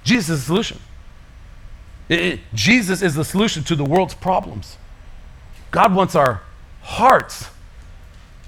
Jesus 0.04 0.28
is 0.28 0.40
the 0.42 0.46
solution. 0.46 0.78
It, 2.08 2.20
it, 2.20 2.40
Jesus 2.54 3.02
is 3.02 3.16
the 3.16 3.24
solution 3.24 3.64
to 3.64 3.74
the 3.74 3.84
world's 3.84 4.14
problems. 4.14 4.76
God 5.72 5.92
wants 5.92 6.14
our 6.14 6.42
hearts. 6.82 7.48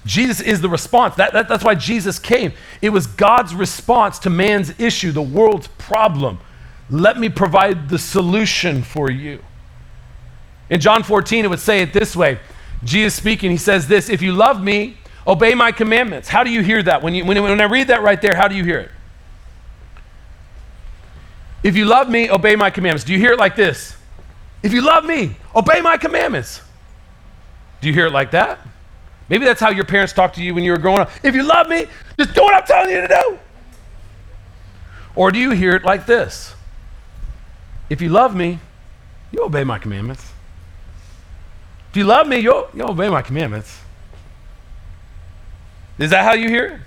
Jesus 0.05 0.39
is 0.39 0.61
the 0.61 0.69
response. 0.69 1.15
That, 1.15 1.33
that, 1.33 1.49
that's 1.49 1.63
why 1.63 1.75
Jesus 1.75 2.19
came. 2.19 2.53
It 2.81 2.89
was 2.89 3.07
God's 3.07 3.55
response 3.55 4.19
to 4.19 4.29
man's 4.29 4.79
issue, 4.79 5.11
the 5.11 5.21
world's 5.21 5.67
problem. 5.67 6.39
Let 6.89 7.19
me 7.19 7.29
provide 7.29 7.89
the 7.89 7.97
solution 7.97 8.83
for 8.83 9.09
you. 9.09 9.43
In 10.69 10.79
John 10.79 11.03
14, 11.03 11.45
it 11.45 11.47
would 11.47 11.59
say 11.59 11.81
it 11.81 11.93
this 11.93 12.15
way 12.15 12.39
Jesus 12.83 13.15
speaking, 13.15 13.49
he 13.49 13.57
says 13.57 13.87
this 13.87 14.09
If 14.09 14.21
you 14.21 14.31
love 14.31 14.61
me, 14.61 14.97
obey 15.25 15.55
my 15.55 15.71
commandments. 15.71 16.29
How 16.29 16.43
do 16.43 16.51
you 16.51 16.61
hear 16.61 16.83
that? 16.83 17.01
When, 17.01 17.15
you, 17.15 17.25
when, 17.25 17.41
when 17.41 17.59
I 17.59 17.65
read 17.65 17.87
that 17.87 18.03
right 18.03 18.21
there, 18.21 18.35
how 18.35 18.47
do 18.47 18.55
you 18.55 18.63
hear 18.63 18.79
it? 18.79 18.91
If 21.63 21.75
you 21.75 21.85
love 21.85 22.07
me, 22.07 22.29
obey 22.29 22.55
my 22.55 22.69
commandments. 22.69 23.03
Do 23.03 23.13
you 23.13 23.17
hear 23.17 23.31
it 23.31 23.39
like 23.39 23.55
this? 23.55 23.95
If 24.61 24.71
you 24.71 24.81
love 24.81 25.03
me, 25.03 25.35
obey 25.55 25.81
my 25.81 25.97
commandments. 25.97 26.61
Do 27.81 27.87
you 27.87 27.93
hear 27.93 28.05
it 28.05 28.11
like 28.11 28.31
that? 28.31 28.59
Maybe 29.29 29.45
that's 29.45 29.59
how 29.59 29.71
your 29.71 29.85
parents 29.85 30.13
talked 30.13 30.35
to 30.35 30.43
you 30.43 30.53
when 30.53 30.63
you 30.63 30.71
were 30.71 30.77
growing 30.77 30.99
up. 30.99 31.09
If 31.23 31.33
you 31.33 31.43
love 31.43 31.67
me, 31.67 31.87
just 32.17 32.33
do 32.35 32.43
what 32.43 32.53
I'm 32.53 32.63
telling 32.63 32.91
you 32.91 33.01
to 33.01 33.07
do. 33.07 33.39
Or 35.15 35.31
do 35.31 35.39
you 35.39 35.51
hear 35.51 35.75
it 35.75 35.83
like 35.83 36.05
this? 36.05 36.53
If 37.89 38.01
you 38.01 38.09
love 38.09 38.35
me, 38.35 38.59
you 39.31 39.43
obey 39.43 39.63
my 39.63 39.79
commandments. 39.79 40.31
If 41.89 41.97
you 41.97 42.03
love 42.03 42.27
me, 42.27 42.37
you'll, 42.37 42.67
you'll 42.73 42.91
obey 42.91 43.09
my 43.09 43.21
commandments. 43.21 43.79
Is 45.97 46.09
that 46.11 46.25
how 46.25 46.33
you 46.33 46.49
hear 46.49 46.65
it? 46.65 46.81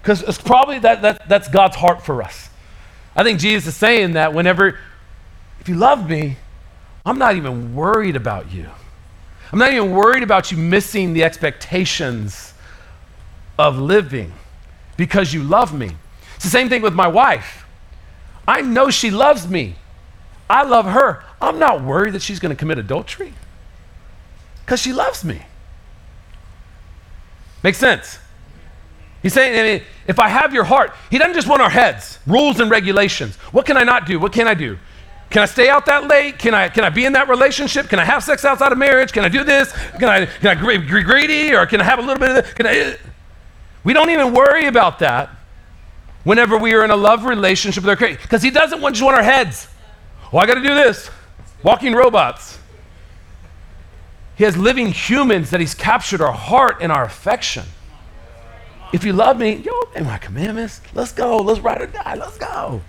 Because 0.00 0.22
it's 0.22 0.40
probably 0.40 0.78
that, 0.78 1.02
that 1.02 1.28
that's 1.28 1.48
God's 1.48 1.76
heart 1.76 2.02
for 2.04 2.22
us. 2.22 2.48
I 3.14 3.24
think 3.24 3.40
Jesus 3.40 3.74
is 3.74 3.76
saying 3.76 4.12
that 4.12 4.32
whenever, 4.32 4.78
if 5.60 5.68
you 5.68 5.74
love 5.74 6.08
me, 6.08 6.36
I'm 7.04 7.18
not 7.18 7.36
even 7.36 7.74
worried 7.74 8.16
about 8.16 8.52
you. 8.52 8.68
I'm 9.52 9.58
not 9.58 9.72
even 9.72 9.92
worried 9.92 10.22
about 10.22 10.52
you 10.52 10.58
missing 10.58 11.12
the 11.12 11.24
expectations 11.24 12.54
of 13.58 13.78
living 13.78 14.32
because 14.96 15.34
you 15.34 15.42
love 15.42 15.74
me. 15.74 15.90
It's 16.36 16.44
the 16.44 16.50
same 16.50 16.68
thing 16.68 16.82
with 16.82 16.94
my 16.94 17.08
wife. 17.08 17.66
I 18.46 18.62
know 18.62 18.90
she 18.90 19.10
loves 19.10 19.48
me. 19.48 19.76
I 20.48 20.62
love 20.62 20.86
her. 20.86 21.24
I'm 21.40 21.58
not 21.58 21.82
worried 21.82 22.14
that 22.14 22.22
she's 22.22 22.40
going 22.40 22.54
to 22.54 22.58
commit 22.58 22.78
adultery 22.78 23.32
because 24.64 24.80
she 24.80 24.92
loves 24.92 25.24
me. 25.24 25.42
Makes 27.62 27.78
sense? 27.78 28.18
He's 29.22 29.34
saying, 29.34 29.58
I 29.58 29.62
mean, 29.62 29.82
if 30.06 30.18
I 30.18 30.28
have 30.28 30.54
your 30.54 30.64
heart, 30.64 30.92
he 31.10 31.18
doesn't 31.18 31.34
just 31.34 31.46
want 31.46 31.60
our 31.60 31.70
heads, 31.70 32.18
rules 32.26 32.58
and 32.58 32.70
regulations. 32.70 33.36
What 33.52 33.66
can 33.66 33.76
I 33.76 33.84
not 33.84 34.06
do? 34.06 34.18
What 34.18 34.32
can 34.32 34.48
I 34.48 34.54
do? 34.54 34.78
Can 35.30 35.42
I 35.42 35.46
stay 35.46 35.68
out 35.68 35.86
that 35.86 36.08
late? 36.08 36.38
Can 36.40 36.54
I, 36.54 36.68
can 36.68 36.84
I 36.84 36.90
be 36.90 37.04
in 37.04 37.12
that 37.12 37.28
relationship? 37.28 37.88
Can 37.88 38.00
I 38.00 38.04
have 38.04 38.24
sex 38.24 38.44
outside 38.44 38.72
of 38.72 38.78
marriage? 38.78 39.12
Can 39.12 39.24
I 39.24 39.28
do 39.28 39.44
this? 39.44 39.72
Can 39.98 40.08
I, 40.08 40.26
can 40.26 40.58
I 40.58 40.76
be 40.76 41.02
greedy 41.02 41.54
or 41.54 41.66
can 41.66 41.80
I 41.80 41.84
have 41.84 42.00
a 42.00 42.02
little 42.02 42.18
bit 42.18 42.30
of 42.30 42.44
this? 42.44 42.52
Can 42.54 42.66
I? 42.66 42.96
We 43.84 43.92
don't 43.92 44.10
even 44.10 44.34
worry 44.34 44.66
about 44.66 44.98
that 44.98 45.30
whenever 46.24 46.58
we 46.58 46.74
are 46.74 46.84
in 46.84 46.90
a 46.90 46.96
love 46.96 47.24
relationship 47.24 47.84
with 47.84 47.90
our 47.90 47.96
Creator 47.96 48.18
because 48.22 48.42
He 48.42 48.50
doesn't 48.50 48.80
want 48.80 48.96
just 48.96 49.04
want 49.04 49.16
our 49.16 49.22
heads. 49.22 49.68
Oh, 50.32 50.38
I 50.38 50.46
got 50.46 50.54
to 50.54 50.62
do 50.62 50.74
this. 50.74 51.10
Walking 51.62 51.94
robots. 51.94 52.58
He 54.34 54.44
has 54.44 54.56
living 54.56 54.88
humans 54.88 55.50
that 55.50 55.60
He's 55.60 55.74
captured 55.74 56.20
our 56.20 56.32
heart 56.32 56.78
and 56.80 56.90
our 56.90 57.04
affection. 57.04 57.64
If 58.92 59.04
you 59.04 59.12
love 59.12 59.38
me, 59.38 59.54
yo, 59.54 59.72
obey 59.82 60.00
my 60.00 60.18
commandments. 60.18 60.80
Let's 60.92 61.12
go. 61.12 61.36
Let's 61.36 61.60
ride 61.60 61.82
or 61.82 61.86
die. 61.86 62.16
Let's 62.16 62.36
go. 62.36 62.82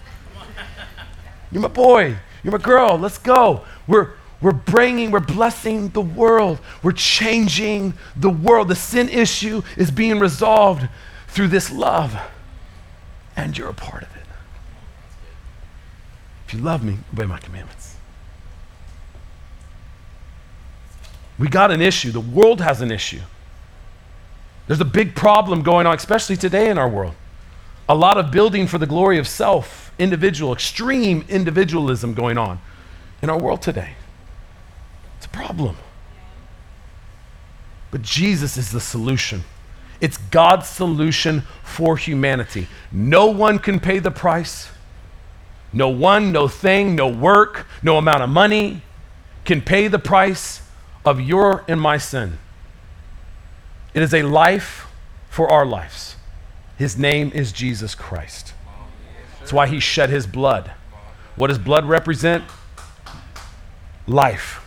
You're 1.52 1.62
my 1.62 1.68
boy. 1.68 2.18
You're 2.44 2.52
my 2.52 2.58
girl. 2.58 2.98
Let's 2.98 3.18
go. 3.18 3.64
We're, 3.88 4.14
we're 4.42 4.52
bringing, 4.52 5.12
we're 5.12 5.20
blessing 5.20 5.90
the 5.90 6.02
world. 6.02 6.60
We're 6.82 6.92
changing 6.92 7.94
the 8.16 8.30
world. 8.30 8.68
The 8.68 8.76
sin 8.76 9.10
issue 9.10 9.62
is 9.78 9.92
being 9.92 10.20
resolved 10.20 10.88
through 11.28 11.50
this 11.50 11.72
love. 11.72 12.18
And 13.36 13.58
you're 13.58 13.70
a 13.70 13.74
part 13.74 14.04
of 14.04 14.16
it. 14.16 14.22
If 16.48 16.56
you 16.56 16.60
love 16.60 16.84
me, 16.84 16.98
obey 17.14 17.26
my 17.26 17.38
commandments. 17.38 17.96
We 21.40 21.48
got 21.48 21.72
an 21.72 21.82
issue. 21.82 22.12
The 22.12 22.20
world 22.20 22.60
has 22.62 22.82
an 22.82 22.92
issue. 22.92 23.22
There's 24.68 24.82
a 24.82 24.86
big 24.86 25.16
problem 25.16 25.64
going 25.64 25.88
on, 25.88 25.96
especially 25.96 26.38
today 26.38 26.70
in 26.70 26.78
our 26.78 26.90
world. 26.90 27.16
A 27.90 27.96
lot 27.96 28.18
of 28.18 28.32
building 28.32 28.68
for 28.68 28.78
the 28.78 28.86
glory 28.86 29.18
of 29.18 29.28
self, 29.28 29.91
individual, 30.02 30.52
extreme 30.52 31.24
individualism 31.30 32.14
going 32.14 32.38
on 32.38 32.60
in 33.22 33.30
our 33.30 33.40
world 33.40 33.62
today. 33.62 33.94
It's 35.18 35.28
a 35.28 35.30
problem. 35.30 35.78
But 37.92 38.02
Jesus 38.02 38.58
is 38.58 38.72
the 38.72 38.80
solution. 38.80 39.44
It's 40.00 40.18
God's 40.18 40.68
solution 40.68 41.44
for 41.64 41.96
humanity. 41.98 42.68
No 42.92 43.28
one 43.28 43.60
can 43.60 43.80
pay 43.80 44.00
the 44.00 44.12
price. 44.12 44.70
No 45.72 45.90
one, 45.90 46.32
no 46.32 46.48
thing, 46.48 46.96
no 46.96 47.08
work, 47.08 47.68
no 47.84 47.98
amount 47.98 48.24
of 48.24 48.30
money 48.30 48.82
can 49.46 49.62
pay 49.62 49.88
the 49.88 50.00
price 50.00 50.62
of 51.06 51.22
your 51.22 51.64
and 51.68 51.80
my 51.80 51.98
sin. 51.98 52.38
It 53.94 54.02
is 54.02 54.14
a 54.14 54.24
life 54.24 54.88
for 55.30 55.50
our 55.50 55.66
lives. 55.66 56.16
His 56.78 56.98
name 56.98 57.32
is 57.34 57.52
Jesus 57.52 57.96
Christ. 57.96 58.51
That's 59.52 59.58
why 59.58 59.68
he 59.68 59.82
shed 59.82 60.10
his 60.10 60.26
blood. 60.26 60.72
What 61.36 61.48
does 61.48 61.60
blood 61.60 61.84
represent? 61.84 62.46
Life. 64.08 64.66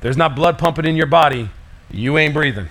There's 0.00 0.16
not 0.16 0.34
blood 0.34 0.56
pumping 0.56 0.86
in 0.86 0.96
your 0.96 1.06
body, 1.06 1.50
you 1.90 2.16
ain't 2.16 2.32
breathing. 2.32 2.70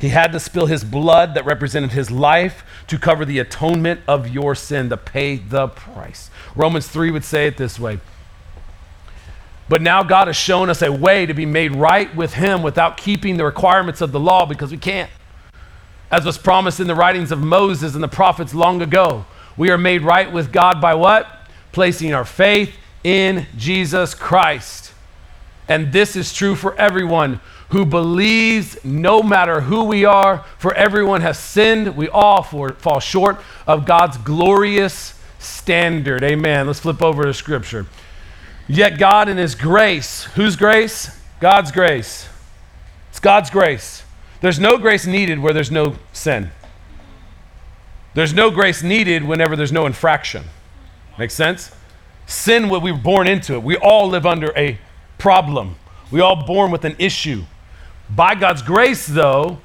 He 0.00 0.08
had 0.08 0.32
to 0.32 0.40
spill 0.40 0.66
his 0.66 0.82
blood 0.82 1.34
that 1.34 1.46
represented 1.46 1.92
his 1.92 2.10
life 2.10 2.64
to 2.88 2.98
cover 2.98 3.24
the 3.24 3.38
atonement 3.38 4.00
of 4.08 4.26
your 4.26 4.56
sin, 4.56 4.88
to 4.88 4.96
pay 4.96 5.36
the 5.36 5.68
price. 5.68 6.28
Romans 6.56 6.88
3 6.88 7.12
would 7.12 7.24
say 7.24 7.46
it 7.46 7.56
this 7.56 7.78
way 7.78 8.00
but 9.68 9.80
now 9.80 10.02
God 10.02 10.26
has 10.26 10.36
shown 10.36 10.70
us 10.70 10.82
a 10.82 10.90
way 10.90 11.24
to 11.24 11.34
be 11.34 11.46
made 11.46 11.72
right 11.72 12.14
with 12.16 12.34
Him 12.34 12.64
without 12.64 12.96
keeping 12.96 13.36
the 13.36 13.44
requirements 13.44 14.00
of 14.00 14.10
the 14.12 14.20
law 14.20 14.44
because 14.44 14.72
we 14.72 14.76
can't. 14.76 15.10
As 16.10 16.26
was 16.26 16.36
promised 16.36 16.80
in 16.80 16.86
the 16.86 16.94
writings 16.94 17.32
of 17.32 17.40
Moses 17.40 17.94
and 17.94 18.02
the 18.02 18.08
prophets 18.08 18.54
long 18.54 18.82
ago, 18.82 19.24
we 19.56 19.70
are 19.70 19.78
made 19.78 20.02
right 20.02 20.30
with 20.30 20.52
God 20.52 20.80
by 20.80 20.94
what? 20.94 21.28
Placing 21.72 22.12
our 22.12 22.24
faith 22.24 22.74
in 23.02 23.46
Jesus 23.56 24.14
Christ. 24.14 24.92
And 25.68 25.92
this 25.92 26.16
is 26.16 26.32
true 26.32 26.54
for 26.54 26.74
everyone 26.76 27.40
who 27.70 27.84
believes, 27.84 28.82
no 28.84 29.22
matter 29.22 29.62
who 29.62 29.84
we 29.84 30.04
are, 30.04 30.44
for 30.58 30.74
everyone 30.74 31.22
has 31.22 31.38
sinned. 31.38 31.96
We 31.96 32.08
all 32.08 32.42
for, 32.42 32.70
fall 32.74 33.00
short 33.00 33.40
of 33.66 33.86
God's 33.86 34.16
glorious 34.18 35.18
standard. 35.38 36.22
Amen. 36.22 36.66
Let's 36.66 36.80
flip 36.80 37.02
over 37.02 37.24
to 37.24 37.34
Scripture. 37.34 37.86
Yet 38.68 38.98
God 38.98 39.28
in 39.28 39.36
His 39.36 39.54
grace, 39.54 40.24
whose 40.34 40.56
grace? 40.56 41.20
God's 41.40 41.72
grace. 41.72 42.28
It's 43.10 43.20
God's 43.20 43.50
grace. 43.50 44.04
There's 44.40 44.58
no 44.58 44.78
grace 44.78 45.06
needed 45.06 45.38
where 45.38 45.52
there's 45.52 45.70
no 45.70 45.96
sin. 46.12 46.50
There's 48.14 48.32
no 48.32 48.50
grace 48.50 48.82
needed 48.82 49.24
whenever 49.24 49.56
there's 49.56 49.72
no 49.72 49.86
infraction. 49.86 50.44
Makes 51.18 51.34
sense? 51.34 51.70
Sin, 52.26 52.68
we 52.68 52.92
were 52.92 52.98
born 52.98 53.26
into 53.26 53.54
it. 53.54 53.62
We 53.62 53.76
all 53.76 54.08
live 54.08 54.24
under 54.24 54.52
a 54.56 54.78
problem. 55.18 55.76
We 56.10 56.20
all 56.20 56.46
born 56.46 56.70
with 56.70 56.84
an 56.84 56.96
issue. 56.98 57.44
By 58.08 58.34
God's 58.34 58.62
grace, 58.62 59.06
though, 59.06 59.58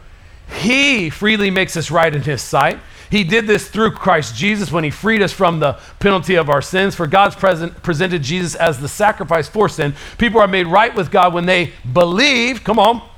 He 0.61 1.09
freely 1.09 1.51
makes 1.51 1.77
us 1.77 1.91
right 1.91 2.13
in 2.13 2.23
His 2.23 2.41
sight. 2.41 2.79
He 3.09 3.23
did 3.23 3.47
this 3.47 3.69
through 3.69 3.91
Christ 3.91 4.35
Jesus 4.35 4.71
when 4.71 4.83
he 4.83 4.91
freed 4.91 5.21
us 5.21 5.33
from 5.33 5.59
the 5.59 5.79
penalty 5.99 6.35
of 6.35 6.49
our 6.49 6.61
sins. 6.61 6.93
For 6.93 7.07
God's 7.07 7.35
present, 7.35 7.81
presented 7.81 8.21
Jesus 8.21 8.53
as 8.55 8.79
the 8.79 8.87
sacrifice 8.87 9.49
for 9.49 9.67
sin. 9.67 9.95
People 10.19 10.39
are 10.39 10.47
made 10.47 10.67
right 10.67 10.93
with 10.93 11.09
God 11.09 11.33
when 11.33 11.47
they 11.47 11.73
believe. 11.91 12.63
Come 12.63 12.77
on. 12.77 13.08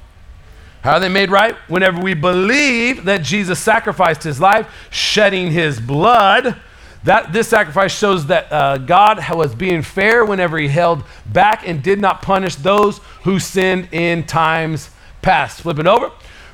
How 0.81 0.93
are 0.93 0.99
they 0.99 1.09
made 1.09 1.29
right? 1.29 1.55
Whenever 1.67 2.01
we 2.01 2.15
believe 2.15 3.05
that 3.05 3.21
Jesus 3.21 3.59
sacrificed 3.59 4.23
his 4.23 4.41
life, 4.41 4.67
shedding 4.89 5.51
his 5.51 5.79
blood. 5.79 6.59
That 7.03 7.33
this 7.33 7.47
sacrifice 7.47 7.97
shows 7.97 8.27
that 8.27 8.51
uh, 8.51 8.77
God 8.77 9.23
was 9.35 9.55
being 9.55 9.81
fair 9.81 10.23
whenever 10.23 10.57
he 10.57 10.67
held 10.67 11.03
back 11.25 11.67
and 11.67 11.81
did 11.81 11.99
not 11.99 12.21
punish 12.21 12.55
those 12.55 12.99
who 13.23 13.39
sinned 13.39 13.89
in 13.91 14.23
times 14.25 14.89
past. 15.21 15.61
Flipping 15.61 15.87
over. 15.87 16.11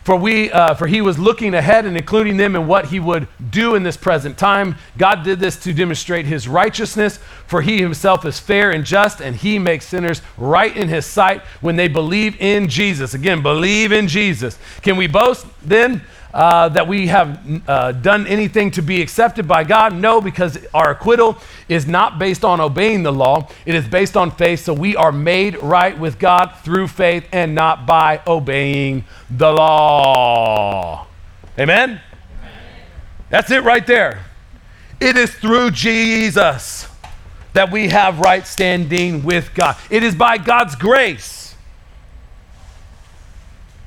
For, 0.07 0.15
we, 0.15 0.49
uh, 0.53 0.73
for 0.73 0.87
he 0.87 1.01
was 1.01 1.19
looking 1.19 1.53
ahead 1.53 1.83
and 1.83 1.97
including 1.97 2.37
them 2.37 2.55
in 2.55 2.65
what 2.65 2.85
he 2.85 2.97
would 2.97 3.27
do 3.49 3.75
in 3.75 3.83
this 3.83 3.97
present 3.97 4.37
time. 4.37 4.77
God 4.97 5.21
did 5.21 5.37
this 5.37 5.57
to 5.63 5.73
demonstrate 5.73 6.25
his 6.25 6.47
righteousness, 6.47 7.19
for 7.45 7.61
he 7.61 7.81
himself 7.81 8.23
is 8.23 8.39
fair 8.39 8.71
and 8.71 8.85
just, 8.85 9.19
and 9.19 9.35
he 9.35 9.59
makes 9.59 9.85
sinners 9.85 10.21
right 10.37 10.73
in 10.77 10.87
his 10.87 11.05
sight 11.05 11.41
when 11.59 11.75
they 11.75 11.89
believe 11.89 12.39
in 12.39 12.69
Jesus. 12.69 13.13
Again, 13.13 13.41
believe 13.41 13.91
in 13.91 14.07
Jesus. 14.07 14.57
Can 14.81 14.95
we 14.95 15.07
boast 15.07 15.45
then? 15.61 16.01
Uh, 16.33 16.69
that 16.69 16.87
we 16.87 17.07
have 17.07 17.61
uh, 17.67 17.91
done 17.91 18.27
anything 18.27 18.71
to 18.71 18.81
be 18.81 19.01
accepted 19.01 19.47
by 19.47 19.63
God? 19.63 19.95
No, 19.95 20.21
because 20.21 20.57
our 20.73 20.91
acquittal 20.91 21.37
is 21.69 21.87
not 21.87 22.19
based 22.19 22.43
on 22.45 22.59
obeying 22.59 23.03
the 23.03 23.11
law, 23.11 23.49
it 23.65 23.75
is 23.75 23.87
based 23.87 24.15
on 24.17 24.31
faith. 24.31 24.61
So 24.61 24.73
we 24.73 24.95
are 24.95 25.11
made 25.11 25.61
right 25.61 25.97
with 25.97 26.19
God 26.19 26.53
through 26.63 26.87
faith 26.87 27.25
and 27.31 27.55
not 27.55 27.85
by 27.85 28.21
obeying 28.27 29.05
the 29.29 29.51
law. 29.51 31.07
Amen? 31.57 31.89
Amen. 31.89 32.01
That's 33.29 33.51
it 33.51 33.63
right 33.63 33.85
there. 33.85 34.25
It 34.99 35.15
is 35.15 35.33
through 35.33 35.71
Jesus 35.71 36.87
that 37.53 37.71
we 37.71 37.87
have 37.89 38.19
right 38.19 38.45
standing 38.45 39.23
with 39.23 39.53
God. 39.55 39.75
It 39.89 40.03
is 40.03 40.13
by 40.13 40.37
God's 40.37 40.75
grace 40.75 41.55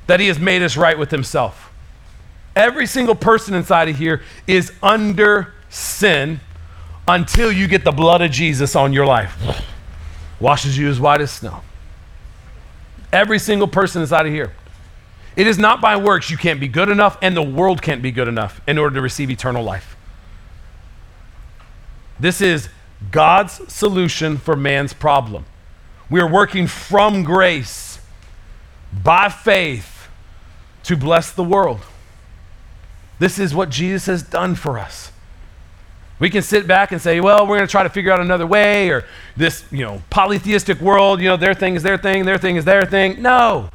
that 0.07 0.19
He 0.19 0.27
has 0.27 0.39
made 0.39 0.61
us 0.61 0.75
right 0.75 0.97
with 0.97 1.09
Himself. 1.09 1.70
Every 2.55 2.85
single 2.85 3.15
person 3.15 3.53
inside 3.53 3.89
of 3.89 3.97
here 3.97 4.21
is 4.45 4.71
under 4.83 5.53
sin 5.69 6.41
until 7.07 7.51
you 7.51 7.67
get 7.67 7.83
the 7.83 7.91
blood 7.91 8.21
of 8.21 8.31
Jesus 8.31 8.75
on 8.75 8.93
your 8.93 9.05
life. 9.05 9.63
Washes 10.39 10.77
you 10.77 10.89
as 10.89 10.99
white 10.99 11.21
as 11.21 11.31
snow. 11.31 11.61
Every 13.13 13.39
single 13.39 13.67
person 13.67 14.01
inside 14.01 14.25
of 14.25 14.33
here. 14.33 14.53
It 15.35 15.47
is 15.47 15.57
not 15.57 15.81
by 15.81 15.95
works 15.95 16.29
you 16.29 16.37
can't 16.37 16.59
be 16.59 16.67
good 16.67 16.89
enough, 16.89 17.17
and 17.21 17.35
the 17.35 17.41
world 17.41 17.81
can't 17.81 18.01
be 18.01 18.11
good 18.11 18.27
enough 18.27 18.59
in 18.67 18.77
order 18.77 18.95
to 18.95 19.01
receive 19.01 19.29
eternal 19.29 19.63
life. 19.63 19.95
This 22.19 22.41
is 22.41 22.69
God's 23.11 23.61
solution 23.73 24.37
for 24.37 24.55
man's 24.55 24.93
problem. 24.93 25.45
We 26.09 26.19
are 26.19 26.29
working 26.29 26.67
from 26.67 27.23
grace 27.23 27.99
by 28.91 29.29
faith 29.29 30.09
to 30.83 30.97
bless 30.97 31.31
the 31.31 31.43
world. 31.43 31.79
This 33.21 33.37
is 33.37 33.53
what 33.53 33.69
Jesus 33.69 34.07
has 34.07 34.23
done 34.23 34.55
for 34.55 34.79
us. 34.79 35.11
We 36.17 36.31
can 36.31 36.41
sit 36.41 36.65
back 36.65 36.91
and 36.91 36.99
say, 36.99 37.21
well, 37.21 37.45
we're 37.45 37.57
going 37.57 37.67
to 37.67 37.71
try 37.71 37.83
to 37.83 37.89
figure 37.89 38.11
out 38.11 38.19
another 38.19 38.47
way, 38.47 38.89
or 38.89 39.05
this, 39.37 39.63
you 39.69 39.85
know, 39.85 40.01
polytheistic 40.09 40.81
world, 40.81 41.21
you 41.21 41.29
know, 41.29 41.37
their 41.37 41.53
thing 41.53 41.75
is 41.75 41.83
their 41.83 41.99
thing, 41.99 42.25
their 42.25 42.39
thing 42.39 42.55
is 42.55 42.65
their 42.65 42.83
thing. 42.83 43.21
No. 43.21 43.69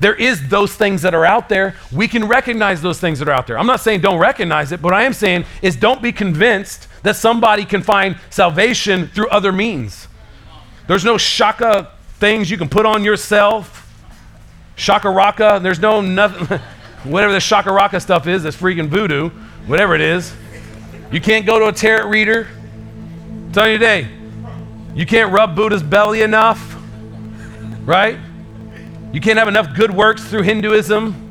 There 0.00 0.16
is 0.16 0.48
those 0.48 0.74
things 0.74 1.02
that 1.02 1.14
are 1.14 1.24
out 1.24 1.48
there. 1.48 1.76
We 1.92 2.08
can 2.08 2.26
recognize 2.26 2.82
those 2.82 2.98
things 2.98 3.20
that 3.20 3.28
are 3.28 3.32
out 3.34 3.46
there. 3.46 3.56
I'm 3.56 3.68
not 3.68 3.78
saying 3.78 4.00
don't 4.00 4.18
recognize 4.18 4.72
it, 4.72 4.82
but 4.82 4.92
I 4.92 5.04
am 5.04 5.12
saying 5.12 5.44
is 5.62 5.76
don't 5.76 6.02
be 6.02 6.10
convinced 6.10 6.88
that 7.04 7.14
somebody 7.14 7.64
can 7.64 7.82
find 7.82 8.18
salvation 8.30 9.06
through 9.06 9.28
other 9.28 9.52
means. 9.52 10.08
There's 10.88 11.04
no 11.04 11.18
shaka 11.18 11.92
things 12.14 12.50
you 12.50 12.58
can 12.58 12.68
put 12.68 12.84
on 12.84 13.04
yourself. 13.04 13.84
Shaka 14.74 15.08
raka. 15.08 15.60
There's 15.62 15.78
no 15.78 16.00
nothing, 16.00 16.58
whatever 17.04 17.32
the 17.32 17.38
shakaraka 17.38 18.00
stuff 18.00 18.26
is, 18.26 18.42
that's 18.42 18.56
freaking 18.56 18.88
voodoo, 18.88 19.30
whatever 19.66 19.94
it 19.94 20.00
is. 20.00 20.34
You 21.10 21.20
can't 21.20 21.46
go 21.46 21.58
to 21.58 21.66
a 21.66 21.72
tarot 21.72 22.08
reader. 22.08 22.48
I'm 22.50 23.52
telling 23.52 23.72
you 23.72 23.78
today, 23.78 24.08
you 24.94 25.06
can't 25.06 25.32
rub 25.32 25.54
Buddha's 25.54 25.82
belly 25.82 26.22
enough, 26.22 26.76
right? 27.84 28.18
You 29.12 29.20
can't 29.20 29.38
have 29.38 29.48
enough 29.48 29.74
good 29.74 29.90
works 29.90 30.24
through 30.24 30.42
Hinduism. 30.42 31.24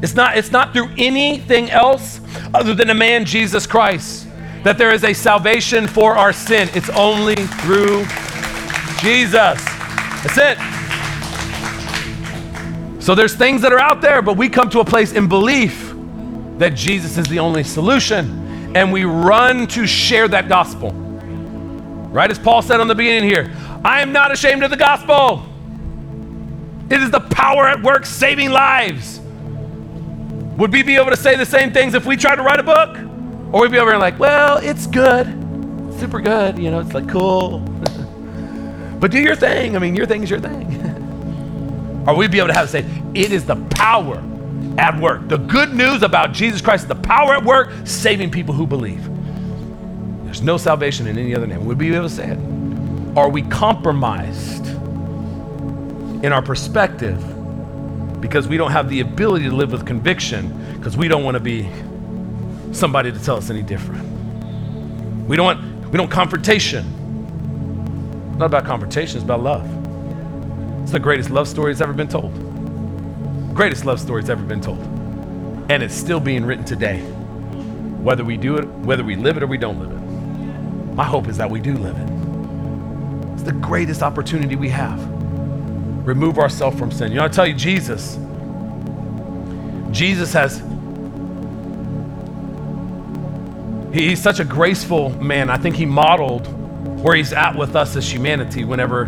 It's 0.00 0.14
not, 0.14 0.38
it's 0.38 0.52
not 0.52 0.72
through 0.72 0.90
anything 0.96 1.70
else 1.70 2.20
other 2.54 2.72
than 2.72 2.88
a 2.90 2.94
man, 2.94 3.24
Jesus 3.24 3.66
Christ, 3.66 4.28
that 4.62 4.78
there 4.78 4.92
is 4.92 5.04
a 5.04 5.12
salvation 5.12 5.86
for 5.86 6.16
our 6.16 6.32
sin. 6.32 6.68
It's 6.72 6.88
only 6.90 7.34
through 7.34 8.04
Jesus. 9.00 9.62
That's 10.22 10.38
it. 10.38 10.77
So 13.08 13.14
there's 13.14 13.34
things 13.34 13.62
that 13.62 13.72
are 13.72 13.78
out 13.78 14.02
there, 14.02 14.20
but 14.20 14.36
we 14.36 14.50
come 14.50 14.68
to 14.68 14.80
a 14.80 14.84
place 14.84 15.12
in 15.12 15.28
belief 15.28 15.94
that 16.58 16.74
Jesus 16.74 17.16
is 17.16 17.26
the 17.26 17.38
only 17.38 17.64
solution. 17.64 18.76
And 18.76 18.92
we 18.92 19.04
run 19.04 19.66
to 19.68 19.86
share 19.86 20.28
that 20.28 20.46
gospel. 20.46 20.90
Right 20.90 22.30
as 22.30 22.38
Paul 22.38 22.60
said 22.60 22.80
on 22.80 22.86
the 22.86 22.94
beginning 22.94 23.30
here 23.30 23.50
I 23.82 24.02
am 24.02 24.12
not 24.12 24.30
ashamed 24.30 24.62
of 24.62 24.68
the 24.68 24.76
gospel. 24.76 25.42
It 26.90 27.00
is 27.00 27.10
the 27.10 27.20
power 27.20 27.66
at 27.66 27.82
work 27.82 28.04
saving 28.04 28.50
lives. 28.50 29.20
Would 30.58 30.70
we 30.70 30.82
be 30.82 30.96
able 30.96 31.08
to 31.08 31.16
say 31.16 31.34
the 31.34 31.46
same 31.46 31.72
things 31.72 31.94
if 31.94 32.04
we 32.04 32.14
tried 32.14 32.36
to 32.36 32.42
write 32.42 32.60
a 32.60 32.62
book? 32.62 32.94
Or 33.54 33.62
we'd 33.62 33.72
be 33.72 33.78
over 33.78 33.92
here 33.92 33.98
like, 33.98 34.18
well, 34.18 34.58
it's 34.58 34.86
good, 34.86 35.26
super 35.98 36.20
good, 36.20 36.58
you 36.58 36.70
know, 36.70 36.80
it's 36.80 36.92
like 36.92 37.08
cool. 37.08 37.60
but 39.00 39.10
do 39.10 39.18
your 39.18 39.34
thing. 39.34 39.76
I 39.76 39.78
mean, 39.78 39.96
your 39.96 40.04
thing 40.04 40.22
is 40.22 40.28
your 40.28 40.40
thing. 40.40 40.77
Or 42.08 42.16
we'd 42.16 42.30
be 42.30 42.38
able 42.38 42.48
to 42.48 42.54
have 42.54 42.64
to 42.64 42.72
say, 42.72 42.86
it 43.14 43.32
is 43.32 43.44
the 43.44 43.56
power 43.70 44.22
at 44.78 44.98
work. 44.98 45.28
The 45.28 45.36
good 45.36 45.74
news 45.74 46.02
about 46.02 46.32
Jesus 46.32 46.62
Christ 46.62 46.84
is 46.84 46.88
the 46.88 46.94
power 46.94 47.34
at 47.34 47.44
work 47.44 47.70
saving 47.84 48.30
people 48.30 48.54
who 48.54 48.66
believe. 48.66 49.04
There's 50.24 50.40
no 50.40 50.56
salvation 50.56 51.06
in 51.06 51.18
any 51.18 51.34
other 51.34 51.46
name. 51.46 51.66
Would 51.66 51.78
we 51.78 51.90
be 51.90 51.94
able 51.94 52.08
to 52.08 52.14
say 52.14 52.30
it? 52.30 52.38
Are 53.14 53.28
we 53.28 53.42
compromised 53.42 54.66
in 56.24 56.32
our 56.32 56.40
perspective 56.40 57.20
because 58.22 58.48
we 58.48 58.56
don't 58.56 58.72
have 58.72 58.88
the 58.88 59.00
ability 59.00 59.44
to 59.44 59.54
live 59.54 59.70
with 59.70 59.84
conviction 59.84 60.76
because 60.78 60.96
we 60.96 61.08
don't 61.08 61.24
want 61.24 61.34
to 61.34 61.40
be 61.40 61.68
somebody 62.72 63.12
to 63.12 63.22
tell 63.22 63.36
us 63.36 63.50
any 63.50 63.62
different? 63.62 64.02
We 65.28 65.36
don't 65.36 65.44
want, 65.44 65.90
we 65.90 65.98
don't 65.98 66.10
confrontation. 66.10 66.94
Not 68.38 68.46
about 68.46 68.64
confrontation, 68.64 69.16
it's 69.16 69.24
about 69.24 69.42
love. 69.42 69.77
It's 70.88 70.92
the 70.94 70.98
greatest 70.98 71.28
love 71.28 71.46
story 71.46 71.72
that's 71.72 71.82
ever 71.82 71.92
been 71.92 72.08
told 72.08 72.32
greatest 73.58 73.84
love 73.84 73.98
story 73.98 74.22
that's 74.22 74.30
ever 74.30 74.44
been 74.44 74.60
told. 74.60 74.78
And 75.68 75.82
it's 75.82 75.92
still 75.92 76.20
being 76.20 76.44
written 76.44 76.64
today. 76.64 77.00
Whether 77.00 78.24
we 78.24 78.36
do 78.36 78.56
it, 78.56 78.64
whether 78.64 79.02
we 79.02 79.16
live 79.16 79.36
it 79.36 79.42
or 79.42 79.48
we 79.48 79.58
don't 79.58 79.80
live 79.80 79.90
it. 79.90 80.94
My 80.94 81.02
hope 81.02 81.26
is 81.26 81.38
that 81.38 81.50
we 81.50 81.58
do 81.58 81.76
live 81.76 81.96
it. 81.96 83.32
It's 83.32 83.42
the 83.42 83.50
greatest 83.50 84.00
opportunity 84.00 84.54
we 84.54 84.68
have. 84.68 85.04
Remove 86.06 86.38
ourselves 86.38 86.78
from 86.78 86.92
sin. 86.92 87.10
You 87.10 87.18
know, 87.18 87.24
I 87.24 87.28
tell 87.28 87.48
you, 87.48 87.54
Jesus, 87.54 88.16
Jesus 89.90 90.32
has, 90.34 90.62
he, 93.92 94.10
he's 94.10 94.22
such 94.22 94.38
a 94.38 94.44
graceful 94.44 95.10
man. 95.20 95.50
I 95.50 95.56
think 95.56 95.74
he 95.74 95.84
modeled 95.84 96.46
where 97.02 97.16
he's 97.16 97.32
at 97.32 97.56
with 97.56 97.74
us 97.74 97.96
as 97.96 98.08
humanity 98.08 98.62
whenever 98.62 99.06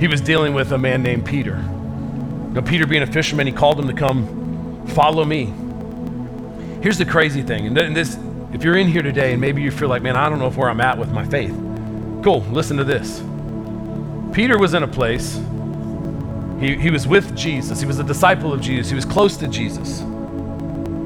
he 0.00 0.08
was 0.08 0.22
dealing 0.22 0.54
with 0.54 0.72
a 0.72 0.78
man 0.78 1.02
named 1.02 1.26
Peter. 1.26 1.56
Know, 1.56 2.62
Peter 2.62 2.86
being 2.86 3.02
a 3.02 3.06
fisherman, 3.06 3.46
he 3.46 3.52
called 3.52 3.78
him 3.78 3.86
to 3.86 3.92
come 3.92 4.86
follow 4.88 5.24
me. 5.24 5.52
Here's 6.82 6.96
the 6.96 7.04
crazy 7.04 7.42
thing, 7.42 7.66
and 7.66 7.94
this, 7.94 8.18
if 8.54 8.64
you're 8.64 8.78
in 8.78 8.88
here 8.88 9.02
today 9.02 9.32
and 9.32 9.40
maybe 9.40 9.60
you 9.60 9.70
feel 9.70 9.88
like, 9.88 10.00
man, 10.00 10.16
I 10.16 10.30
don't 10.30 10.38
know 10.38 10.46
if 10.46 10.56
where 10.56 10.70
I'm 10.70 10.80
at 10.80 10.96
with 10.96 11.12
my 11.12 11.24
faith. 11.26 11.54
Cool, 12.24 12.40
listen 12.50 12.78
to 12.78 12.84
this. 12.84 13.22
Peter 14.34 14.58
was 14.58 14.72
in 14.72 14.82
a 14.82 14.88
place, 14.88 15.38
he, 16.58 16.76
he 16.76 16.90
was 16.90 17.06
with 17.06 17.36
Jesus, 17.36 17.80
he 17.80 17.86
was 17.86 17.98
a 17.98 18.04
disciple 18.04 18.52
of 18.54 18.62
Jesus, 18.62 18.88
he 18.88 18.94
was 18.94 19.04
close 19.04 19.36
to 19.36 19.48
Jesus. 19.48 20.02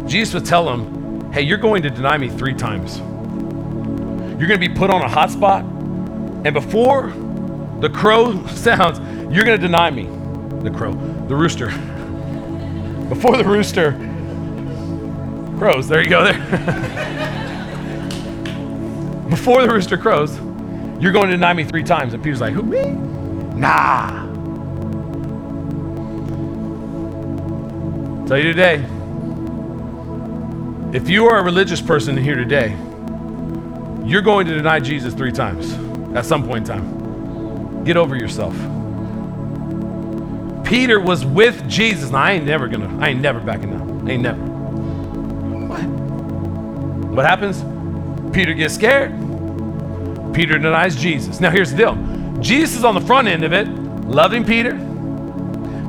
Jesus 0.07 0.35
would 0.35 0.47
tell 0.47 0.73
him, 0.73 1.33
hey, 1.33 1.43
you're 1.43 1.59
going 1.59 1.83
to 1.83 1.91
deny 1.91 2.17
me 2.17 2.29
three 2.29 2.55
times. 2.55 2.99
You're 2.99 4.49
going 4.49 4.61
to 4.61 4.69
be 4.69 4.69
put 4.69 4.91
on 4.91 5.03
a 5.03 5.09
hot 5.09 5.33
spot, 5.33 5.65
and 5.65 6.55
before 6.55 7.13
the 7.81 7.91
crow 7.91 8.47
sounds, 8.49 8.99
you're 9.35 9.45
going 9.45 9.61
to 9.61 9.67
deny 9.67 9.91
me 9.91 10.05
the 10.63 10.71
crow, 10.71 10.95
the 11.29 11.37
rooster. 11.37 11.67
Before 13.09 13.37
the 13.37 13.45
rooster 13.45 13.93
crows, 15.59 15.89
there 15.89 16.03
you 16.03 16.09
go 16.09 16.25
there. 16.25 16.35
Before 19.29 19.63
the 19.63 19.69
rooster 19.69 19.99
crows, 19.99 20.39
you're 21.01 21.13
going 21.13 21.27
to 21.27 21.33
deny 21.33 21.53
me 21.53 21.65
three 21.65 21.83
times. 21.83 22.15
And 22.15 22.23
Peter's 22.23 22.41
like, 22.41 22.55
who, 22.55 22.63
me? 22.63 22.93
Nah. 23.59 24.25
Tell 28.27 28.39
you 28.39 28.45
today, 28.45 28.77
if 30.97 31.11
you 31.11 31.27
are 31.27 31.41
a 31.41 31.43
religious 31.43 31.81
person 31.81 32.17
here 32.17 32.37
today, 32.37 32.71
you're 34.05 34.23
going 34.23 34.47
to 34.47 34.55
deny 34.55 34.81
Jesus 34.81 35.13
three 35.13 35.33
times 35.33 35.75
at 36.17 36.25
some 36.25 36.47
point 36.47 36.69
in 36.69 36.77
time. 36.77 37.04
Get 37.85 37.97
over 37.97 38.17
yourself. 38.17 38.55
Peter 40.65 40.99
was 40.99 41.25
with 41.25 41.69
Jesus. 41.69 42.11
Now, 42.11 42.23
I 42.23 42.33
ain't 42.33 42.47
never 42.47 42.67
gonna, 42.67 42.99
I 42.99 43.11
ain't 43.11 43.21
never 43.21 43.41
backing 43.41 43.71
down. 43.71 44.09
Ain't 44.09 44.23
never. 44.23 44.41
What? 45.69 45.83
What 47.15 47.27
happens? 47.27 47.63
Peter 48.35 48.55
gets 48.55 48.75
scared. 48.75 49.13
Peter 50.35 50.59
denies 50.59 50.97
Jesus. 50.97 51.41
Now, 51.41 51.51
here's 51.51 51.71
the 51.71 51.77
deal 51.77 52.41
Jesus 52.41 52.79
is 52.79 52.85
on 52.85 52.95
the 52.95 53.01
front 53.03 53.29
end 53.29 53.45
of 53.45 53.53
it, 53.53 53.69
loving 53.69 54.45
Peter. 54.45 54.73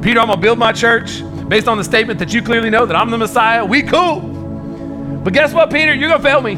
Peter, 0.01 0.19
I'm 0.19 0.27
gonna 0.27 0.37
build 0.37 0.59
my 0.59 0.71
church 0.71 1.23
based 1.47 1.67
on 1.67 1.77
the 1.77 1.83
statement 1.83 2.19
that 2.19 2.33
you 2.33 2.41
clearly 2.41 2.69
know 2.69 2.85
that 2.85 2.95
I'm 2.95 3.09
the 3.09 3.17
Messiah. 3.17 3.65
We 3.65 3.81
cool. 3.81 4.19
But 5.23 5.33
guess 5.33 5.53
what, 5.53 5.71
Peter? 5.71 5.93
You're 5.93 6.09
gonna 6.09 6.21
fail 6.21 6.41
me. 6.41 6.55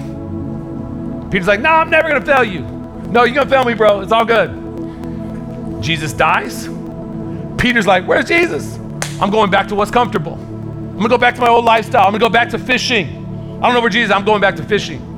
Peter's 1.30 1.48
like, 1.48 1.62
No, 1.62 1.70
I'm 1.70 1.90
never 1.90 2.10
gonna 2.10 2.26
fail 2.26 2.44
you. 2.44 2.62
No, 3.12 3.24
you're 3.24 3.36
gonna 3.36 3.50
fail 3.50 3.64
me, 3.64 3.74
bro. 3.74 4.02
It's 4.02 4.12
all 4.12 4.26
good. 4.26 4.67
Jesus 5.82 6.14
dies. 6.14 6.68
Peter's 7.58 7.88
like, 7.88 8.06
Where's 8.06 8.26
Jesus? 8.26 8.78
I'm 9.20 9.32
going 9.32 9.50
back 9.50 9.68
to 9.70 9.76
what's 9.76 9.92
comfortable. 9.92 10.34
I'm 10.34 10.98
gonna 10.98 11.10
go 11.10 11.18
back 11.18 11.36
to 11.36 11.42
my 11.42 11.48
old 11.50 11.66
lifestyle. 11.66 12.06
I'm 12.06 12.12
gonna 12.12 12.20
go 12.20 12.30
back 12.30 12.50
to 12.50 12.60
fishing. 12.60 13.08
I 13.58 13.62
don't 13.62 13.74
know 13.74 13.82
where 13.82 13.90
Jesus. 13.90 14.14
I'm 14.14 14.26
going 14.26 14.42
back 14.42 14.56
to 14.58 14.64
fishing. 14.64 15.16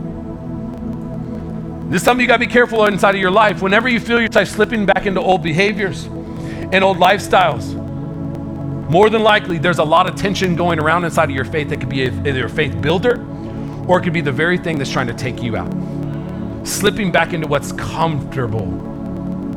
This 1.89 2.01
is 2.01 2.05
something 2.05 2.22
you 2.22 2.28
gotta 2.28 2.39
be 2.39 2.47
careful 2.47 2.86
inside 2.86 3.16
of 3.16 3.22
your 3.22 3.32
life. 3.32 3.62
Whenever 3.62 3.89
you 3.89 3.99
feel 3.99 4.22
yourself 4.22 4.47
slipping 4.47 4.86
back 4.86 5.05
into 5.05 5.20
old 5.22 5.41
behaviors 5.41 6.05
and 6.05 6.84
old 6.84 6.97
lifestyles, 6.97 7.74
more 8.89 9.10
than 9.10 9.24
likely 9.24 9.57
there's 9.57 9.80
a 9.80 9.84
lot 9.84 10.10
of 10.10 10.16
tension 10.16 10.55
going 10.55 10.80
around 10.80 11.05
inside 11.05 11.30
of 11.30 11.36
your 11.36 11.45
faith 11.45 11.70
that 11.70 11.80
could 11.80 11.89
be 11.89 12.03
either 12.03 12.45
a 12.45 12.49
faith 12.49 12.82
builder 12.82 13.26
or 13.88 13.99
it 13.99 14.03
could 14.03 14.14
be 14.14 14.22
the 14.22 14.32
very 14.32 14.57
thing 14.57 14.78
that's 14.78 14.91
trying 14.91 15.07
to 15.07 15.14
take 15.14 15.41
you 15.41 15.57
out. 15.57 15.72
Slipping 16.68 17.12
back 17.12 17.34
into 17.34 17.47
what's 17.47 17.72
comfortable. 17.72 18.89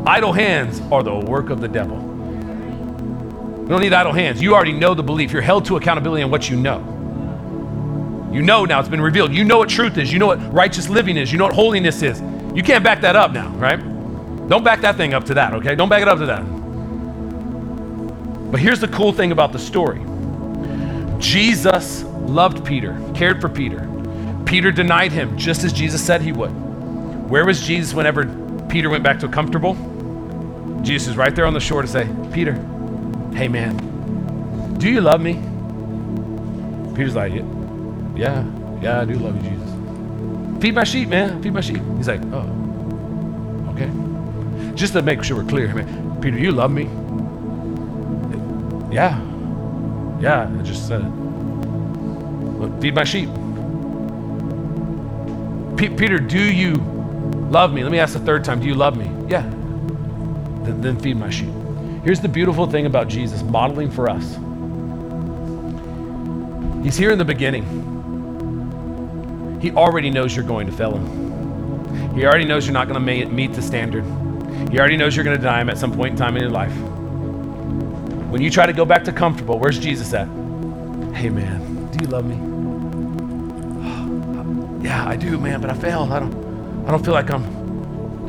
Idle 0.07 0.33
hands 0.33 0.81
are 0.91 1.03
the 1.03 1.15
work 1.15 1.51
of 1.51 1.61
the 1.61 1.69
devil. 1.69 1.97
You 3.63 3.69
don't 3.69 3.81
need 3.81 3.93
idle 3.93 4.13
hands. 4.13 4.43
You 4.43 4.55
already 4.55 4.73
know 4.73 4.95
the 4.95 5.03
belief. 5.03 5.31
You're 5.33 5.43
held 5.43 5.65
to 5.67 5.77
accountability 5.77 6.23
on 6.25 6.31
what 6.31 6.51
you 6.51 6.57
know. 6.57 6.81
You 8.33 8.43
know 8.43 8.65
now, 8.65 8.81
it's 8.81 8.89
been 8.89 9.01
revealed. 9.01 9.33
You 9.33 9.45
know 9.45 9.59
what 9.59 9.69
truth 9.69 9.99
is. 9.99 10.13
You 10.13 10.19
know 10.19 10.27
what 10.27 10.53
righteous 10.53 10.89
living 10.89 11.17
is. 11.17 11.31
You 11.31 11.39
know 11.39 11.45
what 11.45 11.55
holiness 11.55 12.03
is. 12.03 12.21
You 12.55 12.63
can't 12.63 12.83
back 12.83 13.01
that 13.03 13.15
up 13.15 13.33
now, 13.33 13.49
right? 13.51 13.79
Don't 14.49 14.65
back 14.65 14.81
that 14.81 14.97
thing 14.97 15.15
up 15.15 15.25
to 15.27 15.35
that, 15.35 15.55
okay? 15.55 15.77
Don't 15.77 15.89
back 15.89 16.03
it 16.03 16.09
up 16.09 16.19
to 16.19 16.27
that. 16.27 16.43
But 18.51 18.61
here's 18.61 18.81
the 18.81 18.89
cool 18.89 19.13
thing 19.13 19.33
about 19.33 19.53
the 19.53 19.59
story 19.59 20.01
Jesus 21.19 22.03
loved 22.03 22.65
Peter, 22.65 23.01
cared 23.15 23.41
for 23.41 23.49
Peter. 23.49 23.89
Peter 24.47 24.73
denied 24.73 25.13
him 25.13 25.39
just 25.39 25.65
as 25.65 25.73
Jesus 25.73 26.05
said 26.05 26.23
he 26.23 26.33
would. 26.33 26.51
Where 27.31 27.47
was 27.47 27.67
Jesus 27.67 27.95
whenever 27.95 28.27
Peter 28.69 28.91
went 28.91 29.05
back 29.05 29.21
to 29.21 29.29
comfortable? 29.29 29.77
Jesus 30.83 31.09
is 31.09 31.17
right 31.17 31.35
there 31.35 31.47
on 31.47 31.55
the 31.55 31.61
shore 31.61 31.83
to 31.83 31.89
say, 31.89 32.09
Peter, 32.33 32.55
Hey, 33.35 33.49
man, 33.49 34.01
do 34.79 34.91
you 34.91 35.01
love 35.01 35.21
me? 35.21 35.43
Peter's 36.95 37.17
like, 37.17 37.33
Yeah, 38.17 38.45
yeah, 38.83 39.01
I 39.03 39.05
do 39.07 39.15
love 39.15 39.37
you, 39.45 39.51
Jesus. 39.51 39.71
feed 40.61 40.75
my 40.75 40.85
sheep, 40.85 41.09
man. 41.09 41.43
Feed 41.43 41.53
my 41.55 41.61
sheep. 41.63 41.83
He's 41.97 42.09
like, 42.09 42.23
oh, 42.33 42.77
okay. 43.71 43.91
Just 44.75 44.95
to 44.95 45.03
make 45.03 45.25
sure 45.25 45.37
we're 45.43 45.49
clear, 45.49 45.75
man. 45.75 46.21
Peter, 46.23 46.39
you 46.39 46.53
love 46.53 46.71
me? 46.73 46.89
Yeah. 48.93 49.21
Yeah, 50.21 50.51
I 50.59 50.63
just 50.63 50.89
said 50.89 51.03
it. 51.03 51.09
Well, 52.47 52.81
feed 52.81 52.95
my 52.95 53.05
sheep. 53.05 53.31
P- 55.77 55.91
Peter, 55.91 56.19
do 56.19 56.43
you 56.43 56.75
love 57.51 57.73
me? 57.73 57.83
Let 57.83 57.93
me 57.93 57.99
ask 58.01 58.15
the 58.15 58.21
third 58.21 58.45
time. 58.45 58.61
Do 58.61 58.67
you 58.69 58.75
love 58.75 58.97
me? 58.97 59.11
Yeah. 59.29 59.51
Then, 60.73 60.81
then 60.81 60.99
feed 60.99 61.17
my 61.17 61.29
sheep. 61.29 61.53
Here's 62.03 62.21
the 62.21 62.29
beautiful 62.29 62.67
thing 62.67 62.87
about 62.87 63.09
Jesus 63.09 63.43
modeling 63.43 63.91
for 63.91 64.09
us. 64.09 64.39
He's 66.83 66.97
here 66.97 67.11
in 67.11 67.19
the 67.19 67.25
beginning. 67.25 67.65
He 69.61 69.71
already 69.71 70.11
knows 70.11 70.35
you're 70.35 70.45
going 70.45 70.67
to 70.67 70.73
fail 70.73 70.97
him. 70.97 72.15
He 72.15 72.25
already 72.27 72.45
knows 72.45 72.67
you're 72.67 72.73
not 72.73 72.89
going 72.89 73.05
to 73.05 73.27
meet 73.27 73.53
the 73.53 73.63
standard. 73.63 74.05
He 74.71 74.79
already 74.79 74.97
knows 74.97 75.15
you're 75.15 75.25
going 75.25 75.37
to 75.37 75.41
deny 75.41 75.61
him 75.61 75.69
at 75.71 75.79
some 75.79 75.93
point 75.93 76.13
in 76.13 76.17
time 76.17 76.37
in 76.37 76.43
your 76.43 76.51
life. 76.51 76.75
When 78.31 78.43
you 78.43 78.51
try 78.51 78.67
to 78.67 78.73
go 78.73 78.85
back 78.85 79.05
to 79.05 79.13
comfortable, 79.13 79.59
where's 79.59 79.79
Jesus 79.79 80.13
at? 80.15 80.27
Hey, 81.15 81.29
man, 81.29 81.91
do 81.93 81.99
you 82.03 82.11
love 82.11 82.25
me? 82.25 82.37
yeah, 84.89 85.07
I 85.07 85.17
do, 85.17 85.39
man, 85.39 85.61
but 85.61 85.71
I 85.71 85.75
failed. 85.75 86.11
I 86.11 86.19
don't, 86.19 86.35
I 86.87 86.91
don't 86.91 87.05
feel 87.05 87.15
like 87.15 87.31
I'm. 87.31 87.63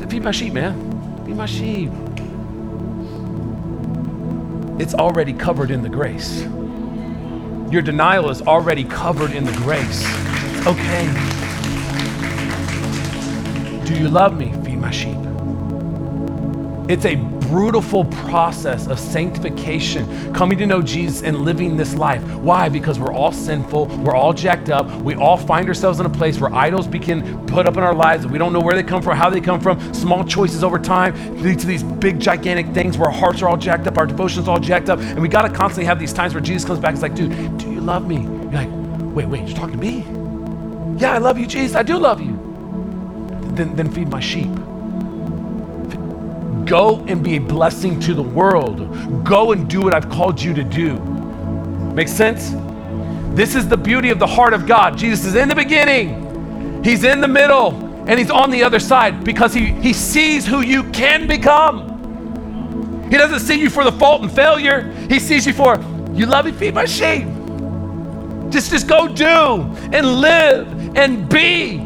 Feed 0.08 0.22
my 0.22 0.30
sheep, 0.30 0.52
man. 0.52 1.24
Feed 1.24 1.36
my 1.36 1.46
sheep. 1.46 1.90
It's 4.78 4.94
already 4.94 5.32
covered 5.32 5.70
in 5.70 5.82
the 5.82 5.88
grace. 5.88 6.42
Your 7.70 7.80
denial 7.80 8.28
is 8.30 8.42
already 8.42 8.84
covered 8.84 9.30
in 9.30 9.44
the 9.44 9.52
grace. 9.52 10.04
okay. 10.66 11.06
Do 13.84 13.94
you 13.94 14.08
love 14.08 14.36
me? 14.36 14.52
Feed 14.64 14.78
my 14.78 14.90
sheep. 14.90 15.16
It's 16.88 17.04
a 17.04 17.16
brutal 17.48 18.04
process 18.04 18.86
of 18.86 18.98
sanctification, 18.98 20.32
coming 20.34 20.58
to 20.58 20.66
know 20.66 20.82
Jesus 20.82 21.22
and 21.22 21.38
living 21.38 21.76
this 21.76 21.94
life. 21.94 22.22
Why? 22.36 22.68
Because 22.68 22.98
we're 22.98 23.12
all 23.12 23.32
sinful, 23.32 23.86
we're 23.98 24.14
all 24.14 24.32
jacked 24.32 24.70
up, 24.70 24.90
we 25.02 25.14
all 25.14 25.36
find 25.36 25.68
ourselves 25.68 26.00
in 26.00 26.06
a 26.06 26.10
place 26.10 26.40
where 26.40 26.52
idols 26.54 26.86
begin 26.86 27.46
put 27.46 27.66
up 27.66 27.76
in 27.76 27.82
our 27.82 27.94
lives. 27.94 28.26
We 28.26 28.38
don't 28.38 28.52
know 28.52 28.60
where 28.60 28.74
they 28.74 28.82
come 28.82 29.02
from, 29.02 29.16
how 29.16 29.30
they 29.30 29.40
come 29.40 29.60
from. 29.60 29.94
Small 29.94 30.24
choices 30.24 30.64
over 30.64 30.78
time 30.78 31.14
lead 31.42 31.58
to 31.60 31.66
these 31.66 31.82
big, 31.82 32.18
gigantic 32.18 32.68
things 32.74 32.98
where 32.98 33.08
our 33.08 33.14
hearts 33.14 33.42
are 33.42 33.48
all 33.48 33.56
jacked 33.56 33.86
up, 33.86 33.98
our 33.98 34.06
devotions 34.06 34.48
all 34.48 34.58
jacked 34.58 34.88
up, 34.88 34.98
and 34.98 35.20
we 35.20 35.28
got 35.28 35.42
to 35.42 35.48
constantly 35.48 35.84
have 35.84 35.98
these 35.98 36.12
times 36.12 36.34
where 36.34 36.42
Jesus 36.42 36.64
comes 36.64 36.80
back. 36.80 36.92
It's 36.92 37.02
like, 37.02 37.14
dude, 37.14 37.58
do 37.58 37.70
you 37.70 37.80
love 37.80 38.06
me? 38.06 38.22
You're 38.22 38.52
like, 38.52 38.68
wait, 39.14 39.26
wait, 39.26 39.48
you're 39.48 39.56
talking 39.56 39.78
to 39.78 39.80
me? 39.80 40.04
Yeah, 41.00 41.14
I 41.14 41.18
love 41.18 41.38
you, 41.38 41.46
Jesus. 41.46 41.76
I 41.76 41.82
do 41.82 41.98
love 41.98 42.20
you. 42.20 42.38
Then, 43.54 43.76
then 43.76 43.90
feed 43.90 44.08
my 44.08 44.20
sheep. 44.20 44.50
Go 46.66 47.04
and 47.06 47.22
be 47.22 47.36
a 47.36 47.40
blessing 47.40 48.00
to 48.00 48.14
the 48.14 48.22
world. 48.22 49.24
Go 49.24 49.52
and 49.52 49.68
do 49.68 49.82
what 49.82 49.94
I've 49.94 50.08
called 50.08 50.40
you 50.40 50.54
to 50.54 50.64
do. 50.64 50.98
Make 51.94 52.08
sense? 52.08 52.54
This 53.36 53.54
is 53.54 53.68
the 53.68 53.76
beauty 53.76 54.10
of 54.10 54.18
the 54.18 54.26
heart 54.26 54.54
of 54.54 54.66
God. 54.66 54.96
Jesus 54.96 55.26
is 55.26 55.34
in 55.34 55.48
the 55.48 55.54
beginning, 55.54 56.82
He's 56.84 57.04
in 57.04 57.20
the 57.20 57.28
middle, 57.28 57.74
and 58.06 58.18
He's 58.18 58.30
on 58.30 58.50
the 58.50 58.62
other 58.62 58.78
side 58.78 59.24
because 59.24 59.52
He, 59.52 59.66
he 59.66 59.92
sees 59.92 60.46
who 60.46 60.60
you 60.60 60.84
can 60.90 61.26
become. 61.26 61.90
He 63.10 63.16
doesn't 63.16 63.40
see 63.40 63.60
you 63.60 63.70
for 63.70 63.84
the 63.84 63.92
fault 63.92 64.22
and 64.22 64.30
failure, 64.30 64.82
He 65.08 65.18
sees 65.18 65.46
you 65.46 65.52
for, 65.52 65.76
you 66.12 66.26
love 66.26 66.44
me, 66.44 66.52
feed 66.52 66.74
my 66.74 66.84
sheep. 66.84 67.26
Just, 68.50 68.70
just 68.70 68.86
go 68.86 69.08
do 69.08 69.26
and 69.26 70.20
live 70.20 70.96
and 70.96 71.28
be. 71.28 71.78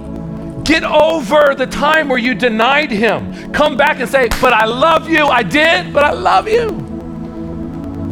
Get 0.68 0.84
over 0.84 1.54
the 1.54 1.66
time 1.66 2.10
where 2.10 2.18
you 2.18 2.34
denied 2.34 2.90
him. 2.90 3.50
Come 3.54 3.78
back 3.78 4.00
and 4.00 4.08
say, 4.08 4.28
But 4.38 4.52
I 4.52 4.66
love 4.66 5.08
you. 5.08 5.24
I 5.24 5.42
did, 5.42 5.94
but 5.94 6.04
I 6.04 6.12
love 6.12 6.46
you. 6.46 6.68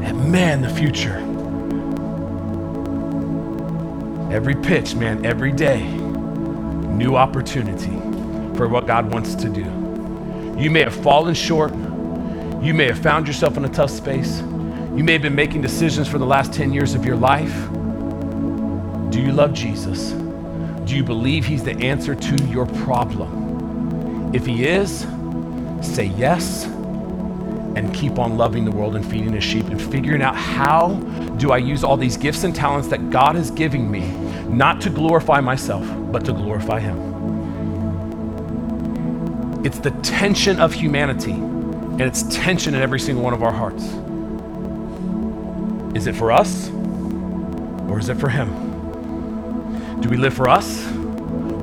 And 0.03 0.33
man, 0.33 0.63
the 0.63 0.71
future. 0.71 1.19
Every 4.35 4.55
pitch, 4.55 4.95
man, 4.95 5.27
every 5.27 5.53
day, 5.53 5.87
new 5.87 7.15
opportunity 7.15 7.95
for 8.57 8.69
what 8.69 8.87
God 8.87 9.13
wants 9.13 9.35
to 9.35 9.51
do. 9.51 9.65
You 10.59 10.71
may 10.71 10.81
have 10.81 10.95
fallen 10.95 11.35
short. 11.35 11.75
You 12.63 12.73
may 12.73 12.87
have 12.87 12.99
found 12.99 13.27
yourself 13.27 13.59
in 13.59 13.67
a 13.67 13.69
tough 13.69 13.91
space. 13.91 14.41
You 14.41 15.05
may 15.05 15.13
have 15.13 15.21
been 15.21 15.35
making 15.35 15.61
decisions 15.61 16.09
for 16.09 16.17
the 16.17 16.25
last 16.25 16.55
10 16.55 16.73
years 16.73 16.95
of 16.95 17.05
your 17.05 17.17
life. 17.17 17.55
Do 19.11 19.21
you 19.21 19.33
love 19.33 19.53
Jesus? 19.53 20.15
Do 20.87 20.95
you 20.95 21.03
believe 21.03 21.45
He's 21.45 21.65
the 21.65 21.77
answer 21.79 22.15
to 22.15 22.45
your 22.45 22.65
problem? 22.65 24.33
If 24.33 24.47
He 24.47 24.67
is, 24.67 25.05
say 25.83 26.07
yes 26.07 26.65
and 26.65 27.93
keep 27.93 28.21
on 28.21 28.37
loving 28.37 28.65
the 28.65 28.71
world 28.71 28.95
and 28.95 29.05
feeding 29.05 29.33
His 29.33 29.43
sheep 29.43 29.67
and 29.67 29.83
figuring 29.83 30.23
out 30.23 30.37
how 30.37 30.95
do 31.39 31.51
I 31.51 31.59
use 31.59 31.83
all 31.83 31.97
these 31.97 32.17
gifts 32.17 32.45
and 32.45 32.55
talents 32.55 32.87
that 32.89 33.11
God 33.11 33.35
is 33.35 33.51
giving 33.51 33.91
me, 33.91 34.09
not 34.49 34.81
to 34.83 34.91
glorify 34.91 35.41
myself, 35.41 35.85
but 36.13 36.25
to 36.27 36.33
glorify 36.33 36.79
Him. 36.79 37.17
It's 39.65 39.81
the 39.81 39.91
tension 40.03 40.61
of 40.61 40.73
humanity, 40.73 41.33
and 41.33 42.03
it's 42.03 42.23
tension 42.35 42.77
in 42.77 42.81
every 42.81 43.01
single 43.01 43.25
one 43.25 43.35
of 43.35 43.43
our 43.43 43.53
hearts. 43.53 43.83
Is 45.97 46.07
it 46.07 46.15
for 46.15 46.31
us, 46.31 46.71
or 47.91 47.99
is 47.99 48.09
it 48.09 48.19
for 48.19 48.29
Him? 48.29 48.66
Do 50.01 50.09
we 50.11 50.17
live 50.17 50.35
for 50.35 50.49
us 50.49 50.87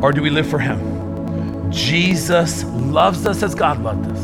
or 0.02 0.12
do 0.12 0.22
we 0.22 0.30
live 0.30 0.48
for 0.48 0.60
Him? 0.60 1.72
Jesus 1.72 2.64
loves 2.66 3.26
us 3.26 3.42
as 3.44 3.56
God 3.56 3.82
loved 3.82 4.12
us. 4.12 4.20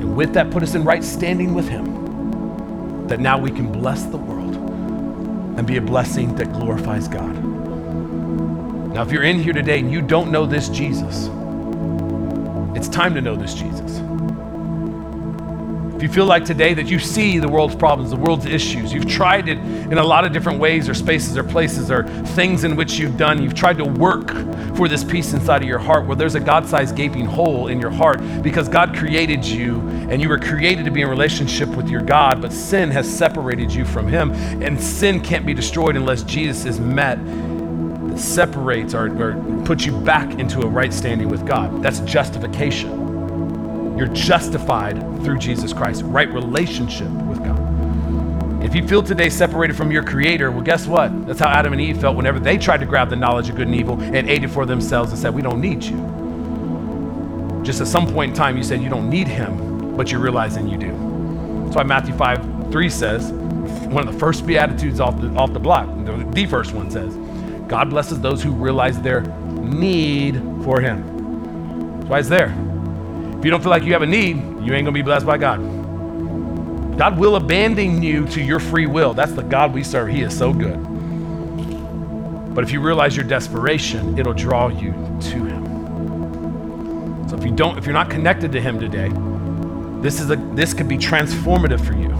And 0.00 0.16
with 0.16 0.32
that, 0.34 0.50
put 0.50 0.62
us 0.62 0.74
in 0.74 0.84
right 0.84 1.02
standing 1.02 1.54
with 1.54 1.68
Him, 1.68 3.06
that 3.06 3.20
now 3.20 3.38
we 3.38 3.50
can 3.50 3.70
bless 3.72 4.04
the 4.04 4.16
world 4.16 4.56
and 4.56 5.66
be 5.66 5.76
a 5.76 5.80
blessing 5.80 6.34
that 6.36 6.52
glorifies 6.52 7.08
God. 7.08 7.34
Now, 8.92 9.02
if 9.02 9.12
you're 9.12 9.24
in 9.24 9.38
here 9.38 9.52
today 9.52 9.78
and 9.78 9.92
you 9.92 10.02
don't 10.02 10.30
know 10.30 10.46
this 10.46 10.68
Jesus, 10.68 11.28
it's 12.76 12.88
time 12.88 13.14
to 13.14 13.20
know 13.20 13.36
this 13.36 13.54
Jesus. 13.54 14.09
If 16.00 16.04
you 16.04 16.12
feel 16.14 16.24
like 16.24 16.46
today 16.46 16.72
that 16.72 16.86
you 16.86 16.98
see 16.98 17.38
the 17.38 17.46
world's 17.46 17.74
problems, 17.74 18.08
the 18.08 18.16
world's 18.16 18.46
issues, 18.46 18.90
you've 18.90 19.06
tried 19.06 19.50
it 19.50 19.58
in 19.58 19.98
a 19.98 20.02
lot 20.02 20.24
of 20.24 20.32
different 20.32 20.58
ways 20.58 20.88
or 20.88 20.94
spaces 20.94 21.36
or 21.36 21.44
places 21.44 21.90
or 21.90 22.04
things 22.28 22.64
in 22.64 22.74
which 22.74 22.98
you've 22.98 23.18
done, 23.18 23.42
you've 23.42 23.52
tried 23.52 23.76
to 23.76 23.84
work 23.84 24.30
for 24.76 24.88
this 24.88 25.04
peace 25.04 25.34
inside 25.34 25.60
of 25.60 25.68
your 25.68 25.78
heart 25.78 26.06
where 26.06 26.16
there's 26.16 26.36
a 26.36 26.40
God 26.40 26.66
sized 26.66 26.96
gaping 26.96 27.26
hole 27.26 27.66
in 27.66 27.78
your 27.78 27.90
heart 27.90 28.18
because 28.40 28.66
God 28.66 28.96
created 28.96 29.44
you 29.44 29.78
and 30.08 30.22
you 30.22 30.30
were 30.30 30.38
created 30.38 30.86
to 30.86 30.90
be 30.90 31.02
in 31.02 31.08
relationship 31.10 31.68
with 31.68 31.90
your 31.90 32.00
God, 32.00 32.40
but 32.40 32.50
sin 32.50 32.90
has 32.90 33.06
separated 33.06 33.70
you 33.70 33.84
from 33.84 34.08
Him 34.08 34.30
and 34.62 34.80
sin 34.80 35.20
can't 35.20 35.44
be 35.44 35.52
destroyed 35.52 35.96
unless 35.96 36.22
Jesus 36.22 36.64
is 36.64 36.80
met 36.80 37.18
that 38.08 38.18
separates 38.18 38.94
or, 38.94 39.08
or 39.22 39.64
puts 39.64 39.84
you 39.84 40.00
back 40.00 40.38
into 40.38 40.62
a 40.62 40.66
right 40.66 40.94
standing 40.94 41.28
with 41.28 41.46
God. 41.46 41.82
That's 41.82 42.00
justification. 42.00 42.99
You're 43.96 44.08
justified 44.08 44.98
through 45.24 45.38
Jesus 45.38 45.72
Christ, 45.72 46.02
right 46.04 46.28
relationship 46.28 47.08
with 47.08 47.44
God. 47.44 48.64
If 48.64 48.74
you 48.74 48.86
feel 48.86 49.02
today 49.02 49.30
separated 49.30 49.76
from 49.76 49.90
your 49.90 50.02
Creator, 50.02 50.50
well, 50.50 50.62
guess 50.62 50.86
what? 50.86 51.26
That's 51.26 51.40
how 51.40 51.48
Adam 51.48 51.72
and 51.72 51.80
Eve 51.80 52.00
felt 52.00 52.16
whenever 52.16 52.38
they 52.38 52.58
tried 52.58 52.80
to 52.80 52.86
grab 52.86 53.10
the 53.10 53.16
knowledge 53.16 53.48
of 53.48 53.56
good 53.56 53.66
and 53.66 53.74
evil 53.74 54.00
and 54.00 54.28
ate 54.28 54.44
it 54.44 54.48
for 54.48 54.66
themselves 54.66 55.10
and 55.10 55.20
said, 55.20 55.34
We 55.34 55.42
don't 55.42 55.60
need 55.60 55.82
you. 55.82 57.62
Just 57.64 57.80
at 57.80 57.86
some 57.86 58.06
point 58.06 58.30
in 58.30 58.36
time, 58.36 58.56
you 58.56 58.62
said 58.62 58.82
you 58.82 58.88
don't 58.88 59.10
need 59.10 59.28
Him, 59.28 59.96
but 59.96 60.10
you're 60.10 60.20
realizing 60.20 60.68
you 60.68 60.78
do. 60.78 60.92
That's 61.64 61.76
why 61.76 61.82
Matthew 61.82 62.14
5 62.14 62.70
3 62.70 62.88
says, 62.88 63.32
one 63.90 64.06
of 64.06 64.12
the 64.12 64.18
first 64.18 64.46
Beatitudes 64.46 65.00
off 65.00 65.20
the, 65.20 65.28
off 65.30 65.52
the 65.52 65.58
block, 65.58 65.86
the, 66.32 66.46
first 66.46 66.72
one 66.72 66.90
says, 66.90 67.14
God 67.66 67.90
blesses 67.90 68.20
those 68.20 68.42
who 68.42 68.52
realize 68.52 69.00
their 69.00 69.22
need 69.22 70.36
for 70.64 70.80
Him. 70.80 71.98
That's 71.98 72.08
why 72.08 72.18
it's 72.20 72.28
there. 72.28 72.69
If 73.40 73.46
you 73.46 73.50
don't 73.50 73.62
feel 73.62 73.70
like 73.70 73.84
you 73.84 73.94
have 73.94 74.02
a 74.02 74.06
need, 74.06 74.36
you 74.36 74.74
ain't 74.74 74.84
gonna 74.84 74.92
be 74.92 75.00
blessed 75.00 75.24
by 75.24 75.38
God. 75.38 75.60
God 76.98 77.18
will 77.18 77.36
abandon 77.36 78.02
you 78.02 78.26
to 78.26 78.42
your 78.42 78.60
free 78.60 78.84
will. 78.84 79.14
That's 79.14 79.32
the 79.32 79.40
God 79.40 79.72
we 79.72 79.82
serve. 79.82 80.10
He 80.10 80.20
is 80.20 80.36
so 80.36 80.52
good. 80.52 80.76
But 82.54 82.64
if 82.64 82.70
you 82.70 82.82
realize 82.82 83.16
your 83.16 83.24
desperation, 83.24 84.18
it'll 84.18 84.34
draw 84.34 84.68
you 84.68 84.92
to 84.92 85.44
Him. 85.46 85.64
So 87.30 87.36
if 87.38 87.42
you 87.42 87.50
don't, 87.50 87.78
if 87.78 87.86
you're 87.86 87.94
not 87.94 88.10
connected 88.10 88.52
to 88.52 88.60
Him 88.60 88.78
today, 88.78 89.08
this 90.02 90.20
is 90.20 90.30
a 90.30 90.36
this 90.54 90.74
could 90.74 90.86
be 90.86 90.98
transformative 90.98 91.80
for 91.80 91.94
you. 91.94 92.10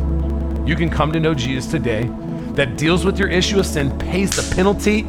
You 0.66 0.75
can 0.75 0.89
come 0.89 1.12
to 1.12 1.21
know 1.21 1.35
Jesus 1.35 1.71
today 1.71 2.11
that 2.53 2.79
deals 2.79 3.05
with 3.05 3.18
your 3.18 3.29
issue 3.29 3.59
of 3.59 3.66
sin, 3.66 3.91
pays 3.99 4.31
the 4.31 4.55
penalty 4.57 5.03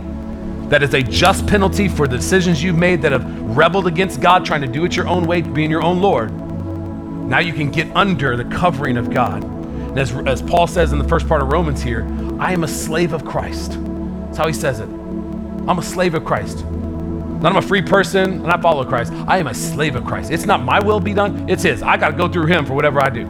that 0.71 0.81
is 0.81 0.93
a 0.93 1.03
just 1.03 1.45
penalty 1.47 1.89
for 1.89 2.07
the 2.07 2.15
decisions 2.15 2.63
you've 2.63 2.77
made 2.77 3.01
that 3.01 3.11
have 3.11 3.25
rebelled 3.57 3.87
against 3.87 4.21
God, 4.21 4.45
trying 4.45 4.61
to 4.61 4.67
do 4.67 4.85
it 4.85 4.95
your 4.95 5.05
own 5.05 5.25
way, 5.25 5.41
being 5.41 5.69
your 5.69 5.83
own 5.83 6.01
Lord. 6.01 6.31
Now 6.31 7.39
you 7.39 7.51
can 7.51 7.69
get 7.69 7.93
under 7.93 8.37
the 8.37 8.45
covering 8.45 8.95
of 8.95 9.09
God. 9.09 9.43
And 9.43 9.99
as, 9.99 10.13
as 10.25 10.41
Paul 10.41 10.67
says 10.67 10.93
in 10.93 10.97
the 10.97 11.07
first 11.07 11.27
part 11.27 11.41
of 11.41 11.51
Romans 11.51 11.81
here, 11.81 12.07
I 12.39 12.53
am 12.53 12.63
a 12.63 12.69
slave 12.69 13.11
of 13.11 13.25
Christ. 13.25 13.71
That's 14.27 14.37
how 14.37 14.47
he 14.47 14.53
says 14.53 14.79
it. 14.79 14.85
I'm 14.87 15.77
a 15.77 15.83
slave 15.83 16.13
of 16.13 16.23
Christ. 16.23 16.63
Not 16.63 17.51
I'm 17.51 17.57
a 17.57 17.61
free 17.61 17.81
person 17.81 18.35
and 18.35 18.47
I 18.47 18.55
follow 18.61 18.85
Christ. 18.85 19.11
I 19.27 19.39
am 19.39 19.47
a 19.47 19.53
slave 19.53 19.97
of 19.97 20.05
Christ. 20.05 20.31
It's 20.31 20.45
not 20.45 20.63
my 20.63 20.79
will 20.79 21.01
be 21.01 21.13
done, 21.13 21.49
it's 21.49 21.63
his. 21.63 21.83
I 21.83 21.97
got 21.97 22.11
to 22.11 22.17
go 22.17 22.29
through 22.29 22.45
him 22.45 22.65
for 22.65 22.75
whatever 22.75 23.01
I 23.01 23.09
do. 23.09 23.23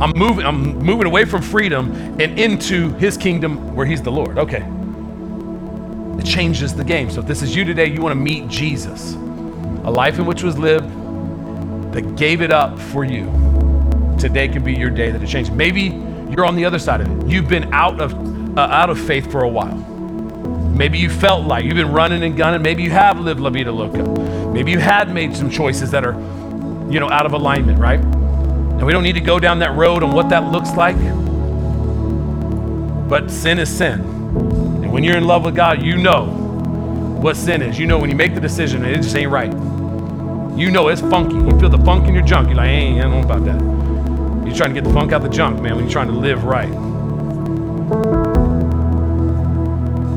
I'm 0.00 0.16
moving 0.16 0.46
I'm 0.46 0.78
moving 0.78 1.08
away 1.08 1.24
from 1.24 1.42
freedom 1.42 1.90
and 2.20 2.38
into 2.38 2.90
his 2.94 3.16
kingdom 3.16 3.74
where 3.74 3.86
he's 3.86 4.02
the 4.02 4.12
Lord. 4.12 4.38
Okay. 4.38 4.64
It 6.20 6.26
changes 6.26 6.74
the 6.74 6.84
game. 6.84 7.10
So 7.10 7.20
if 7.20 7.26
this 7.26 7.40
is 7.40 7.56
you 7.56 7.64
today, 7.64 7.86
you 7.86 8.02
want 8.02 8.12
to 8.12 8.20
meet 8.20 8.46
Jesus. 8.46 9.14
A 9.14 9.90
life 9.90 10.18
in 10.18 10.26
which 10.26 10.42
was 10.42 10.58
lived 10.58 10.90
that 11.94 12.14
gave 12.14 12.42
it 12.42 12.52
up 12.52 12.78
for 12.78 13.04
you. 13.04 13.24
Today 14.18 14.46
could 14.46 14.62
be 14.62 14.74
your 14.74 14.90
day 14.90 15.10
that 15.10 15.22
it 15.22 15.26
changed. 15.26 15.50
Maybe 15.50 15.98
you're 16.28 16.44
on 16.44 16.56
the 16.56 16.66
other 16.66 16.78
side 16.78 17.00
of 17.00 17.10
it. 17.10 17.26
You've 17.26 17.48
been 17.48 17.72
out 17.72 18.02
of 18.02 18.12
uh, 18.58 18.60
out 18.60 18.90
of 18.90 19.00
faith 19.00 19.32
for 19.32 19.44
a 19.44 19.48
while. 19.48 19.76
Maybe 19.76 20.98
you 20.98 21.08
felt 21.08 21.46
like 21.46 21.64
you've 21.64 21.76
been 21.76 21.92
running 21.92 22.22
and 22.22 22.36
gunning. 22.36 22.60
Maybe 22.60 22.82
you 22.82 22.90
have 22.90 23.18
lived 23.18 23.40
La 23.40 23.48
Vida 23.48 23.72
Loca. 23.72 24.02
Maybe 24.50 24.72
you 24.72 24.78
had 24.78 25.10
made 25.14 25.34
some 25.34 25.48
choices 25.48 25.90
that 25.92 26.04
are, 26.04 26.12
you 26.90 27.00
know, 27.00 27.08
out 27.08 27.24
of 27.24 27.32
alignment, 27.32 27.78
right? 27.78 27.98
And 28.00 28.84
we 28.84 28.92
don't 28.92 29.04
need 29.04 29.14
to 29.14 29.20
go 29.20 29.40
down 29.40 29.60
that 29.60 29.74
road 29.74 30.02
on 30.02 30.12
what 30.12 30.28
that 30.28 30.52
looks 30.52 30.72
like. 30.76 30.96
But 33.08 33.30
sin 33.30 33.58
is 33.58 33.74
sin. 33.74 34.19
And 34.90 34.94
when 34.96 35.04
you're 35.04 35.16
in 35.16 35.28
love 35.28 35.44
with 35.44 35.54
God, 35.54 35.84
you 35.84 35.96
know 35.96 36.24
what 36.24 37.36
sin 37.36 37.62
is. 37.62 37.78
You 37.78 37.86
know 37.86 37.96
when 37.96 38.10
you 38.10 38.16
make 38.16 38.34
the 38.34 38.40
decision, 38.40 38.84
it 38.84 38.96
just 38.96 39.14
ain't 39.14 39.30
right. 39.30 39.52
You 40.58 40.68
know 40.72 40.88
it's 40.88 41.00
funky. 41.00 41.36
You 41.36 41.60
feel 41.60 41.68
the 41.68 41.78
funk 41.84 42.08
in 42.08 42.14
your 42.14 42.24
junk. 42.24 42.48
You're 42.48 42.56
like, 42.56 42.70
hey, 42.70 42.98
I 42.98 43.02
don't 43.02 43.12
know 43.12 43.20
about 43.20 43.44
that. 43.44 43.60
You're 44.44 44.56
trying 44.56 44.74
to 44.74 44.80
get 44.80 44.82
the 44.82 44.92
funk 44.92 45.12
out 45.12 45.22
the 45.22 45.28
junk, 45.28 45.60
man, 45.62 45.76
when 45.76 45.84
you're 45.84 45.92
trying 45.92 46.08
to 46.08 46.12
live 46.12 46.42
right. 46.42 46.68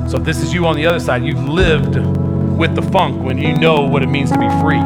So 0.09 0.17
if 0.17 0.24
this 0.24 0.41
is 0.41 0.55
you 0.55 0.65
on 0.65 0.76
the 0.76 0.88
other 0.88 0.99
side, 0.99 1.24
you've 1.24 1.47
lived 1.47 1.95
with 2.57 2.74
the 2.74 2.82
funk 2.82 3.24
when 3.24 3.38
you 3.38 3.55
know 3.55 3.82
what 3.82 4.01
it 4.01 4.07
means 4.07 4.32
to 4.32 4.39
be 4.39 4.49
free. 4.59 4.82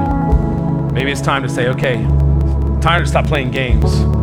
Maybe 0.91 1.13
it's 1.13 1.21
time 1.21 1.43
to 1.43 1.49
say, 1.49 1.69
okay, 1.69 1.95
time 2.81 2.99
to 2.99 3.05
stop 3.05 3.25
playing 3.25 3.51
games. 3.51 4.16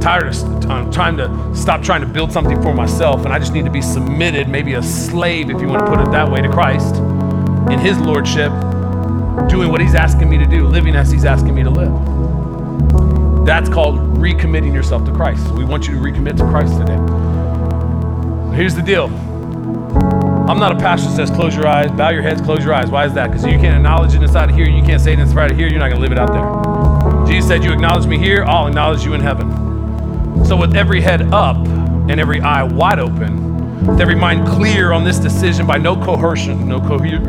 Tired 0.00 0.28
of 0.28 0.70
I'm 0.70 0.90
trying 0.90 1.16
to 1.18 1.54
stop 1.54 1.82
trying 1.82 2.00
to 2.00 2.06
build 2.06 2.32
something 2.32 2.60
for 2.62 2.72
myself, 2.72 3.24
and 3.24 3.34
I 3.34 3.38
just 3.38 3.52
need 3.52 3.66
to 3.66 3.70
be 3.70 3.82
submitted, 3.82 4.48
maybe 4.48 4.74
a 4.74 4.82
slave, 4.82 5.50
if 5.50 5.60
you 5.60 5.68
want 5.68 5.84
to 5.84 5.86
put 5.86 6.00
it 6.00 6.10
that 6.10 6.30
way, 6.30 6.40
to 6.40 6.48
Christ 6.48 6.96
in 7.70 7.78
His 7.78 7.98
lordship, 7.98 8.50
doing 9.48 9.70
what 9.70 9.80
He's 9.80 9.94
asking 9.94 10.30
me 10.30 10.38
to 10.38 10.46
do, 10.46 10.66
living 10.66 10.96
as 10.96 11.10
He's 11.10 11.24
asking 11.24 11.54
me 11.54 11.62
to 11.64 11.70
live. 11.70 11.92
That's 13.44 13.68
called 13.68 13.98
recommitting 14.16 14.72
yourself 14.72 15.04
to 15.04 15.12
Christ. 15.12 15.50
We 15.50 15.64
want 15.64 15.86
you 15.86 15.94
to 15.94 16.00
recommit 16.00 16.36
to 16.38 16.44
Christ 16.44 16.78
today. 16.78 16.96
Here's 18.56 18.74
the 18.74 18.82
deal 18.82 19.06
I'm 20.48 20.58
not 20.58 20.72
a 20.72 20.78
pastor 20.78 21.10
that 21.10 21.16
says 21.16 21.30
close 21.30 21.54
your 21.54 21.66
eyes, 21.66 21.90
bow 21.90 22.08
your 22.08 22.22
heads, 22.22 22.40
close 22.40 22.64
your 22.64 22.74
eyes. 22.74 22.90
Why 22.90 23.04
is 23.04 23.14
that? 23.14 23.28
Because 23.28 23.44
you 23.44 23.58
can't 23.58 23.76
acknowledge 23.76 24.14
it 24.14 24.22
inside 24.22 24.50
of 24.50 24.56
here, 24.56 24.68
you 24.68 24.82
can't 24.82 25.00
say 25.00 25.12
it 25.12 25.18
inside 25.18 25.50
of 25.50 25.56
here, 25.56 25.68
you're 25.68 25.78
not 25.78 25.90
going 25.90 26.00
to 26.00 26.08
live 26.08 26.12
it 26.12 26.18
out 26.18 26.32
there. 26.32 27.26
Jesus 27.26 27.48
said, 27.48 27.62
You 27.62 27.72
acknowledge 27.72 28.06
me 28.06 28.18
here, 28.18 28.44
I'll 28.44 28.66
acknowledge 28.66 29.04
you 29.04 29.14
in 29.14 29.20
heaven. 29.20 29.69
So, 30.50 30.56
with 30.56 30.74
every 30.74 31.00
head 31.00 31.32
up 31.32 31.64
and 31.64 32.18
every 32.18 32.40
eye 32.40 32.64
wide 32.64 32.98
open, 32.98 33.86
with 33.86 34.00
every 34.00 34.16
mind 34.16 34.48
clear 34.48 34.90
on 34.90 35.04
this 35.04 35.20
decision 35.20 35.64
by 35.64 35.78
no 35.78 35.94
coercion, 35.94 36.68
no 36.68 36.80
coercion, 36.80 37.24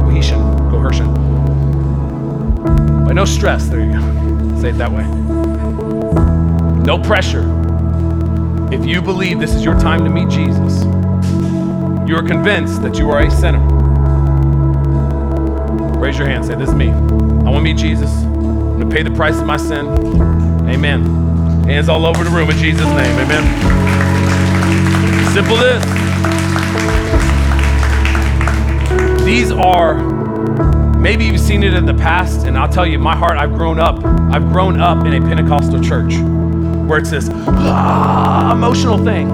cohesion, 0.00 0.40
coercion, 0.70 1.12
by 3.04 3.12
no 3.12 3.26
stress, 3.26 3.66
there 3.66 3.80
you 3.80 3.92
go. 3.92 4.60
Say 4.62 4.70
it 4.70 4.78
that 4.78 4.90
way. 4.90 5.04
No 6.82 6.98
pressure. 6.98 7.42
If 8.72 8.86
you 8.86 9.02
believe 9.02 9.38
this 9.38 9.52
is 9.52 9.62
your 9.62 9.78
time 9.78 10.02
to 10.02 10.08
meet 10.08 10.30
Jesus, 10.30 10.84
you 12.08 12.16
are 12.16 12.26
convinced 12.26 12.80
that 12.80 12.96
you 12.96 13.10
are 13.10 13.20
a 13.20 13.30
sinner, 13.30 13.60
raise 15.98 16.16
your 16.16 16.28
hand. 16.28 16.46
Say, 16.46 16.54
This 16.54 16.70
is 16.70 16.74
me. 16.74 16.88
I 16.88 17.50
want 17.50 17.56
to 17.56 17.60
meet 17.60 17.76
Jesus. 17.76 18.10
I'm 18.10 18.78
going 18.78 18.88
to 18.88 18.96
pay 18.96 19.02
the 19.02 19.14
price 19.14 19.38
of 19.38 19.44
my 19.44 19.58
sin. 19.58 19.86
Amen. 20.70 21.21
Hands 21.64 21.88
all 21.88 22.06
over 22.06 22.24
the 22.24 22.30
room 22.30 22.50
in 22.50 22.56
Jesus' 22.58 22.84
name. 22.84 23.18
Amen. 23.18 23.44
Simple 25.32 25.56
this. 25.56 25.82
These 29.24 29.52
are, 29.52 29.94
maybe 30.98 31.24
you've 31.24 31.40
seen 31.40 31.62
it 31.62 31.72
in 31.74 31.86
the 31.86 31.94
past, 31.94 32.46
and 32.46 32.58
I'll 32.58 32.68
tell 32.68 32.84
you, 32.84 32.98
my 32.98 33.16
heart, 33.16 33.38
I've 33.38 33.52
grown 33.52 33.78
up. 33.78 34.04
I've 34.04 34.52
grown 34.52 34.80
up 34.80 35.06
in 35.06 35.14
a 35.14 35.20
Pentecostal 35.20 35.80
church 35.80 36.14
where 36.88 36.98
it's 36.98 37.10
this 37.10 37.30
ah, 37.30 38.52
emotional 38.52 39.02
thing. 39.02 39.30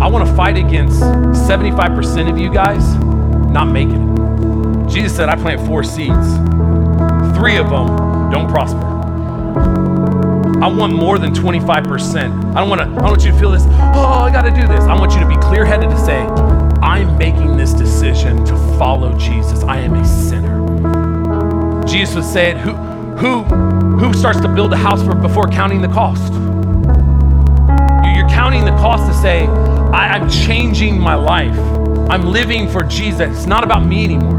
I 0.00 0.06
want 0.08 0.28
to 0.28 0.34
fight 0.36 0.56
against 0.56 1.00
75% 1.00 2.30
of 2.30 2.38
you 2.38 2.52
guys 2.52 2.94
not 3.50 3.64
making 3.64 4.12
it. 4.12 4.88
Jesus 4.90 5.16
said, 5.16 5.28
I 5.28 5.36
plant 5.36 5.66
four 5.66 5.82
seeds, 5.82 6.34
three 7.36 7.56
of 7.56 7.70
them 7.70 8.30
don't 8.30 8.48
prosper. 8.48 9.85
I 10.62 10.68
want 10.68 10.94
more 10.94 11.18
than 11.18 11.34
25%. 11.34 12.54
I 12.54 12.60
don't 12.60 12.68
want 12.68 12.80
to, 12.80 12.86
I 12.86 13.10
want 13.10 13.24
you 13.24 13.30
to 13.30 13.38
feel 13.38 13.50
this, 13.50 13.64
oh, 13.64 14.24
I 14.26 14.32
got 14.32 14.42
to 14.42 14.50
do 14.50 14.66
this. 14.66 14.80
I 14.80 14.98
want 14.98 15.12
you 15.12 15.20
to 15.20 15.28
be 15.28 15.36
clear 15.36 15.64
headed 15.64 15.90
to 15.90 15.98
say, 15.98 16.22
I'm 16.80 17.18
making 17.18 17.56
this 17.56 17.74
decision 17.74 18.44
to 18.46 18.56
follow 18.78 19.16
Jesus. 19.18 19.62
I 19.64 19.80
am 19.80 19.94
a 19.94 20.04
sinner. 20.04 21.84
Jesus 21.86 22.14
would 22.16 22.24
say 22.24 22.52
it, 22.52 22.56
who, 22.56 22.72
who, 23.16 23.42
who 23.98 24.14
starts 24.14 24.40
to 24.40 24.48
build 24.48 24.72
a 24.72 24.76
house 24.76 25.02
for, 25.02 25.14
before 25.14 25.46
counting 25.46 25.82
the 25.82 25.88
cost? 25.88 26.32
You're 28.16 28.28
counting 28.28 28.64
the 28.64 28.72
cost 28.72 29.06
to 29.10 29.14
say, 29.20 29.46
I, 29.92 30.16
am 30.16 30.28
changing 30.28 30.98
my 30.98 31.14
life. 31.14 31.56
I'm 32.10 32.26
living 32.26 32.68
for 32.68 32.82
Jesus. 32.82 33.36
It's 33.36 33.46
not 33.46 33.62
about 33.62 33.84
me 33.84 34.04
anymore, 34.04 34.38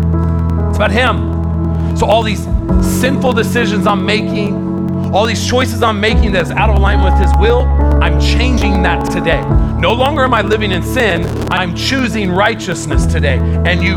it's 0.68 0.78
about 0.78 0.92
Him. 0.92 1.96
So, 1.96 2.06
all 2.06 2.22
these 2.22 2.44
sinful 2.82 3.34
decisions 3.34 3.88
I'm 3.88 4.06
making, 4.06 4.67
all 5.14 5.26
these 5.26 5.48
choices 5.48 5.82
I'm 5.82 6.00
making 6.00 6.32
that's 6.32 6.52
out 6.52 6.70
of 6.70 6.78
alignment 6.78 7.14
with 7.14 7.22
His 7.22 7.36
will, 7.38 7.64
I'm 8.02 8.20
changing 8.20 8.82
that 8.84 9.10
today. 9.10 9.42
No 9.80 9.94
longer 9.94 10.24
am 10.24 10.34
I 10.34 10.42
living 10.42 10.72
in 10.72 10.84
sin, 10.84 11.26
I'm 11.52 11.76
choosing 11.76 12.32
righteousness 12.32 13.06
today. 13.06 13.38
And 13.66 13.82
you 13.82 13.96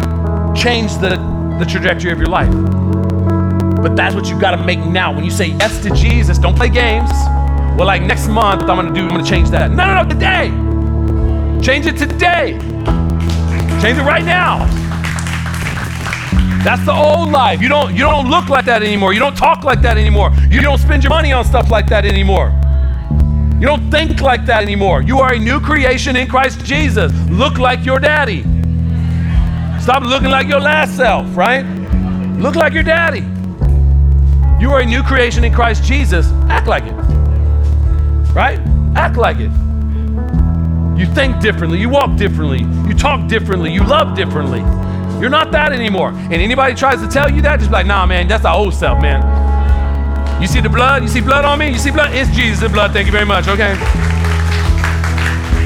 change 0.54 0.92
the, 0.94 1.16
the 1.58 1.66
trajectory 1.68 2.12
of 2.12 2.18
your 2.18 2.28
life. 2.28 2.50
But 3.82 3.96
that's 3.96 4.14
what 4.14 4.26
you've 4.26 4.40
got 4.40 4.52
to 4.52 4.64
make 4.64 4.78
now. 4.80 5.12
When 5.12 5.24
you 5.24 5.30
say 5.30 5.46
yes 5.46 5.82
to 5.82 5.90
Jesus, 5.94 6.38
don't 6.38 6.56
play 6.56 6.68
games. 6.68 7.10
Well, 7.76 7.86
like 7.86 8.02
next 8.02 8.28
month, 8.28 8.62
I'm 8.62 8.76
gonna 8.76 8.92
do, 8.92 9.02
I'm 9.02 9.08
gonna 9.08 9.24
change 9.24 9.48
that. 9.50 9.70
No, 9.70 9.86
no, 9.86 10.02
no, 10.02 10.08
today. 10.08 10.48
Change 11.64 11.86
it 11.86 11.96
today. 11.96 12.58
Change 13.80 13.98
it 13.98 14.02
right 14.02 14.24
now. 14.24 14.89
That's 16.62 16.84
the 16.84 16.92
old 16.92 17.30
life. 17.30 17.62
You 17.62 17.68
don't 17.68 17.92
you 17.92 18.00
don't 18.00 18.28
look 18.28 18.48
like 18.48 18.66
that 18.66 18.82
anymore. 18.82 19.14
You 19.14 19.20
don't 19.20 19.36
talk 19.36 19.64
like 19.64 19.80
that 19.82 19.96
anymore. 19.96 20.30
You 20.50 20.60
don't 20.60 20.78
spend 20.78 21.02
your 21.02 21.10
money 21.10 21.32
on 21.32 21.44
stuff 21.44 21.70
like 21.70 21.88
that 21.88 22.04
anymore. 22.04 22.52
You 23.60 23.66
don't 23.66 23.90
think 23.90 24.20
like 24.20 24.44
that 24.46 24.62
anymore. 24.62 25.02
You 25.02 25.20
are 25.20 25.34
a 25.34 25.38
new 25.38 25.60
creation 25.60 26.16
in 26.16 26.28
Christ 26.28 26.64
Jesus. 26.64 27.12
Look 27.30 27.58
like 27.58 27.84
your 27.84 27.98
daddy. 27.98 28.42
Stop 29.80 30.02
looking 30.02 30.30
like 30.30 30.48
your 30.48 30.60
last 30.60 30.96
self, 30.96 31.34
right? 31.36 31.62
Look 32.38 32.54
like 32.54 32.74
your 32.74 32.82
daddy. 32.82 33.24
You 34.62 34.70
are 34.72 34.80
a 34.80 34.86
new 34.86 35.02
creation 35.02 35.44
in 35.44 35.54
Christ 35.54 35.84
Jesus. 35.84 36.30
Act 36.48 36.66
like 36.66 36.84
it. 36.84 36.92
Right? 38.34 38.58
Act 38.94 39.16
like 39.16 39.38
it. 39.38 39.50
You 40.98 41.06
think 41.14 41.40
differently, 41.40 41.80
you 41.80 41.88
walk 41.88 42.18
differently, 42.18 42.60
you 42.86 42.94
talk 42.94 43.26
differently, 43.26 43.72
you 43.72 43.82
love 43.82 44.14
differently. 44.14 44.60
You're 45.20 45.30
not 45.30 45.52
that 45.52 45.72
anymore. 45.72 46.10
And 46.10 46.34
anybody 46.34 46.74
tries 46.74 47.00
to 47.00 47.08
tell 47.08 47.30
you 47.30 47.42
that, 47.42 47.58
just 47.58 47.70
be 47.70 47.74
like, 47.74 47.86
nah, 47.86 48.06
man, 48.06 48.26
that's 48.26 48.42
the 48.42 48.52
old 48.52 48.74
self, 48.74 49.02
man. 49.02 49.20
You 50.40 50.46
see 50.46 50.60
the 50.60 50.70
blood? 50.70 51.02
You 51.02 51.08
see 51.08 51.20
blood 51.20 51.44
on 51.44 51.58
me? 51.58 51.68
You 51.68 51.78
see 51.78 51.90
blood? 51.90 52.14
It's 52.14 52.30
Jesus' 52.34 52.72
blood. 52.72 52.92
Thank 52.92 53.04
you 53.06 53.12
very 53.12 53.26
much, 53.26 53.46
okay? 53.46 53.74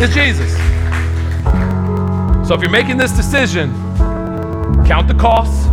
It's 0.03 0.13
Jesus. 0.13 0.53
So 2.49 2.55
if 2.55 2.61
you're 2.61 2.71
making 2.71 2.97
this 2.97 3.13
decision, 3.13 3.73
count 4.85 5.07
the 5.07 5.15
costs, 5.15 5.69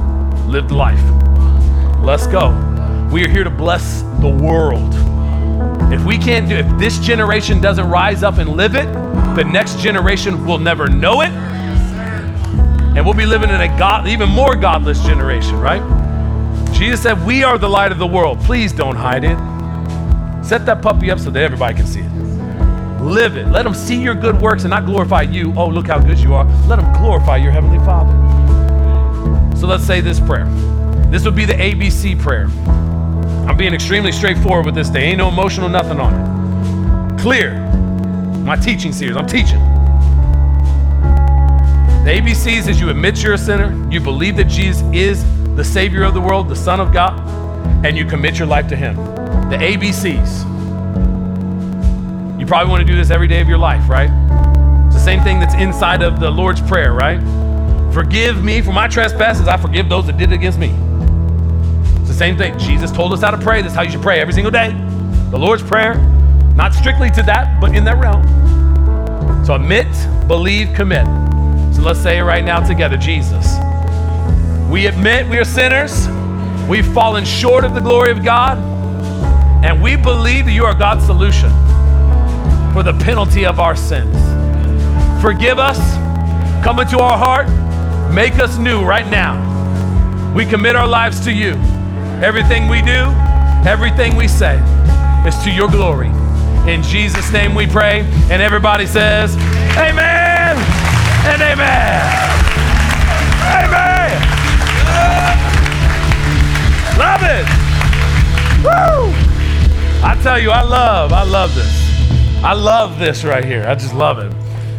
live 0.46 0.70
the 0.70 0.76
life. 0.76 1.02
Let's 2.02 2.28
go. 2.28 2.52
We 3.12 3.26
are 3.26 3.28
here 3.28 3.44
to 3.44 3.50
bless 3.50 4.04
the 4.22 4.30
world. 4.30 4.94
If 5.92 6.06
we 6.06 6.18
can't 6.18 6.48
do 6.48 6.56
if 6.56 6.80
this 6.80 7.00
generation 7.00 7.60
doesn't 7.60 7.90
rise 7.90 8.22
up 8.22 8.38
and 8.38 8.52
live 8.52 8.76
it, 8.76 8.86
the 9.36 9.44
next 9.44 9.80
generation 9.80 10.46
will 10.46 10.60
never 10.60 10.88
know 10.88 11.22
it. 11.22 11.32
And 12.96 13.06
we'll 13.06 13.14
be 13.14 13.26
living 13.26 13.50
in 13.50 13.62
a 13.62 13.68
God, 13.80 14.08
even 14.08 14.30
more 14.30 14.56
godless 14.56 15.02
generation, 15.04 15.58
right? 15.60 15.82
Jesus 16.74 17.02
said, 17.02 17.26
We 17.26 17.44
are 17.44 17.58
the 17.58 17.70
light 17.70 17.92
of 17.92 18.00
the 18.00 18.08
world. 18.08 18.40
Please 18.42 18.74
don't 18.74 18.96
hide 18.96 19.24
it. 19.24 19.38
Set 20.44 20.66
that 20.66 20.82
puppy 20.82 21.10
up 21.10 21.20
so 21.20 21.30
that 21.30 21.42
everybody 21.42 21.76
can 21.76 21.88
see 21.88 22.02
it. 22.02 23.02
Live 23.02 23.38
it. 23.38 23.48
Let 23.48 23.64
them 23.64 23.74
see 23.74 23.96
your 23.96 24.14
good 24.14 24.42
works 24.42 24.64
and 24.64 24.72
not 24.72 24.86
glorify 24.86 25.22
you. 25.22 25.54
Oh, 25.56 25.68
look 25.68 25.88
how 25.88 26.00
good 26.00 26.20
you 26.20 26.34
are. 26.34 26.46
Let 26.68 26.78
them 26.78 26.94
glorify 26.94 27.38
your 27.38 27.52
Heavenly 27.52 27.80
Father. 27.80 28.12
So 29.58 29.68
let's 29.68 29.86
say 29.86 30.02
this 30.02 30.20
prayer. 30.20 30.46
This 31.10 31.24
would 31.24 31.36
be 31.36 31.46
the 31.46 31.54
ABC 31.54 32.20
prayer. 32.20 32.46
I'm 33.48 33.58
being 33.58 33.74
extremely 33.74 34.12
straightforward 34.12 34.66
with 34.66 34.76
this. 34.76 34.90
There 34.90 35.02
ain't 35.02 35.18
no 35.18 35.30
emotional 35.30 35.70
nothing 35.70 36.00
on 36.00 36.14
it. 36.14 37.22
Clear. 37.22 37.60
My 38.44 38.56
teaching 38.56 38.92
series, 38.92 39.16
I'm 39.16 39.28
teaching. 39.28 39.71
The 42.04 42.10
ABCs 42.10 42.68
is 42.68 42.82
you 42.82 42.90
admit 42.90 43.22
you're 43.22 43.36
a 43.36 43.38
sinner, 43.38 43.88
you 43.92 44.00
believe 44.00 44.36
that 44.38 44.46
Jesus 44.46 44.82
is 44.92 45.24
the 45.56 45.64
Savior 45.64 46.02
of 46.02 46.16
the 46.16 46.20
world, 46.20 46.50
the 46.50 46.56
Son 46.56 46.80
of 46.80 46.92
God, 46.92 47.20
and 47.86 47.96
you 47.96 48.06
commit 48.06 48.40
your 48.40 48.48
life 48.48 48.68
to 48.70 48.76
Him. 48.76 48.96
The 49.52 49.58
ABCs. 49.58 50.40
You 52.40 52.48
probably 52.48 52.72
want 52.72 52.82
to 52.82 52.92
do 52.92 52.96
this 52.96 53.12
every 53.12 53.28
day 53.28 53.40
of 53.40 53.48
your 53.48 53.60
life, 53.60 53.88
right? 53.88 54.10
It's 54.88 54.96
the 54.96 55.00
same 55.00 55.22
thing 55.22 55.40
that's 55.40 55.54
inside 55.54 56.02
of 56.02 56.20
the 56.20 56.32
Lord's 56.32 56.60
Prayer, 56.60 56.92
right? 56.92 57.22
Forgive 57.94 58.44
me 58.44 58.64
for 58.64 58.72
my 58.72 58.88
trespasses, 58.88 59.48
I 59.48 59.58
forgive 59.58 59.88
those 59.88 60.08
that 60.08 60.18
did 60.18 60.32
it 60.32 60.36
against 60.36 60.58
me. 60.58 60.70
It's 62.00 62.08
the 62.08 62.16
same 62.16 62.36
thing. 62.36 62.58
Jesus 62.58 62.92
told 62.92 63.14
us 63.14 63.22
how 63.22 63.30
to 63.30 63.38
pray. 63.38 63.62
That's 63.62 63.76
how 63.76 63.84
you 63.84 63.92
should 63.92 64.02
pray 64.02 64.20
every 64.20 64.34
single 64.34 64.50
day. 64.50 64.72
The 65.30 65.38
Lord's 65.38 65.62
Prayer, 65.62 66.00
not 66.56 66.74
strictly 66.74 67.12
to 67.12 67.22
that, 67.22 67.62
but 67.62 67.76
in 67.76 67.84
that 67.84 68.00
realm. 68.00 68.26
So 69.46 69.54
admit, 69.54 69.88
believe, 70.28 70.74
commit. 70.74 71.21
So 71.72 71.82
let's 71.82 72.00
say 72.00 72.20
it 72.20 72.24
right 72.24 72.44
now 72.44 72.60
together 72.66 72.98
Jesus. 72.98 73.58
We 74.70 74.88
admit 74.88 75.28
we 75.28 75.38
are 75.38 75.46
sinners, 75.46 76.08
we've 76.68 76.86
fallen 76.94 77.26
short 77.26 77.64
of 77.64 77.74
the 77.74 77.80
glory 77.80 78.12
of 78.12 78.24
God, 78.24 78.58
and 79.64 79.82
we 79.82 79.96
believe 79.96 80.46
that 80.46 80.52
you 80.52 80.66
are 80.66 80.74
God's 80.74 81.06
solution 81.06 81.50
for 82.74 82.84
the 82.84 82.98
penalty 83.04 83.46
of 83.46 83.60
our 83.60 83.76
sins. 83.76 84.16
Forgive 85.22 85.60
us, 85.60 85.80
come 86.64 86.80
into 86.80 87.00
our 87.00 87.18
heart, 87.18 87.48
make 88.14 88.40
us 88.40 88.58
new 88.58 88.84
right 88.84 89.08
now. 89.10 89.50
We 90.36 90.46
commit 90.46 90.76
our 90.76 90.88
lives 90.88 91.20
to 91.26 91.32
you. 91.32 91.54
Everything 92.24 92.68
we 92.68 92.82
do, 92.82 93.12
everything 93.68 94.16
we 94.16 94.28
say 94.28 94.58
is 95.28 95.38
to 95.44 95.52
your 95.52 95.70
glory. 95.70 96.08
In 96.72 96.84
Jesus' 96.84 97.32
name 97.32 97.56
we 97.56 97.68
pray. 97.68 98.02
And 98.30 98.42
everybody 98.42 98.86
says, 98.86 99.36
Amen 99.78 100.11
and 101.26 101.42
amen. 101.42 102.02
Amen. 103.62 104.22
Love 106.98 107.22
it. 107.24 107.46
Woo! 108.64 109.14
I 110.04 110.20
tell 110.24 110.40
you, 110.40 110.52
I 110.52 110.64
love, 110.64 111.14
I 111.14 111.24
love 111.24 111.54
this. 111.56 111.92
I 112.44 112.54
love 112.54 112.98
this 112.98 113.24
right 113.24 113.46
here. 113.46 113.66
I 113.68 113.76
just 113.76 113.94
love 113.94 114.18
it. 114.20 114.34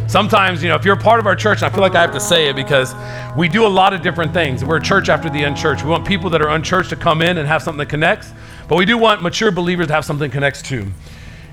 Sometimes, 0.09 0.61
you 0.61 0.69
know, 0.69 0.75
if 0.75 0.85
you're 0.85 0.97
a 0.97 1.01
part 1.01 1.19
of 1.19 1.25
our 1.25 1.35
church, 1.35 1.63
I 1.63 1.69
feel 1.69 1.81
like 1.81 1.95
I 1.95 2.01
have 2.01 2.11
to 2.11 2.19
say 2.19 2.49
it 2.49 2.55
because 2.55 2.93
we 3.35 3.47
do 3.47 3.65
a 3.65 3.67
lot 3.67 3.93
of 3.93 4.01
different 4.01 4.33
things. 4.33 4.63
We're 4.63 4.77
a 4.77 4.81
church 4.81 5.09
after 5.09 5.29
the 5.29 5.43
unchurched. 5.43 5.83
We 5.83 5.89
want 5.89 6.05
people 6.05 6.29
that 6.29 6.41
are 6.41 6.49
unchurched 6.49 6.89
to 6.89 6.95
come 6.95 7.21
in 7.21 7.37
and 7.37 7.47
have 7.47 7.63
something 7.63 7.79
that 7.79 7.89
connects, 7.89 8.31
but 8.67 8.77
we 8.77 8.85
do 8.85 8.97
want 8.97 9.23
mature 9.23 9.49
believers 9.49 9.87
to 9.87 9.93
have 9.93 10.05
something 10.05 10.29
that 10.29 10.33
connects 10.33 10.61
too. 10.61 10.91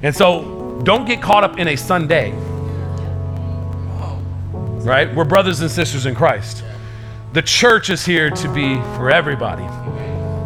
And 0.02 0.14
so 0.14 0.80
don't 0.84 1.06
get 1.06 1.22
caught 1.22 1.44
up 1.44 1.58
in 1.58 1.68
a 1.68 1.76
Sunday, 1.76 2.32
right? 4.84 5.14
We're 5.14 5.24
brothers 5.24 5.60
and 5.60 5.70
sisters 5.70 6.06
in 6.06 6.14
Christ. 6.14 6.64
The 7.32 7.42
church 7.42 7.90
is 7.90 8.04
here 8.04 8.30
to 8.30 8.52
be 8.52 8.76
for 8.96 9.10
everybody. 9.10 9.66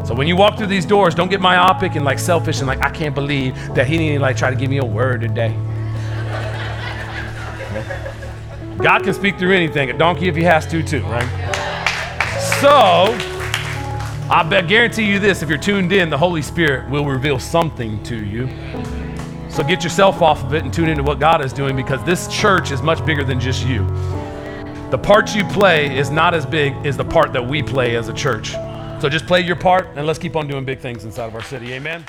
So 0.06 0.14
when 0.14 0.28
you 0.28 0.36
walk 0.36 0.58
through 0.58 0.66
these 0.66 0.84
doors, 0.84 1.14
don't 1.14 1.30
get 1.30 1.40
myopic 1.40 1.94
and 1.94 2.04
like 2.04 2.18
selfish 2.18 2.58
and 2.58 2.66
like 2.66 2.84
I 2.84 2.90
can't 2.90 3.14
believe 3.14 3.54
that 3.74 3.86
he 3.86 3.96
didn't 3.96 4.20
like 4.20 4.36
try 4.36 4.50
to 4.50 4.56
give 4.56 4.68
me 4.68 4.78
a 4.78 4.84
word 4.84 5.22
today. 5.22 5.56
God 8.82 9.02
can 9.02 9.14
speak 9.14 9.38
through 9.38 9.54
anything, 9.54 9.88
a 9.88 9.96
donkey 9.96 10.28
if 10.28 10.36
he 10.36 10.42
has 10.42 10.66
to 10.66 10.82
too, 10.82 11.02
right? 11.04 11.26
So 12.60 13.16
I 14.30 14.64
guarantee 14.66 15.04
you 15.04 15.18
this: 15.18 15.42
if 15.42 15.48
you're 15.48 15.56
tuned 15.56 15.92
in, 15.92 16.10
the 16.10 16.18
Holy 16.18 16.42
Spirit 16.42 16.90
will 16.90 17.06
reveal 17.06 17.38
something 17.38 18.02
to 18.02 18.16
you. 18.16 18.48
So 19.48 19.62
get 19.62 19.84
yourself 19.84 20.20
off 20.20 20.42
of 20.42 20.52
it 20.52 20.64
and 20.64 20.74
tune 20.74 20.88
into 20.88 21.02
what 21.02 21.18
God 21.20 21.42
is 21.42 21.52
doing 21.52 21.76
because 21.76 22.02
this 22.04 22.26
church 22.28 22.72
is 22.72 22.82
much 22.82 23.06
bigger 23.06 23.24
than 23.24 23.38
just 23.38 23.64
you. 23.64 23.86
The 24.94 24.98
part 24.98 25.34
you 25.34 25.42
play 25.46 25.98
is 25.98 26.08
not 26.08 26.34
as 26.34 26.46
big 26.46 26.72
as 26.86 26.96
the 26.96 27.04
part 27.04 27.32
that 27.32 27.44
we 27.44 27.64
play 27.64 27.96
as 27.96 28.08
a 28.08 28.12
church. 28.12 28.52
So 29.00 29.08
just 29.08 29.26
play 29.26 29.40
your 29.40 29.56
part 29.56 29.88
and 29.96 30.06
let's 30.06 30.20
keep 30.20 30.36
on 30.36 30.46
doing 30.46 30.64
big 30.64 30.78
things 30.78 31.04
inside 31.04 31.26
of 31.26 31.34
our 31.34 31.42
city. 31.42 31.72
Amen. 31.72 32.04